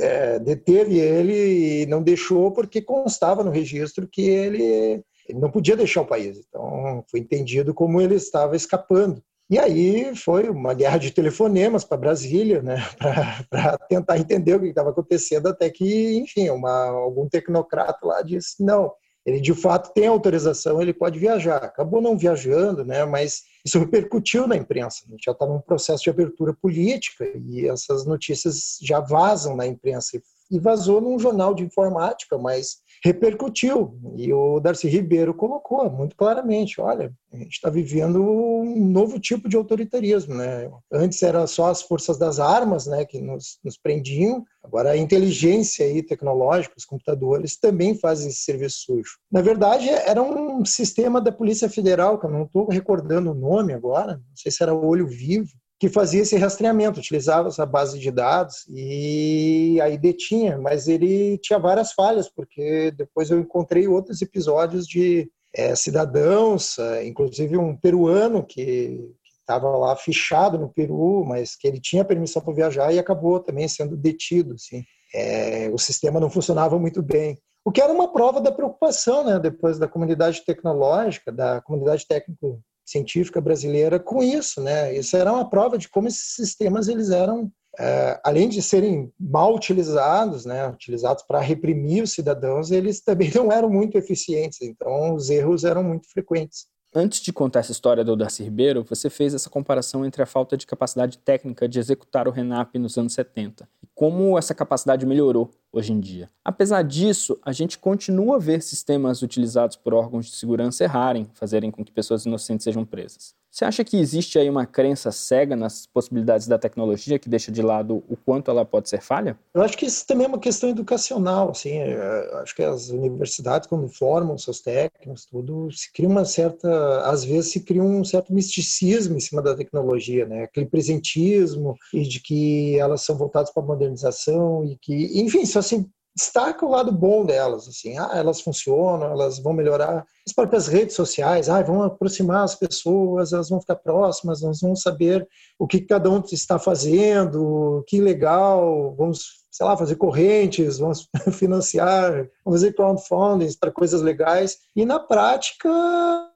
é, 0.00 0.38
deteve 0.38 0.98
ele 0.98 1.82
e 1.82 1.86
não 1.86 2.02
deixou 2.02 2.52
porque 2.52 2.80
constava 2.80 3.44
no 3.44 3.50
registro 3.50 4.08
que 4.10 4.22
ele, 4.22 5.02
ele 5.28 5.38
não 5.38 5.50
podia 5.50 5.76
deixar 5.76 6.02
o 6.02 6.06
país. 6.06 6.38
Então, 6.48 7.04
foi 7.10 7.20
entendido 7.20 7.74
como 7.74 8.00
ele 8.00 8.14
estava 8.14 8.54
escapando. 8.54 9.22
E 9.50 9.58
aí 9.58 10.14
foi 10.14 10.50
uma 10.50 10.74
guerra 10.74 10.98
de 10.98 11.10
telefonemas 11.10 11.82
para 11.82 11.96
Brasília, 11.96 12.60
né, 12.60 12.76
para 13.48 13.78
tentar 13.88 14.18
entender 14.18 14.54
o 14.54 14.60
que 14.60 14.66
estava 14.66 14.90
acontecendo, 14.90 15.48
até 15.48 15.70
que, 15.70 16.18
enfim, 16.18 16.50
uma, 16.50 16.88
algum 16.88 17.26
tecnocrata 17.28 18.06
lá 18.06 18.20
disse: 18.20 18.62
não, 18.62 18.92
ele 19.24 19.40
de 19.40 19.54
fato 19.54 19.92
tem 19.92 20.06
autorização, 20.06 20.80
ele 20.80 20.92
pode 20.92 21.18
viajar. 21.18 21.58
Acabou 21.58 22.00
não 22.00 22.16
viajando, 22.16 22.84
né, 22.84 23.04
mas 23.04 23.42
isso 23.64 23.78
repercutiu 23.78 24.46
na 24.46 24.56
imprensa. 24.56 25.04
A 25.06 25.10
gente 25.10 25.24
já 25.24 25.32
está 25.32 25.46
num 25.46 25.60
processo 25.60 26.02
de 26.02 26.10
abertura 26.10 26.54
política 26.54 27.24
e 27.46 27.68
essas 27.68 28.06
notícias 28.06 28.78
já 28.82 29.00
vazam 29.00 29.56
na 29.56 29.66
imprensa. 29.66 30.20
E 30.50 30.58
vazou 30.58 31.00
num 31.00 31.18
jornal 31.18 31.54
de 31.54 31.62
informática, 31.62 32.38
mas 32.38 32.78
repercutiu. 33.04 33.98
E 34.16 34.32
o 34.32 34.60
Darcy 34.60 34.88
Ribeiro 34.88 35.34
colocou 35.34 35.90
muito 35.90 36.16
claramente: 36.16 36.80
olha, 36.80 37.12
a 37.32 37.36
gente 37.36 37.52
está 37.52 37.70
vivendo 37.70 38.22
um 38.22 38.86
novo 38.86 39.18
tipo 39.20 39.48
de 39.48 39.56
autoritarismo. 39.56 40.34
Né? 40.34 40.70
Antes 40.92 41.22
era 41.22 41.46
só 41.46 41.70
as 41.70 41.82
forças 41.82 42.18
das 42.18 42.38
armas 42.38 42.86
né, 42.86 43.04
que 43.04 43.20
nos, 43.20 43.58
nos 43.62 43.76
prendiam, 43.76 44.44
agora 44.62 44.90
a 44.90 44.96
inteligência 44.96 45.86
aí, 45.86 46.02
tecnológica, 46.02 46.74
os 46.76 46.84
computadores 46.84 47.58
também 47.58 47.94
fazem 47.94 48.28
esse 48.28 48.40
serviço 48.40 48.78
sujo. 48.86 49.18
Na 49.30 49.42
verdade, 49.42 49.88
era 49.88 50.22
um 50.22 50.64
sistema 50.64 51.20
da 51.20 51.32
Polícia 51.32 51.68
Federal, 51.68 52.18
que 52.18 52.26
eu 52.26 52.30
não 52.30 52.44
estou 52.44 52.68
recordando 52.68 53.30
o 53.30 53.34
nome 53.34 53.72
agora, 53.72 54.14
não 54.14 54.36
sei 54.36 54.50
se 54.50 54.62
era 54.62 54.74
Olho 54.74 55.06
Vivo, 55.06 55.50
que 55.78 55.88
fazia 55.88 56.22
esse 56.22 56.36
rastreamento, 56.36 56.98
utilizava 56.98 57.48
essa 57.48 57.64
base 57.64 57.98
de 57.98 58.10
dados 58.10 58.66
e 58.68 59.78
aí 59.80 59.96
detinha, 59.96 60.58
mas 60.58 60.88
ele 60.88 61.38
tinha 61.38 61.58
várias 61.58 61.92
falhas, 61.92 62.28
porque 62.28 62.90
depois 62.92 63.30
eu 63.30 63.38
encontrei 63.38 63.86
outros 63.86 64.20
episódios 64.20 64.86
de 64.86 65.30
é, 65.54 65.74
cidadãos, 65.74 66.78
é, 66.78 67.06
inclusive 67.06 67.56
um 67.56 67.76
peruano 67.76 68.44
que 68.44 68.98
estava 69.40 69.68
lá 69.76 69.96
fichado 69.96 70.58
no 70.58 70.68
Peru, 70.68 71.24
mas 71.24 71.56
que 71.56 71.66
ele 71.66 71.80
tinha 71.80 72.04
permissão 72.04 72.42
para 72.42 72.52
viajar 72.52 72.92
e 72.92 72.98
acabou 72.98 73.40
também 73.40 73.66
sendo 73.66 73.96
detido. 73.96 74.54
Assim. 74.54 74.84
É, 75.14 75.70
o 75.72 75.78
sistema 75.78 76.20
não 76.20 76.28
funcionava 76.28 76.78
muito 76.78 77.02
bem. 77.02 77.38
O 77.64 77.72
que 77.72 77.80
era 77.80 77.92
uma 77.92 78.12
prova 78.12 78.40
da 78.40 78.52
preocupação, 78.52 79.24
né, 79.24 79.38
depois 79.38 79.78
da 79.78 79.88
comunidade 79.88 80.44
tecnológica, 80.44 81.32
da 81.32 81.60
comunidade 81.62 82.06
técnico 82.06 82.60
científica 82.88 83.40
brasileira 83.40 84.00
com 84.00 84.22
isso, 84.22 84.60
né? 84.62 84.96
Isso 84.96 85.16
era 85.16 85.32
uma 85.32 85.48
prova 85.48 85.76
de 85.76 85.88
como 85.88 86.08
esses 86.08 86.34
sistemas 86.34 86.88
eles 86.88 87.10
eram, 87.10 87.52
é, 87.78 88.18
além 88.24 88.48
de 88.48 88.62
serem 88.62 89.12
mal 89.20 89.54
utilizados, 89.54 90.46
né, 90.46 90.66
utilizados 90.68 91.22
para 91.22 91.38
reprimir 91.40 92.02
os 92.02 92.12
cidadãos, 92.12 92.70
eles 92.70 93.00
também 93.00 93.30
não 93.34 93.52
eram 93.52 93.68
muito 93.68 93.98
eficientes. 93.98 94.62
Então, 94.62 95.14
os 95.14 95.28
erros 95.28 95.64
eram 95.64 95.84
muito 95.84 96.08
frequentes. 96.10 96.66
Antes 97.00 97.20
de 97.20 97.32
contar 97.32 97.60
essa 97.60 97.70
história 97.70 98.02
do 98.02 98.16
Darcy 98.16 98.42
Ribeiro, 98.42 98.82
você 98.82 99.08
fez 99.08 99.32
essa 99.32 99.48
comparação 99.48 100.04
entre 100.04 100.20
a 100.20 100.26
falta 100.26 100.56
de 100.56 100.66
capacidade 100.66 101.16
técnica 101.16 101.68
de 101.68 101.78
executar 101.78 102.26
o 102.26 102.32
RENAP 102.32 102.74
nos 102.74 102.98
anos 102.98 103.12
70 103.12 103.68
e 103.80 103.86
como 103.94 104.36
essa 104.36 104.52
capacidade 104.52 105.06
melhorou 105.06 105.48
hoje 105.72 105.92
em 105.92 106.00
dia. 106.00 106.28
Apesar 106.44 106.82
disso, 106.82 107.38
a 107.44 107.52
gente 107.52 107.78
continua 107.78 108.34
a 108.34 108.40
ver 108.40 108.60
sistemas 108.62 109.22
utilizados 109.22 109.76
por 109.76 109.94
órgãos 109.94 110.26
de 110.26 110.32
segurança 110.32 110.82
errarem, 110.82 111.30
fazerem 111.34 111.70
com 111.70 111.84
que 111.84 111.92
pessoas 111.92 112.26
inocentes 112.26 112.64
sejam 112.64 112.84
presas. 112.84 113.32
Você 113.58 113.64
acha 113.64 113.82
que 113.82 113.96
existe 113.96 114.38
aí 114.38 114.48
uma 114.48 114.64
crença 114.64 115.10
cega 115.10 115.56
nas 115.56 115.84
possibilidades 115.84 116.46
da 116.46 116.56
tecnologia 116.56 117.18
que 117.18 117.28
deixa 117.28 117.50
de 117.50 117.60
lado 117.60 118.04
o 118.08 118.16
quanto 118.16 118.52
ela 118.52 118.64
pode 118.64 118.88
ser 118.88 119.02
falha? 119.02 119.36
Eu 119.52 119.62
acho 119.62 119.76
que 119.76 119.84
isso 119.84 120.06
também 120.06 120.26
é 120.26 120.28
uma 120.28 120.38
questão 120.38 120.70
educacional, 120.70 121.50
assim, 121.50 121.72
é, 121.72 122.40
acho 122.40 122.54
que 122.54 122.62
as 122.62 122.90
universidades 122.90 123.68
quando 123.68 123.88
formam 123.88 124.38
seus 124.38 124.60
técnicos, 124.60 125.26
tudo, 125.26 125.72
se 125.72 125.92
cria 125.92 126.08
uma 126.08 126.24
certa, 126.24 127.00
às 127.00 127.24
vezes 127.24 127.50
se 127.50 127.64
cria 127.64 127.82
um 127.82 128.04
certo 128.04 128.32
misticismo 128.32 129.16
em 129.16 129.20
cima 129.20 129.42
da 129.42 129.56
tecnologia, 129.56 130.24
né? 130.24 130.44
Aquele 130.44 130.66
presentismo 130.66 131.74
e 131.92 132.02
de 132.02 132.20
que 132.20 132.78
elas 132.78 133.02
são 133.02 133.16
voltadas 133.16 133.50
para 133.50 133.64
a 133.64 133.66
modernização 133.66 134.64
e 134.66 134.78
que, 134.80 135.20
enfim, 135.20 135.44
só 135.44 135.60
se 135.60 135.84
destaca 136.16 136.66
o 136.66 136.70
lado 136.70 136.90
bom 136.90 137.24
delas, 137.24 137.68
assim, 137.68 137.96
ah, 137.96 138.10
elas 138.14 138.40
funcionam, 138.40 139.10
elas 139.10 139.38
vão 139.38 139.52
melhorar. 139.52 140.04
As 140.26 140.32
próprias 140.32 140.66
redes 140.66 140.96
sociais, 140.96 141.48
ah, 141.48 141.62
vão 141.62 141.82
aproximar 141.82 142.42
as 142.42 142.54
pessoas, 142.54 143.32
elas 143.32 143.48
vão 143.48 143.60
ficar 143.60 143.76
próximas, 143.76 144.42
nós 144.42 144.60
vamos 144.60 144.82
saber 144.82 145.26
o 145.58 145.66
que 145.66 145.80
cada 145.80 146.10
um 146.10 146.20
está 146.20 146.58
fazendo, 146.58 147.84
que 147.86 148.00
legal, 148.00 148.94
vamos, 148.96 149.44
sei 149.50 149.64
lá, 149.64 149.76
fazer 149.76 149.96
correntes, 149.96 150.78
vamos 150.78 151.08
financiar, 151.32 152.28
vamos 152.44 152.60
fazer 152.60 152.74
crowdfunding 152.74 153.48
para 153.60 153.70
coisas 153.70 154.02
legais, 154.02 154.58
e 154.74 154.84
na 154.84 154.98
prática 154.98 155.68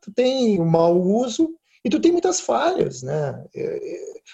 tu 0.01 0.13
tem 0.15 0.61
o 0.61 0.65
mau 0.65 0.97
uso 1.01 1.51
e 1.85 1.91
tu 1.91 2.01
tem 2.01 2.13
muitas 2.13 2.41
falhas, 2.41 3.03
né? 3.03 3.45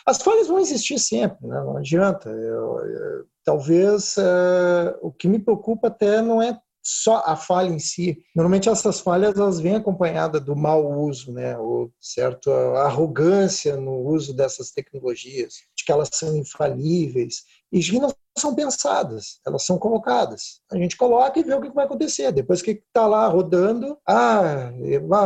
As 0.05 0.21
falhas 0.21 0.49
vão 0.49 0.59
existir 0.59 0.99
sempre, 0.99 1.47
né? 1.47 1.61
não 1.61 1.79
adianta. 1.79 2.29
Eu, 2.29 2.79
eu, 2.81 3.25
talvez 3.45 4.17
uh, 4.17 4.99
o 5.01 5.11
que 5.11 5.27
me 5.27 5.39
preocupa 5.39 5.89
até 5.89 6.21
não 6.21 6.43
é 6.43 6.59
só 6.83 7.23
a 7.27 7.37
falha 7.37 7.69
em 7.69 7.79
si. 7.79 8.19
Normalmente 8.35 8.69
essas 8.69 9.01
falhas 9.01 9.37
elas 9.37 9.61
vêm 9.61 9.77
acompanhadas 9.77 10.43
do 10.43 10.57
mau 10.57 11.01
uso, 11.01 11.33
né, 11.33 11.57
ou 11.59 11.93
certo 12.01 12.51
arrogância 12.51 13.77
no 13.77 13.99
uso 14.09 14.35
dessas 14.35 14.71
tecnologias, 14.71 15.55
de 15.77 15.85
que 15.85 15.93
elas 15.93 16.09
são 16.13 16.35
infalíveis 16.37 17.45
e 17.71 17.81
que 17.81 17.99
não 17.99 18.11
são 18.41 18.55
pensadas, 18.55 19.41
elas 19.47 19.65
são 19.65 19.79
colocadas. 19.79 20.61
A 20.71 20.77
gente 20.77 20.97
coloca 20.97 21.39
e 21.39 21.43
vê 21.43 21.55
o 21.55 21.61
que 21.61 21.71
vai 21.71 21.85
acontecer. 21.85 22.33
Depois 22.33 22.63
que 22.63 22.71
está 22.71 23.07
lá 23.07 23.27
rodando, 23.29 23.99
ah, 24.07 24.73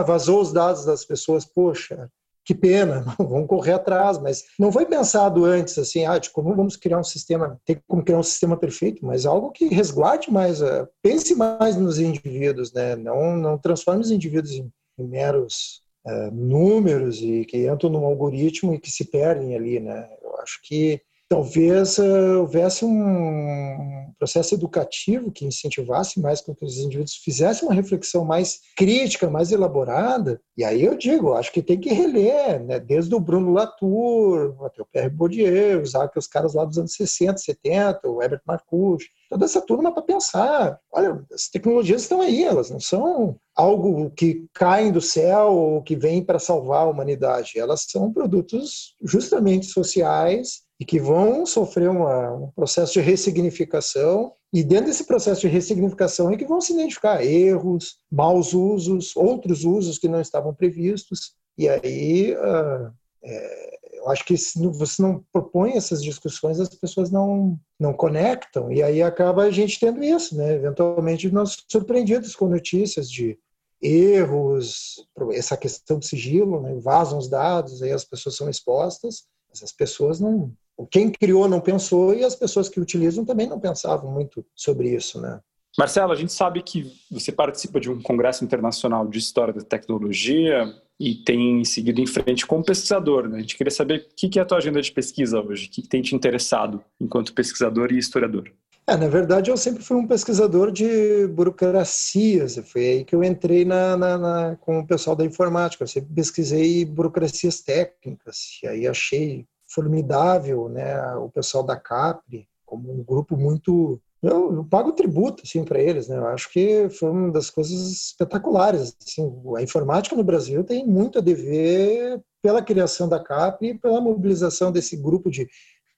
vazou 0.06 0.40
os 0.40 0.52
dados 0.52 0.84
das 0.84 1.04
pessoas, 1.04 1.44
poxa, 1.44 2.10
que 2.44 2.54
pena, 2.54 3.04
vamos 3.18 3.46
correr 3.46 3.72
atrás, 3.72 4.18
mas 4.18 4.44
não 4.58 4.72
foi 4.72 4.86
pensado 4.86 5.44
antes 5.44 5.78
assim, 5.78 6.04
ah, 6.04 6.20
como 6.32 6.54
vamos 6.54 6.76
criar 6.76 6.98
um 6.98 7.04
sistema, 7.04 7.60
tem 7.64 7.80
como 7.86 8.04
criar 8.04 8.18
um 8.18 8.22
sistema 8.22 8.56
perfeito, 8.56 9.04
mas 9.04 9.26
algo 9.26 9.50
que 9.50 9.68
resguarde 9.68 10.30
mais, 10.30 10.60
uh, 10.60 10.88
pense 11.02 11.34
mais 11.34 11.76
nos 11.76 11.98
indivíduos, 11.98 12.72
né? 12.72 12.96
Não, 12.96 13.36
não 13.36 13.58
transforme 13.58 14.02
os 14.02 14.10
indivíduos 14.10 14.54
em, 14.54 14.70
meros 14.98 15.82
uh, 16.06 16.30
números 16.32 17.20
e 17.20 17.44
que 17.44 17.68
entram 17.68 17.90
num 17.90 18.04
algoritmo 18.04 18.74
e 18.74 18.78
que 18.78 18.90
se 18.90 19.04
perdem 19.04 19.56
ali, 19.56 19.80
né? 19.80 20.08
Eu 20.22 20.36
acho 20.36 20.60
que 20.62 21.00
talvez 21.32 21.96
uh, 21.96 22.40
houvesse 22.40 22.84
um 22.84 24.12
processo 24.18 24.54
educativo 24.54 25.32
que 25.32 25.46
incentivasse 25.46 26.20
mais 26.20 26.42
com 26.42 26.54
que 26.54 26.62
os 26.62 26.76
indivíduos 26.76 27.16
fizessem 27.16 27.66
uma 27.66 27.74
reflexão 27.74 28.22
mais 28.22 28.60
crítica, 28.76 29.30
mais 29.30 29.50
elaborada. 29.50 30.38
E 30.58 30.62
aí 30.62 30.84
eu 30.84 30.94
digo, 30.94 31.32
acho 31.32 31.50
que 31.50 31.62
tem 31.62 31.80
que 31.80 31.88
reler, 31.88 32.62
né? 32.62 32.78
desde 32.78 33.14
o 33.14 33.18
Bruno 33.18 33.50
Latour 33.50 34.54
até 34.62 34.82
o 34.82 34.86
Pierre 34.86 35.08
Bourdieu, 35.08 35.80
usar 35.80 36.10
os 36.14 36.26
caras 36.26 36.52
lá 36.52 36.66
dos 36.66 36.76
anos 36.76 36.92
60, 36.92 37.38
70, 37.38 38.10
o 38.10 38.22
Herbert 38.22 38.42
Marcuse, 38.46 39.06
toda 39.30 39.46
essa 39.46 39.62
turma 39.62 39.90
para 39.90 40.02
pensar. 40.02 40.78
Olha, 40.92 41.24
as 41.32 41.48
tecnologias 41.48 42.02
estão 42.02 42.20
aí, 42.20 42.44
elas 42.44 42.68
não 42.68 42.78
são 42.78 43.36
algo 43.56 44.10
que 44.10 44.44
caem 44.52 44.92
do 44.92 45.00
céu 45.00 45.50
ou 45.50 45.82
que 45.82 45.96
vem 45.96 46.22
para 46.22 46.38
salvar 46.38 46.82
a 46.82 46.90
humanidade. 46.90 47.52
Elas 47.56 47.86
são 47.88 48.12
produtos 48.12 48.94
justamente 49.02 49.66
sociais 49.66 50.60
e 50.82 50.84
que 50.84 50.98
vão 50.98 51.46
sofrer 51.46 51.88
uma, 51.88 52.32
um 52.32 52.50
processo 52.50 52.94
de 52.94 53.00
ressignificação 53.00 54.32
e 54.52 54.64
dentro 54.64 54.86
desse 54.86 55.06
processo 55.06 55.42
de 55.42 55.46
ressignificação 55.46 56.28
é 56.28 56.36
que 56.36 56.44
vão 56.44 56.60
se 56.60 56.72
identificar 56.72 57.24
erros, 57.24 57.98
maus 58.10 58.52
usos, 58.52 59.14
outros 59.14 59.62
usos 59.64 59.96
que 59.96 60.08
não 60.08 60.20
estavam 60.20 60.52
previstos 60.52 61.36
e 61.56 61.68
aí 61.68 62.34
uh, 62.34 62.92
é, 63.22 63.78
eu 63.92 64.08
acho 64.08 64.24
que 64.24 64.36
se 64.36 64.58
você 64.66 65.00
não 65.00 65.24
propõe 65.32 65.74
essas 65.76 66.02
discussões 66.02 66.58
as 66.58 66.68
pessoas 66.70 67.12
não 67.12 67.56
não 67.78 67.92
conectam 67.92 68.72
e 68.72 68.82
aí 68.82 69.00
acaba 69.04 69.44
a 69.44 69.52
gente 69.52 69.78
tendo 69.78 70.02
isso, 70.02 70.36
né? 70.36 70.54
Eventualmente 70.54 71.30
nós 71.30 71.62
surpreendidos 71.70 72.34
com 72.34 72.48
notícias 72.48 73.08
de 73.08 73.38
erros, 73.80 75.06
essa 75.32 75.56
questão 75.56 76.00
do 76.00 76.04
sigilo, 76.04 76.60
né? 76.60 76.74
vazam 76.80 77.18
os 77.18 77.28
dados, 77.28 77.82
aí 77.82 77.92
as 77.92 78.04
pessoas 78.04 78.36
são 78.36 78.50
expostas, 78.50 79.26
mas 79.48 79.62
as 79.62 79.70
pessoas 79.70 80.18
não 80.18 80.52
quem 80.90 81.10
criou 81.10 81.48
não 81.48 81.60
pensou 81.60 82.14
e 82.14 82.24
as 82.24 82.34
pessoas 82.34 82.68
que 82.68 82.80
utilizam 82.80 83.24
também 83.24 83.48
não 83.48 83.60
pensavam 83.60 84.10
muito 84.10 84.44
sobre 84.54 84.94
isso, 84.94 85.20
né? 85.20 85.40
Marcelo, 85.78 86.12
a 86.12 86.16
gente 86.16 86.32
sabe 86.32 86.62
que 86.62 86.92
você 87.10 87.32
participa 87.32 87.80
de 87.80 87.90
um 87.90 88.00
congresso 88.02 88.44
internacional 88.44 89.06
de 89.08 89.18
história 89.18 89.54
da 89.54 89.62
tecnologia 89.62 90.70
e 91.00 91.14
tem 91.14 91.64
seguido 91.64 92.00
em 92.00 92.06
frente 92.06 92.46
como 92.46 92.64
pesquisador. 92.64 93.26
Né? 93.26 93.38
A 93.38 93.40
gente 93.40 93.56
queria 93.56 93.70
saber 93.70 94.06
o 94.10 94.14
que 94.14 94.38
é 94.38 94.42
a 94.42 94.44
tua 94.44 94.58
agenda 94.58 94.82
de 94.82 94.92
pesquisa 94.92 95.40
hoje, 95.40 95.66
o 95.66 95.70
que 95.70 95.88
tem 95.88 96.02
te 96.02 96.14
interessado 96.14 96.84
enquanto 97.00 97.32
pesquisador 97.32 97.90
e 97.90 97.98
historiador. 97.98 98.52
É, 98.86 98.96
na 98.96 99.08
verdade, 99.08 99.50
eu 99.50 99.56
sempre 99.56 99.82
fui 99.82 99.96
um 99.96 100.06
pesquisador 100.06 100.72
de 100.72 101.26
burocracias. 101.28 102.60
Foi 102.66 102.84
aí 102.84 103.04
que 103.04 103.14
eu 103.14 103.22
entrei 103.22 103.64
na, 103.64 103.96
na, 103.96 104.18
na, 104.18 104.56
com 104.56 104.80
o 104.80 104.86
pessoal 104.86 105.14
da 105.14 105.24
informática. 105.24 105.84
Eu 105.84 105.88
sempre 105.88 106.12
pesquisei 106.12 106.84
burocracias 106.84 107.60
técnicas. 107.60 108.58
E 108.62 108.66
aí 108.66 108.86
achei 108.86 109.46
formidável, 109.72 110.68
né, 110.68 111.14
o 111.16 111.28
pessoal 111.28 111.64
da 111.64 111.76
Capri, 111.76 112.48
como 112.64 112.92
um 112.92 113.02
grupo 113.02 113.36
muito 113.36 114.00
eu, 114.22 114.54
eu 114.54 114.64
pago 114.64 114.92
tributo 114.92 115.42
assim 115.44 115.64
para 115.64 115.80
eles, 115.80 116.06
né? 116.06 116.16
Eu 116.16 116.28
acho 116.28 116.48
que 116.52 116.88
foi 116.90 117.10
uma 117.10 117.32
das 117.32 117.50
coisas 117.50 117.90
espetaculares. 117.90 118.96
Assim, 119.04 119.28
a 119.56 119.62
informática 119.62 120.14
no 120.14 120.22
Brasil 120.22 120.62
tem 120.62 120.86
muito 120.86 121.18
a 121.18 121.20
dever 121.20 122.22
pela 122.40 122.62
criação 122.62 123.08
da 123.08 123.18
Capri 123.18 123.70
e 123.70 123.78
pela 123.78 124.00
mobilização 124.00 124.70
desse 124.70 124.96
grupo 124.96 125.28
de 125.28 125.48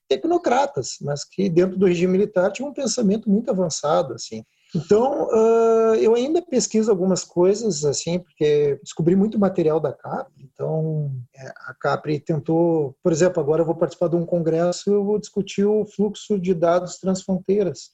tecnocratas, 0.08 0.96
mas 1.02 1.22
que 1.22 1.50
dentro 1.50 1.78
do 1.78 1.86
regime 1.86 2.12
militar 2.12 2.50
tinha 2.50 2.66
um 2.66 2.72
pensamento 2.72 3.28
muito 3.28 3.50
avançado, 3.50 4.14
assim. 4.14 4.42
Então, 4.74 5.28
uh, 5.28 5.94
eu 5.96 6.14
ainda 6.14 6.42
pesquiso 6.42 6.90
algumas 6.90 7.22
coisas, 7.22 7.84
assim, 7.84 8.18
porque 8.18 8.78
descobri 8.82 9.14
muito 9.14 9.38
material 9.38 9.78
da 9.78 9.92
Capri. 9.92 10.50
Então, 10.52 11.12
é, 11.34 11.46
a 11.46 11.74
Capri 11.78 12.18
tentou, 12.18 12.96
por 13.02 13.12
exemplo, 13.12 13.40
agora 13.40 13.62
eu 13.62 13.66
vou 13.66 13.76
participar 13.76 14.08
de 14.08 14.16
um 14.16 14.26
congresso, 14.26 14.90
eu 14.90 15.04
vou 15.04 15.18
discutir 15.18 15.64
o 15.64 15.86
fluxo 15.86 16.38
de 16.40 16.52
dados 16.52 16.98
transfronteiras, 16.98 17.90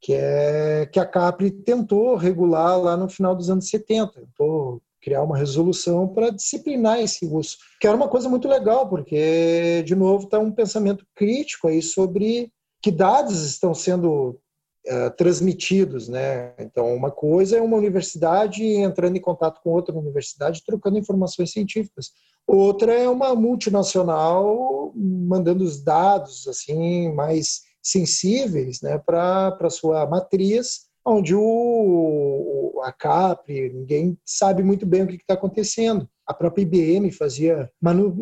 que 0.00 0.12
é 0.12 0.86
que 0.92 0.98
a 0.98 1.06
Capri 1.06 1.50
tentou 1.50 2.16
regular 2.16 2.80
lá 2.80 2.96
no 2.96 3.08
final 3.08 3.34
dos 3.36 3.48
anos 3.48 3.68
70, 3.68 4.12
tentou 4.12 4.82
criar 5.00 5.22
uma 5.22 5.36
resolução 5.36 6.08
para 6.08 6.30
disciplinar 6.30 6.98
esse 6.98 7.26
uso, 7.26 7.58
que 7.78 7.86
era 7.86 7.94
uma 7.94 8.08
coisa 8.08 8.28
muito 8.28 8.48
legal, 8.48 8.88
porque 8.88 9.82
de 9.86 9.94
novo 9.94 10.24
está 10.24 10.38
um 10.38 10.50
pensamento 10.50 11.06
crítico 11.14 11.68
aí 11.68 11.82
sobre 11.82 12.50
que 12.82 12.90
dados 12.90 13.42
estão 13.42 13.74
sendo 13.74 14.40
uh, 14.86 15.16
transmitidos, 15.16 16.08
né? 16.08 16.54
Então, 16.58 16.94
uma 16.94 17.10
coisa 17.10 17.56
é 17.56 17.62
uma 17.62 17.76
universidade 17.76 18.64
entrando 18.64 19.16
em 19.16 19.20
contato 19.20 19.60
com 19.62 19.70
outra 19.70 19.96
universidade, 19.96 20.62
trocando 20.64 20.98
informações 20.98 21.52
científicas. 21.52 22.12
Outra 22.46 22.92
é 22.92 23.08
uma 23.08 23.34
multinacional 23.34 24.92
mandando 24.94 25.64
os 25.64 25.82
dados 25.82 26.46
assim 26.46 27.12
mais 27.12 27.62
sensíveis, 27.82 28.80
né, 28.80 28.98
para 28.98 29.56
a 29.60 29.70
sua 29.70 30.06
matriz, 30.06 30.86
onde 31.04 31.34
o, 31.34 32.80
a 32.82 32.90
Capri, 32.92 33.70
ninguém 33.70 34.18
sabe 34.24 34.62
muito 34.62 34.86
bem 34.86 35.02
o 35.02 35.06
que 35.06 35.16
está 35.16 35.34
acontecendo. 35.34 36.08
A 36.26 36.32
própria 36.32 36.62
IBM 36.62 37.10
fazia 37.12 37.70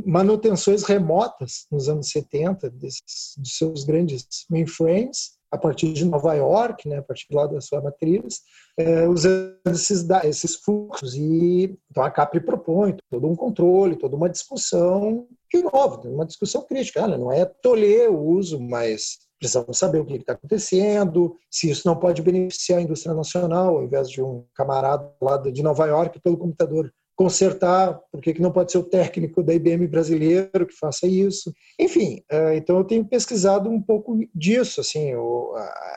manutenções 0.04 0.82
remotas 0.82 1.66
nos 1.70 1.88
anos 1.88 2.08
70 2.08 2.68
desses, 2.70 3.34
dos 3.38 3.56
seus 3.56 3.84
grandes 3.84 4.26
mainframes, 4.50 5.38
a 5.52 5.58
partir 5.58 5.92
de 5.92 6.06
Nova 6.06 6.32
York, 6.32 6.88
né, 6.88 6.98
a 6.98 7.02
partir 7.02 7.26
lá 7.30 7.46
da 7.46 7.60
sua 7.60 7.82
matriz, 7.82 8.40
é, 8.78 9.06
usando 9.06 9.58
esses, 9.66 10.08
esses 10.24 10.56
fluxos. 10.56 11.14
E, 11.14 11.78
então 11.90 12.02
a 12.02 12.10
Capri 12.10 12.40
propõe 12.40 12.96
todo 13.10 13.28
um 13.28 13.36
controle, 13.36 13.96
toda 13.96 14.16
uma 14.16 14.30
discussão, 14.30 15.26
de 15.52 15.62
novo, 15.62 16.08
uma 16.08 16.24
discussão 16.24 16.62
crítica. 16.62 17.02
Olha, 17.02 17.18
não 17.18 17.30
é 17.30 17.44
tolher 17.44 18.10
o 18.10 18.18
uso, 18.18 18.58
mas 18.58 19.18
precisamos 19.38 19.76
saber 19.76 20.00
o 20.00 20.06
que 20.06 20.14
está 20.14 20.32
acontecendo, 20.32 21.36
se 21.50 21.68
isso 21.68 21.86
não 21.86 21.96
pode 21.96 22.22
beneficiar 22.22 22.78
a 22.78 22.82
indústria 22.82 23.14
nacional, 23.14 23.76
ao 23.76 23.82
invés 23.82 24.08
de 24.08 24.22
um 24.22 24.44
camarada 24.54 25.12
lá 25.20 25.36
de 25.36 25.62
Nova 25.62 25.84
York 25.84 26.20
pelo 26.20 26.38
computador 26.38 26.90
consertar, 27.14 28.00
porque 28.10 28.32
que 28.32 28.42
não 28.42 28.52
pode 28.52 28.72
ser 28.72 28.78
o 28.78 28.84
técnico 28.84 29.42
da 29.42 29.54
IBM 29.54 29.86
brasileiro 29.86 30.66
que 30.66 30.74
faça 30.74 31.06
isso. 31.06 31.52
Enfim, 31.78 32.22
é, 32.30 32.56
então 32.56 32.78
eu 32.78 32.84
tenho 32.84 33.04
pesquisado 33.04 33.70
um 33.70 33.80
pouco 33.80 34.18
disso, 34.34 34.80
assim, 34.80 35.12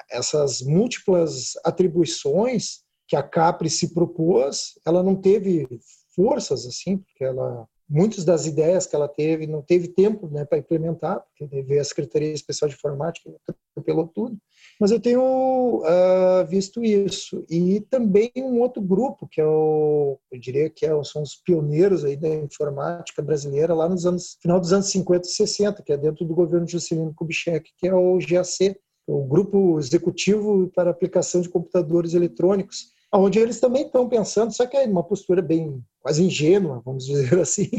essas 0.10 0.62
múltiplas 0.62 1.54
atribuições 1.64 2.84
que 3.08 3.16
a 3.16 3.24
Capri 3.24 3.70
se 3.70 3.94
propôs, 3.94 4.74
ela 4.86 5.04
não 5.04 5.16
teve 5.16 5.68
forças 6.16 6.66
assim, 6.66 6.98
porque 6.98 7.24
ela 7.24 7.68
muitas 7.88 8.26
das 8.26 8.46
ideias 8.46 8.88
que 8.88 8.96
ela 8.96 9.08
teve 9.08 9.46
não 9.46 9.62
teve 9.62 9.88
tempo 9.88 10.28
né, 10.28 10.44
para 10.44 10.58
implementar, 10.58 11.24
porque 11.38 11.62
veio 11.62 11.82
a 11.82 11.84
Secretaria 11.84 12.34
Especial 12.34 12.68
de 12.68 12.76
Informática 12.76 13.32
atropelou 13.72 14.08
tudo. 14.08 14.38
Mas 14.80 14.92
eu 14.92 15.00
tenho 15.00 15.22
uh, 15.22 16.46
visto 16.48 16.84
isso. 16.84 17.46
E 17.50 17.80
também 17.90 18.32
um 18.38 18.60
outro 18.60 18.82
grupo, 18.82 19.28
que 19.30 19.40
é 19.40 19.46
o, 19.46 20.20
eu 20.32 20.40
diria 20.40 20.70
que 20.70 20.86
é, 20.86 21.04
são 21.04 21.22
os 21.22 21.36
pioneiros 21.36 22.04
aí 22.04 22.18
da 22.18 22.28
informática 22.28 23.22
brasileira, 23.22 23.74
lá 23.74 23.88
nos 23.88 24.06
anos, 24.06 24.38
final 24.42 24.60
dos 24.60 24.74
anos 24.74 24.90
50 24.90 25.28
e 25.28 25.32
60, 25.32 25.84
que 25.84 25.94
é 25.94 25.98
dentro 25.98 26.26
do 26.26 26.36
governo 26.36 26.66
de 26.66 26.74
Juscelino 26.74 27.14
Kubitschek, 27.14 27.72
que 27.78 27.88
é 27.88 27.94
o 27.94 28.18
GAC, 28.18 28.76
o 29.08 29.24
Grupo 29.26 29.80
Executivo 29.80 30.70
para 30.76 30.90
Aplicação 30.90 31.40
de 31.40 31.50
Computadores 31.50 32.14
Eletrônicos, 32.14 32.95
onde 33.18 33.40
eles 33.40 33.60
também 33.60 33.86
estão 33.86 34.08
pensando, 34.08 34.54
só 34.54 34.66
que 34.66 34.78
é 34.78 34.86
uma 34.86 35.04
postura 35.04 35.42
bem 35.42 35.84
quase 36.02 36.24
ingênua, 36.24 36.82
vamos 36.86 37.06
dizer 37.08 37.40
assim, 37.40 37.70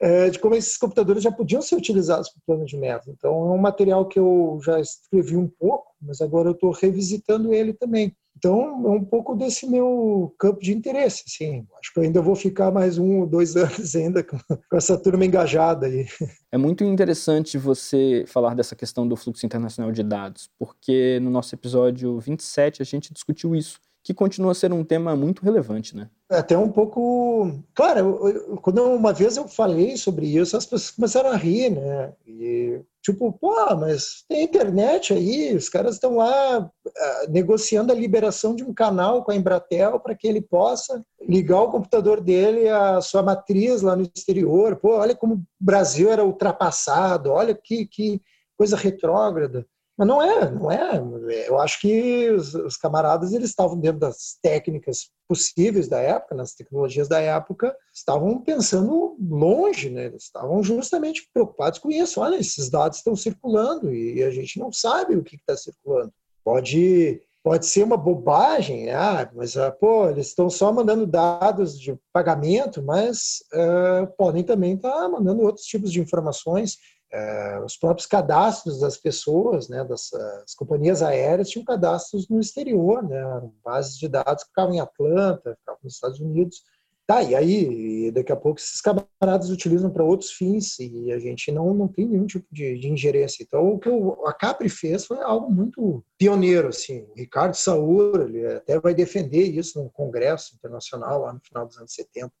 é, 0.00 0.30
de 0.30 0.38
como 0.38 0.54
esses 0.54 0.76
computadores 0.76 1.22
já 1.22 1.32
podiam 1.32 1.62
ser 1.62 1.76
utilizados 1.76 2.30
para 2.30 2.38
o 2.38 2.42
plano 2.46 2.66
de 2.66 2.76
meta. 2.76 3.10
Então, 3.10 3.30
é 3.30 3.54
um 3.54 3.58
material 3.58 4.06
que 4.06 4.18
eu 4.18 4.58
já 4.64 4.80
escrevi 4.80 5.36
um 5.36 5.48
pouco, 5.48 5.92
mas 6.00 6.20
agora 6.20 6.48
eu 6.48 6.52
estou 6.52 6.70
revisitando 6.70 7.52
ele 7.52 7.72
também. 7.72 8.14
Então, 8.36 8.84
é 8.86 8.90
um 8.90 9.02
pouco 9.02 9.34
desse 9.34 9.66
meu 9.66 10.34
campo 10.38 10.60
de 10.60 10.72
interesse. 10.72 11.24
Assim. 11.26 11.66
Acho 11.80 11.92
que 11.92 11.98
eu 11.98 12.04
ainda 12.04 12.20
vou 12.20 12.36
ficar 12.36 12.70
mais 12.70 12.98
um 12.98 13.20
ou 13.20 13.26
dois 13.26 13.56
anos 13.56 13.96
ainda 13.96 14.22
com, 14.22 14.36
com 14.38 14.76
essa 14.76 14.98
turma 14.98 15.24
engajada 15.24 15.86
aí. 15.86 16.06
É 16.52 16.58
muito 16.58 16.84
interessante 16.84 17.58
você 17.58 18.24
falar 18.26 18.54
dessa 18.54 18.74
questão 18.74 19.06
do 19.06 19.14
fluxo 19.14 19.44
internacional 19.44 19.92
de 19.92 20.02
dados, 20.02 20.48
porque 20.58 21.18
no 21.20 21.28
nosso 21.28 21.54
episódio 21.54 22.18
27 22.18 22.80
a 22.80 22.84
gente 22.84 23.12
discutiu 23.12 23.54
isso 23.54 23.78
que 24.06 24.14
continua 24.14 24.52
a 24.52 24.54
ser 24.54 24.72
um 24.72 24.84
tema 24.84 25.16
muito 25.16 25.42
relevante, 25.42 25.96
né? 25.96 26.08
É 26.30 26.38
até 26.38 26.56
um 26.56 26.70
pouco. 26.70 27.50
Claro, 27.74 28.28
eu, 28.28 28.56
quando 28.58 28.80
uma 28.84 29.12
vez 29.12 29.36
eu 29.36 29.48
falei 29.48 29.96
sobre 29.96 30.26
isso, 30.26 30.56
as 30.56 30.64
pessoas 30.64 30.92
começaram 30.92 31.30
a 31.30 31.36
rir, 31.36 31.70
né? 31.70 32.12
E, 32.24 32.80
tipo, 33.02 33.32
pô, 33.32 33.52
mas 33.74 34.24
tem 34.28 34.44
internet 34.44 35.12
aí, 35.12 35.56
os 35.56 35.68
caras 35.68 35.94
estão 35.94 36.18
lá 36.18 36.60
uh, 36.60 37.30
negociando 37.32 37.90
a 37.90 37.96
liberação 37.96 38.54
de 38.54 38.62
um 38.62 38.72
canal 38.72 39.24
com 39.24 39.32
a 39.32 39.34
Embratel 39.34 39.98
para 39.98 40.14
que 40.14 40.28
ele 40.28 40.40
possa 40.40 41.04
ligar 41.28 41.62
o 41.62 41.72
computador 41.72 42.20
dele 42.20 42.68
à 42.68 43.00
sua 43.00 43.24
matriz 43.24 43.82
lá 43.82 43.96
no 43.96 44.08
exterior. 44.14 44.76
Pô, 44.76 44.98
olha 44.98 45.16
como 45.16 45.34
o 45.34 45.42
Brasil 45.58 46.12
era 46.12 46.24
ultrapassado, 46.24 47.32
olha 47.32 47.52
que, 47.60 47.86
que 47.86 48.22
coisa 48.56 48.76
retrógrada. 48.76 49.66
Mas 49.96 50.06
não 50.06 50.22
é, 50.22 50.50
não 50.50 50.70
é. 50.70 51.02
Eu 51.48 51.58
acho 51.58 51.80
que 51.80 52.30
os, 52.30 52.54
os 52.54 52.76
camaradas 52.76 53.32
eles 53.32 53.48
estavam 53.48 53.78
dentro 53.78 54.00
das 54.00 54.38
técnicas 54.42 55.10
possíveis 55.26 55.88
da 55.88 55.98
época, 55.98 56.34
nas 56.34 56.54
tecnologias 56.54 57.08
da 57.08 57.18
época, 57.20 57.74
estavam 57.94 58.40
pensando 58.42 59.16
longe, 59.18 59.88
né? 59.88 60.06
Eles 60.06 60.24
estavam 60.24 60.62
justamente 60.62 61.28
preocupados 61.32 61.78
com 61.78 61.90
isso. 61.90 62.20
Olha, 62.20 62.36
esses 62.36 62.68
dados 62.68 62.98
estão 62.98 63.16
circulando 63.16 63.92
e 63.94 64.22
a 64.22 64.30
gente 64.30 64.58
não 64.58 64.70
sabe 64.70 65.16
o 65.16 65.24
que 65.24 65.36
está 65.36 65.56
circulando. 65.56 66.12
Pode 66.44 67.22
pode 67.46 67.64
ser 67.66 67.84
uma 67.84 67.96
bobagem, 67.96 68.90
ah, 68.90 69.30
mas 69.32 69.56
ah, 69.56 69.70
pô, 69.70 70.08
eles 70.10 70.26
estão 70.26 70.50
só 70.50 70.72
mandando 70.72 71.06
dados 71.06 71.78
de 71.78 71.96
pagamento, 72.12 72.82
mas 72.82 73.36
uh, 73.54 74.04
podem 74.18 74.42
também 74.42 74.74
estar 74.74 74.90
tá 74.90 75.08
mandando 75.08 75.42
outros 75.42 75.64
tipos 75.64 75.92
de 75.92 76.00
informações 76.00 76.76
é, 77.12 77.60
os 77.64 77.76
próprios 77.76 78.04
cadastros 78.04 78.80
das 78.80 78.96
pessoas, 78.96 79.68
né, 79.68 79.84
das 79.84 80.10
companhias 80.56 81.04
aéreas 81.04 81.48
tinham 81.48 81.64
cadastros 81.64 82.28
no 82.28 82.40
exterior, 82.40 83.00
né, 83.08 83.22
bases 83.64 83.96
de 83.96 84.08
dados 84.08 84.42
que 84.42 84.48
ficavam 84.48 84.74
em 84.74 84.80
Atlanta, 84.80 85.56
ficavam 85.60 85.80
nos 85.84 85.94
Estados 85.94 86.18
Unidos. 86.18 86.64
Tá, 87.06 87.22
e 87.22 87.36
aí, 87.36 88.10
daqui 88.10 88.32
a 88.32 88.36
pouco 88.36 88.58
esses 88.58 88.80
camaradas 88.80 89.48
utilizam 89.48 89.88
para 89.90 90.02
outros 90.02 90.32
fins 90.32 90.76
e 90.80 91.12
a 91.12 91.20
gente 91.20 91.52
não, 91.52 91.72
não 91.72 91.86
tem 91.86 92.04
nenhum 92.04 92.26
tipo 92.26 92.46
de, 92.50 92.76
de 92.80 92.88
ingerência. 92.88 93.44
Então, 93.44 93.74
o 93.74 93.78
que 93.78 93.88
o, 93.88 94.26
a 94.26 94.32
Capri 94.32 94.68
fez 94.68 95.06
foi 95.06 95.22
algo 95.22 95.48
muito 95.48 96.04
pioneiro, 96.18 96.66
assim. 96.66 97.06
Ricardo 97.14 97.54
Saura, 97.54 98.24
ele 98.24 98.44
até 98.46 98.80
vai 98.80 98.92
defender 98.92 99.44
isso 99.44 99.80
no 99.80 99.88
Congresso 99.88 100.56
Internacional 100.56 101.20
lá 101.20 101.32
no 101.32 101.40
final 101.40 101.64
dos 101.64 101.78
anos 101.78 101.92
70. 101.92 102.32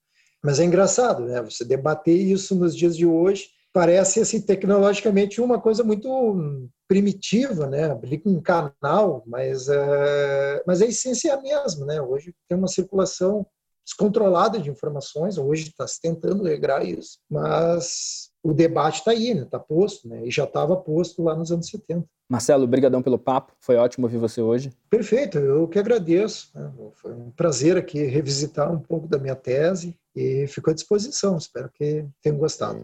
Mas 0.42 0.58
é 0.58 0.64
engraçado, 0.64 1.24
né? 1.24 1.40
Você 1.42 1.64
debater 1.64 2.16
isso 2.16 2.56
nos 2.56 2.76
dias 2.76 2.96
de 2.96 3.06
hoje 3.06 3.46
parece 3.72 4.20
assim 4.20 4.40
tecnologicamente 4.40 5.40
uma 5.40 5.60
coisa 5.60 5.84
muito 5.84 6.68
primitiva, 6.88 7.68
né? 7.68 7.84
Abrir 7.84 8.20
um 8.26 8.40
canal, 8.40 9.22
mas 9.26 9.68
é, 9.68 10.64
mas 10.66 10.82
a 10.82 10.86
essência 10.86 11.30
é 11.30 11.32
a 11.34 11.40
mesma, 11.40 11.86
né? 11.86 12.02
Hoje 12.02 12.34
tem 12.48 12.58
uma 12.58 12.68
circulação 12.68 13.46
descontrolada 13.86 14.58
de 14.58 14.68
informações, 14.68 15.38
hoje 15.38 15.68
está 15.68 15.86
se 15.86 16.00
tentando 16.00 16.42
regrar 16.42 16.84
isso, 16.84 17.20
mas 17.30 18.30
o 18.42 18.52
debate 18.52 18.98
está 18.98 19.12
aí, 19.12 19.32
né? 19.32 19.42
Está 19.42 19.60
posto, 19.60 20.08
né? 20.08 20.26
E 20.26 20.30
já 20.30 20.44
estava 20.44 20.76
posto 20.76 21.22
lá 21.22 21.36
nos 21.36 21.52
anos 21.52 21.68
70. 21.68 22.04
Marcelo, 22.28 22.66
brigadão 22.66 23.00
pelo 23.00 23.18
papo, 23.18 23.52
foi 23.60 23.76
ótimo 23.76 24.06
ouvir 24.06 24.18
você 24.18 24.42
hoje. 24.42 24.72
Perfeito, 24.90 25.38
eu 25.38 25.68
que 25.68 25.78
agradeço. 25.78 26.50
Né? 26.52 26.72
Foi 26.94 27.12
um 27.12 27.30
prazer 27.30 27.76
aqui 27.76 28.02
revisitar 28.02 28.72
um 28.72 28.80
pouco 28.80 29.06
da 29.06 29.18
minha 29.18 29.36
tese 29.36 29.96
e 30.14 30.46
fico 30.48 30.70
à 30.70 30.74
disposição. 30.74 31.36
Espero 31.36 31.70
que 31.72 32.04
tenham 32.20 32.38
gostado. 32.38 32.80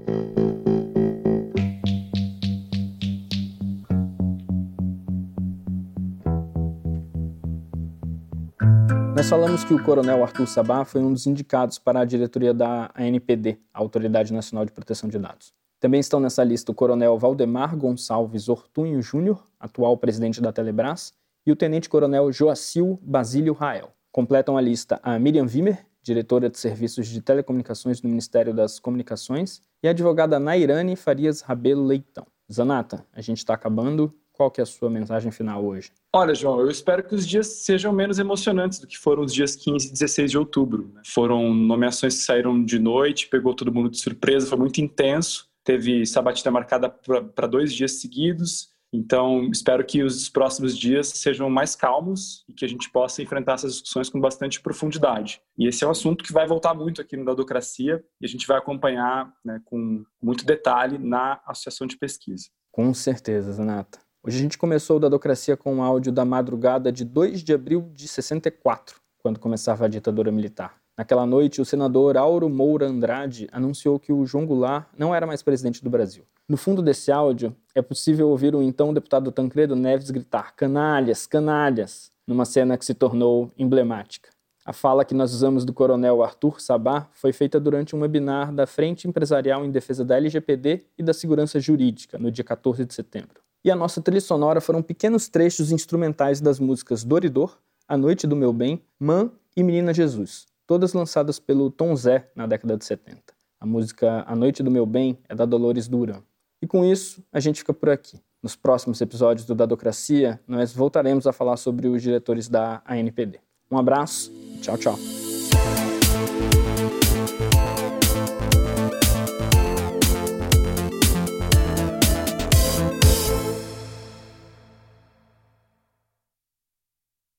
Nós 9.23 9.31
falamos 9.31 9.63
que 9.63 9.73
o 9.73 9.81
coronel 9.81 10.25
Arthur 10.25 10.49
Sabá 10.49 10.85
foi 10.85 11.01
um 11.01 11.13
dos 11.13 11.29
indicados 11.29 11.79
para 11.79 12.01
a 12.01 12.05
diretoria 12.05 12.53
da 12.53 12.91
ANPD, 12.93 13.57
Autoridade 13.73 14.33
Nacional 14.33 14.65
de 14.65 14.73
Proteção 14.73 15.09
de 15.09 15.17
Dados. 15.17 15.55
Também 15.79 16.01
estão 16.01 16.19
nessa 16.19 16.43
lista 16.43 16.73
o 16.73 16.75
coronel 16.75 17.17
Valdemar 17.17 17.77
Gonçalves 17.77 18.49
Ortunho 18.49 19.01
Júnior, 19.01 19.47
atual 19.61 19.97
presidente 19.97 20.43
da 20.43 20.53
Telebrás, 20.53 21.13
e 21.47 21.53
o 21.53 21.57
tenente-coronel 21.57 22.33
Joacil 22.33 22.99
Basílio 23.01 23.53
Rael. 23.53 23.93
Completam 24.11 24.57
a 24.57 24.61
lista 24.61 24.99
a 25.05 25.17
Miriam 25.21 25.47
Wimmer, 25.47 25.87
diretora 26.03 26.51
de 26.51 26.59
Serviços 26.59 27.07
de 27.07 27.23
Telecomunicações 27.23 28.03
no 28.03 28.09
Ministério 28.09 28.53
das 28.53 28.81
Comunicações, 28.81 29.63
e 29.85 29.87
a 29.87 29.93
advogada 29.93 30.41
Nairane 30.41 30.97
Farias 30.97 31.43
Rabelo 31.43 31.85
Leitão. 31.85 32.27
Zanata, 32.53 33.07
a 33.13 33.21
gente 33.21 33.39
está 33.39 33.55
acabando. 33.55 34.13
Qual 34.43 34.51
que 34.51 34.61
é 34.61 34.65
a 34.65 34.67
sua 34.67 34.91
mensagem 34.91 35.31
final 35.31 35.65
hoje? 35.65 35.93
Olha, 36.13 36.35
João, 36.35 36.59
eu 36.59 36.69
espero 36.69 37.05
que 37.05 37.15
os 37.15 37.25
dias 37.25 37.47
sejam 37.47 37.93
menos 37.93 38.19
emocionantes 38.19 38.81
do 38.81 38.89
que 38.89 38.99
foram 38.99 39.23
os 39.23 39.33
dias 39.33 39.55
15 39.55 39.87
e 39.87 39.93
16 39.93 40.33
de 40.33 40.37
outubro. 40.37 40.91
Né? 40.93 41.03
Foram 41.07 41.55
nomeações 41.55 42.17
que 42.17 42.25
saíram 42.25 42.65
de 42.65 42.77
noite, 42.77 43.29
pegou 43.29 43.55
todo 43.55 43.73
mundo 43.73 43.89
de 43.89 44.01
surpresa, 44.01 44.49
foi 44.49 44.59
muito 44.59 44.81
intenso. 44.81 45.47
Teve 45.63 46.05
sabatina 46.07 46.51
marcada 46.51 46.89
para 46.89 47.47
dois 47.47 47.73
dias 47.73 48.01
seguidos, 48.01 48.73
Então, 48.93 49.49
espero 49.53 49.85
que 49.87 50.03
os 50.03 50.29
próximos 50.29 50.77
dias 50.77 51.07
sejam 51.07 51.49
mais 51.49 51.77
calmos 51.77 52.45
e 52.49 52.53
que 52.53 52.65
a 52.65 52.69
gente 52.69 52.91
possa 52.91 53.23
enfrentar 53.23 53.55
essas 53.55 53.75
discussões 53.75 54.11
com 54.11 54.21
bastante 54.21 54.61
profundidade. 54.61 55.41
E 55.57 55.69
esse 55.69 55.85
é 55.85 55.87
um 55.87 55.93
assunto 55.93 56.25
que 56.25 56.33
vai 56.33 56.49
voltar 56.49 56.75
muito 56.75 57.01
aqui 57.01 57.17
no 57.17 57.25
Dadocracia 57.25 58.03
e 58.21 58.27
a 58.27 58.29
gente 58.29 58.45
vai 58.45 58.59
acompanhar 58.59 59.33
né, 59.45 59.61
com 59.65 60.05
muito 60.21 60.45
detalhe 60.45 60.99
na 60.99 61.41
Associação 61.47 61.87
de 61.87 61.97
Pesquisa. 61.97 62.49
Com 62.73 62.93
certeza, 62.93 63.53
Zanata. 63.53 64.01
Hoje 64.25 64.39
a 64.39 64.41
gente 64.41 64.57
começou 64.57 64.99
o 64.99 65.01
Dadocracia 65.01 65.57
com 65.57 65.75
um 65.75 65.83
áudio 65.83 66.13
da 66.13 66.25
madrugada 66.25 66.93
de 66.93 67.05
2 67.05 67.43
de 67.43 67.53
abril 67.53 67.91
de 67.93 68.07
64, 68.07 69.01
quando 69.19 69.41
começava 69.41 69.85
a 69.85 69.89
ditadura 69.89 70.31
militar. 70.31 70.77
Naquela 70.97 71.27
noite, 71.27 71.61
o 71.61 71.65
senador 71.65 72.17
Auro 72.17 72.49
Moura 72.49 72.87
Andrade 72.87 73.49
anunciou 73.51 73.99
que 73.99 74.13
o 74.13 74.25
João 74.25 74.47
Goulart 74.47 74.87
não 74.97 75.13
era 75.13 75.27
mais 75.27 75.43
presidente 75.43 75.83
do 75.83 75.91
Brasil. 75.91 76.23
No 76.49 76.57
fundo 76.57 76.81
desse 76.81 77.11
áudio, 77.11 77.53
é 77.75 77.83
possível 77.83 78.29
ouvir 78.29 78.55
o 78.55 78.63
então 78.63 78.95
deputado 78.95 79.33
Tancredo 79.33 79.75
Neves 79.75 80.13
gritar 80.13 80.55
canalhas, 80.55 81.27
canalhas, 81.27 82.13
numa 82.25 82.45
cena 82.45 82.79
que 82.79 82.85
se 82.85 82.95
tornou 82.95 83.51
emblemática. 83.59 84.29
A 84.65 84.73
fala 84.73 85.05
que 85.05 85.15
nós 85.15 85.35
usamos 85.35 85.65
do 85.65 85.73
coronel 85.73 86.23
Arthur 86.23 86.61
Sabá 86.61 87.09
foi 87.11 87.33
feita 87.33 87.59
durante 87.59 87.97
um 87.97 88.03
webinar 88.03 88.55
da 88.55 88.69
Frente 88.69 89.09
Empresarial 89.09 89.65
em 89.65 89.71
Defesa 89.73 90.05
da 90.05 90.17
LGPD 90.17 90.85
e 90.97 91.03
da 91.03 91.13
Segurança 91.13 91.59
Jurídica, 91.59 92.21
no 92.21 92.31
dia 92.31 92.45
14 92.45 92.85
de 92.85 92.95
setembro. 92.95 93.43
E 93.65 93.71
a 93.71 93.77
nossa 93.77 94.01
trilha 94.01 94.21
sonora 94.21 94.61
foram 94.61 94.83
pequenos 94.83 95.29
trechos 95.29 95.71
instrumentais 95.71 96.41
das 96.41 96.59
músicas 96.59 97.05
Doridor, 97.05 97.57
A 97.87 97.97
Noite 97.97 98.27
do 98.27 98.35
Meu 98.35 98.53
Bem, 98.53 98.83
Man 98.99 99.31
e 99.57 99.63
Menina 99.63 99.95
Jesus, 99.95 100.47
todas 100.67 100.93
lançadas 100.93 101.39
pelo 101.39 101.71
Tom 101.71 101.95
Zé 101.95 102.29
na 102.35 102.47
década 102.47 102.77
de 102.77 102.85
70. 102.85 103.21
A 103.61 103.67
música 103.67 104.25
A 104.27 104.35
Noite 104.35 104.63
do 104.63 104.71
Meu 104.71 104.85
Bem 104.85 105.17
é 105.29 105.35
da 105.35 105.45
Dolores 105.45 105.87
Duran. 105.87 106.23
E 106.61 106.67
com 106.67 106.85
isso, 106.85 107.23
a 107.33 107.39
gente 107.39 107.61
fica 107.61 107.73
por 107.73 107.91
aqui. 107.91 108.21
Nos 108.43 108.57
próximos 108.57 109.01
episódios 109.01 109.47
do 109.47 109.55
Dadocracia, 109.55 110.41
nós 110.49 110.73
voltaremos 110.73 111.29
a 111.29 111.33
falar 111.33 111.57
sobre 111.57 111.87
os 111.87 112.03
diretores 112.03 112.49
da 112.49 112.83
ANPD. 112.85 113.39
Um 113.71 113.79
abraço, 113.79 114.33
tchau, 114.61 114.77
tchau. 114.77 115.22